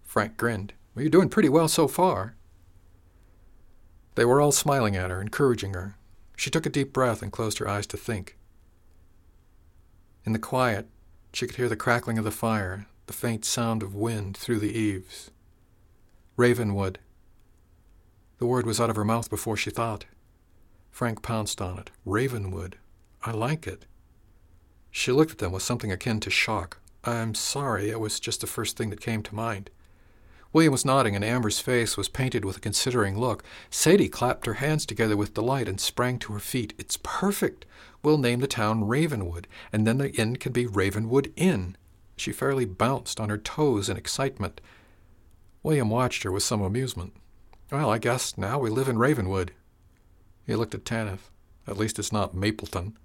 Frank 0.04 0.36
grinned. 0.36 0.74
Well, 0.94 1.02
you're 1.02 1.10
doing 1.10 1.30
pretty 1.30 1.48
well 1.48 1.68
so 1.68 1.88
far. 1.88 2.36
They 4.14 4.24
were 4.24 4.40
all 4.40 4.52
smiling 4.52 4.96
at 4.96 5.10
her, 5.10 5.20
encouraging 5.20 5.74
her. 5.74 5.96
She 6.36 6.50
took 6.50 6.66
a 6.66 6.70
deep 6.70 6.92
breath 6.92 7.22
and 7.22 7.32
closed 7.32 7.58
her 7.58 7.68
eyes 7.68 7.86
to 7.88 7.96
think. 7.96 8.36
In 10.24 10.32
the 10.32 10.38
quiet, 10.38 10.88
she 11.32 11.46
could 11.46 11.56
hear 11.56 11.68
the 11.68 11.76
crackling 11.76 12.18
of 12.18 12.24
the 12.24 12.30
fire, 12.30 12.86
the 13.06 13.12
faint 13.12 13.44
sound 13.44 13.82
of 13.82 13.94
wind 13.94 14.36
through 14.36 14.58
the 14.58 14.76
eaves. 14.76 15.30
Ravenwood. 16.36 16.98
The 18.38 18.46
word 18.46 18.66
was 18.66 18.80
out 18.80 18.90
of 18.90 18.96
her 18.96 19.04
mouth 19.04 19.30
before 19.30 19.56
she 19.56 19.70
thought. 19.70 20.04
Frank 20.90 21.22
pounced 21.22 21.60
on 21.60 21.78
it. 21.78 21.90
Ravenwood. 22.04 22.76
I 23.22 23.30
like 23.32 23.66
it. 23.66 23.86
She 24.90 25.12
looked 25.12 25.32
at 25.32 25.38
them 25.38 25.52
with 25.52 25.62
something 25.62 25.92
akin 25.92 26.20
to 26.20 26.30
shock. 26.30 26.78
I'm 27.04 27.34
sorry, 27.34 27.90
it 27.90 28.00
was 28.00 28.18
just 28.18 28.40
the 28.40 28.46
first 28.46 28.76
thing 28.76 28.90
that 28.90 29.00
came 29.00 29.22
to 29.22 29.34
mind. 29.34 29.70
William 30.52 30.72
was 30.72 30.84
nodding, 30.84 31.14
and 31.14 31.24
Amber's 31.24 31.60
face 31.60 31.96
was 31.96 32.08
painted 32.08 32.44
with 32.44 32.56
a 32.56 32.60
considering 32.60 33.18
look. 33.18 33.44
Sadie 33.68 34.08
clapped 34.08 34.46
her 34.46 34.54
hands 34.54 34.86
together 34.86 35.16
with 35.16 35.34
delight 35.34 35.68
and 35.68 35.80
sprang 35.80 36.18
to 36.20 36.32
her 36.32 36.38
feet. 36.38 36.72
It's 36.78 36.98
perfect. 37.02 37.66
We'll 38.02 38.18
name 38.18 38.40
the 38.40 38.46
town 38.46 38.84
Ravenwood, 38.84 39.46
and 39.72 39.86
then 39.86 39.98
the 39.98 40.10
inn 40.12 40.36
can 40.36 40.52
be 40.52 40.66
Ravenwood 40.66 41.32
Inn. 41.36 41.76
She 42.16 42.32
fairly 42.32 42.64
bounced 42.64 43.20
on 43.20 43.28
her 43.28 43.36
toes 43.36 43.90
in 43.90 43.96
excitement. 43.96 44.60
William 45.62 45.90
watched 45.90 46.22
her 46.22 46.32
with 46.32 46.42
some 46.42 46.62
amusement. 46.62 47.12
Well, 47.70 47.90
I 47.90 47.98
guess 47.98 48.38
now 48.38 48.58
we 48.58 48.70
live 48.70 48.88
in 48.88 48.98
Ravenwood. 48.98 49.52
He 50.46 50.54
looked 50.54 50.74
at 50.74 50.84
Tanyth. 50.84 51.30
At 51.66 51.76
least 51.76 51.98
it's 51.98 52.12
not 52.12 52.34
Mapleton. 52.34 52.96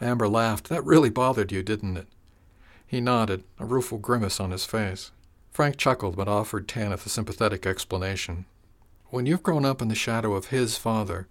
Amber 0.00 0.28
laughed. 0.28 0.68
That 0.68 0.84
really 0.84 1.10
bothered 1.10 1.50
you, 1.50 1.64
didn't 1.64 1.96
it? 1.96 2.06
He 2.86 3.00
nodded, 3.00 3.42
a 3.58 3.64
rueful 3.64 3.98
grimace 3.98 4.38
on 4.38 4.52
his 4.52 4.64
face. 4.64 5.10
Frank 5.50 5.76
chuckled, 5.76 6.14
but 6.14 6.28
offered 6.28 6.68
Tanyth 6.68 7.04
a 7.04 7.08
sympathetic 7.08 7.66
explanation. 7.66 8.44
When 9.06 9.26
you've 9.26 9.42
grown 9.42 9.64
up 9.64 9.82
in 9.82 9.88
the 9.88 9.94
shadow 9.96 10.34
of 10.34 10.46
his 10.46 10.78
father, 10.78 11.26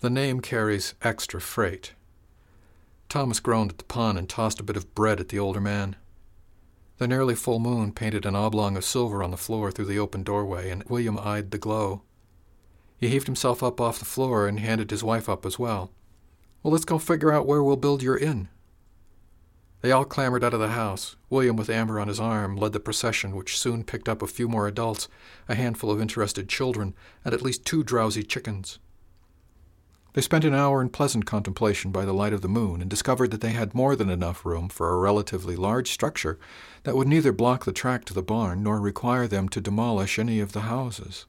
the 0.00 0.10
name 0.10 0.40
carries 0.40 0.94
extra 1.02 1.40
freight. 1.40 1.92
Thomas 3.08 3.38
groaned 3.38 3.70
at 3.70 3.78
the 3.78 3.84
pun 3.84 4.16
and 4.16 4.28
tossed 4.28 4.58
a 4.58 4.64
bit 4.64 4.76
of 4.76 4.94
bread 4.94 5.20
at 5.20 5.28
the 5.28 5.38
older 5.38 5.60
man. 5.60 5.96
The 7.00 7.08
nearly 7.08 7.34
full 7.34 7.60
moon 7.60 7.92
painted 7.92 8.26
an 8.26 8.36
oblong 8.36 8.76
of 8.76 8.84
silver 8.84 9.22
on 9.22 9.30
the 9.30 9.38
floor 9.38 9.72
through 9.72 9.86
the 9.86 9.98
open 9.98 10.22
doorway, 10.22 10.68
and 10.68 10.84
William 10.84 11.18
eyed 11.18 11.50
the 11.50 11.56
glow. 11.56 12.02
He 12.98 13.08
heaved 13.08 13.26
himself 13.26 13.62
up 13.62 13.80
off 13.80 13.98
the 13.98 14.04
floor 14.04 14.46
and 14.46 14.60
handed 14.60 14.90
his 14.90 15.02
wife 15.02 15.26
up 15.26 15.46
as 15.46 15.58
well. 15.58 15.92
Well, 16.62 16.74
let's 16.74 16.84
go 16.84 16.98
figure 16.98 17.32
out 17.32 17.46
where 17.46 17.62
we'll 17.62 17.76
build 17.76 18.02
your 18.02 18.18
inn. 18.18 18.50
They 19.80 19.92
all 19.92 20.04
clambered 20.04 20.44
out 20.44 20.52
of 20.52 20.60
the 20.60 20.68
house. 20.68 21.16
William, 21.30 21.56
with 21.56 21.70
Amber 21.70 21.98
on 21.98 22.08
his 22.08 22.20
arm, 22.20 22.54
led 22.54 22.74
the 22.74 22.80
procession, 22.80 23.34
which 23.34 23.58
soon 23.58 23.82
picked 23.82 24.06
up 24.06 24.20
a 24.20 24.26
few 24.26 24.46
more 24.46 24.66
adults, 24.66 25.08
a 25.48 25.54
handful 25.54 25.90
of 25.90 26.02
interested 26.02 26.50
children, 26.50 26.94
and 27.24 27.32
at 27.32 27.40
least 27.40 27.64
two 27.64 27.82
drowsy 27.82 28.22
chickens. 28.22 28.78
They 30.12 30.20
spent 30.20 30.44
an 30.44 30.54
hour 30.54 30.82
in 30.82 30.88
pleasant 30.88 31.24
contemplation 31.24 31.92
by 31.92 32.04
the 32.04 32.12
light 32.12 32.32
of 32.32 32.40
the 32.40 32.48
moon 32.48 32.80
and 32.80 32.90
discovered 32.90 33.30
that 33.30 33.40
they 33.40 33.52
had 33.52 33.74
more 33.74 33.94
than 33.94 34.10
enough 34.10 34.44
room 34.44 34.68
for 34.68 34.90
a 34.90 34.98
relatively 34.98 35.54
large 35.54 35.90
structure 35.90 36.38
that 36.82 36.96
would 36.96 37.06
neither 37.06 37.32
block 37.32 37.64
the 37.64 37.72
track 37.72 38.04
to 38.06 38.14
the 38.14 38.22
barn 38.22 38.62
nor 38.62 38.80
require 38.80 39.28
them 39.28 39.48
to 39.50 39.60
demolish 39.60 40.18
any 40.18 40.40
of 40.40 40.52
the 40.52 40.62
houses. 40.62 41.26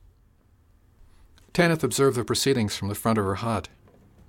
Tanyth 1.54 1.84
observed 1.84 2.18
the 2.18 2.24
proceedings 2.24 2.76
from 2.76 2.88
the 2.88 2.96
front 2.96 3.20
of 3.20 3.26
her 3.26 3.36
hut 3.36 3.70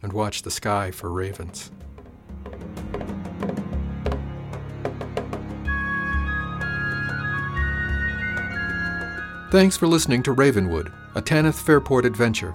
and 0.02 0.12
watched 0.12 0.44
the 0.44 0.50
sky 0.50 0.90
for 0.90 1.10
ravens. 1.10 1.70
Thanks 9.50 9.76
for 9.76 9.86
listening 9.86 10.22
to 10.24 10.32
Ravenwood, 10.32 10.92
a 11.14 11.22
Tanyth 11.22 11.60
Fairport 11.60 12.04
adventure. 12.04 12.54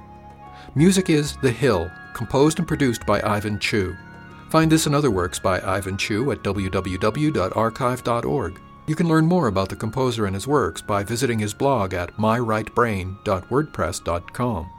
Music 0.78 1.10
is 1.10 1.36
The 1.38 1.50
Hill, 1.50 1.90
composed 2.14 2.60
and 2.60 2.68
produced 2.68 3.04
by 3.08 3.20
Ivan 3.24 3.58
Chu. 3.58 3.98
Find 4.52 4.72
this 4.72 4.86
and 4.86 4.94
other 4.94 5.10
works 5.10 5.40
by 5.40 5.60
Ivan 5.60 5.98
Chu 5.98 6.30
at 6.30 6.44
www.archive.org. 6.44 8.62
You 8.86 8.96
can 8.96 9.08
learn 9.08 9.26
more 9.26 9.48
about 9.48 9.70
the 9.70 9.76
composer 9.76 10.28
and 10.28 10.36
his 10.36 10.48
works 10.48 10.80
by 10.80 11.04
visiting 11.04 11.40
his 11.40 11.56
blog 11.56 11.96
at 11.96 12.16
myrightbrain.wordpress.com. 12.18 14.70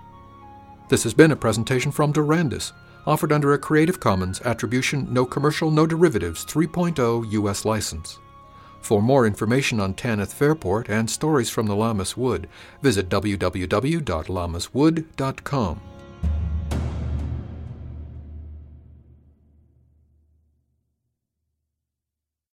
This 0.89 1.03
has 1.03 1.15
been 1.15 1.33
a 1.33 1.37
presentation 1.37 1.91
from 1.91 2.13
Durandus, 2.13 2.73
offered 3.05 3.33
under 3.33 3.55
a 3.55 3.59
Creative 3.59 3.99
Commons 3.99 4.41
Attribution 4.43 5.13
No 5.13 5.27
Commercial 5.27 5.73
No 5.73 5.85
Derivatives 5.85 6.45
3.0 6.45 7.33
U.S. 7.33 7.65
license. 7.65 8.21
For 8.81 9.03
more 9.03 9.27
information 9.27 9.81
on 9.81 9.95
Tanyth 9.95 10.33
Fairport 10.33 10.89
and 10.89 11.11
stories 11.11 11.51
from 11.51 11.67
the 11.67 11.75
Lammas 11.77 12.17
Wood, 12.17 12.49
visit 12.83 13.09
www.lammaswood.com. 13.09 15.81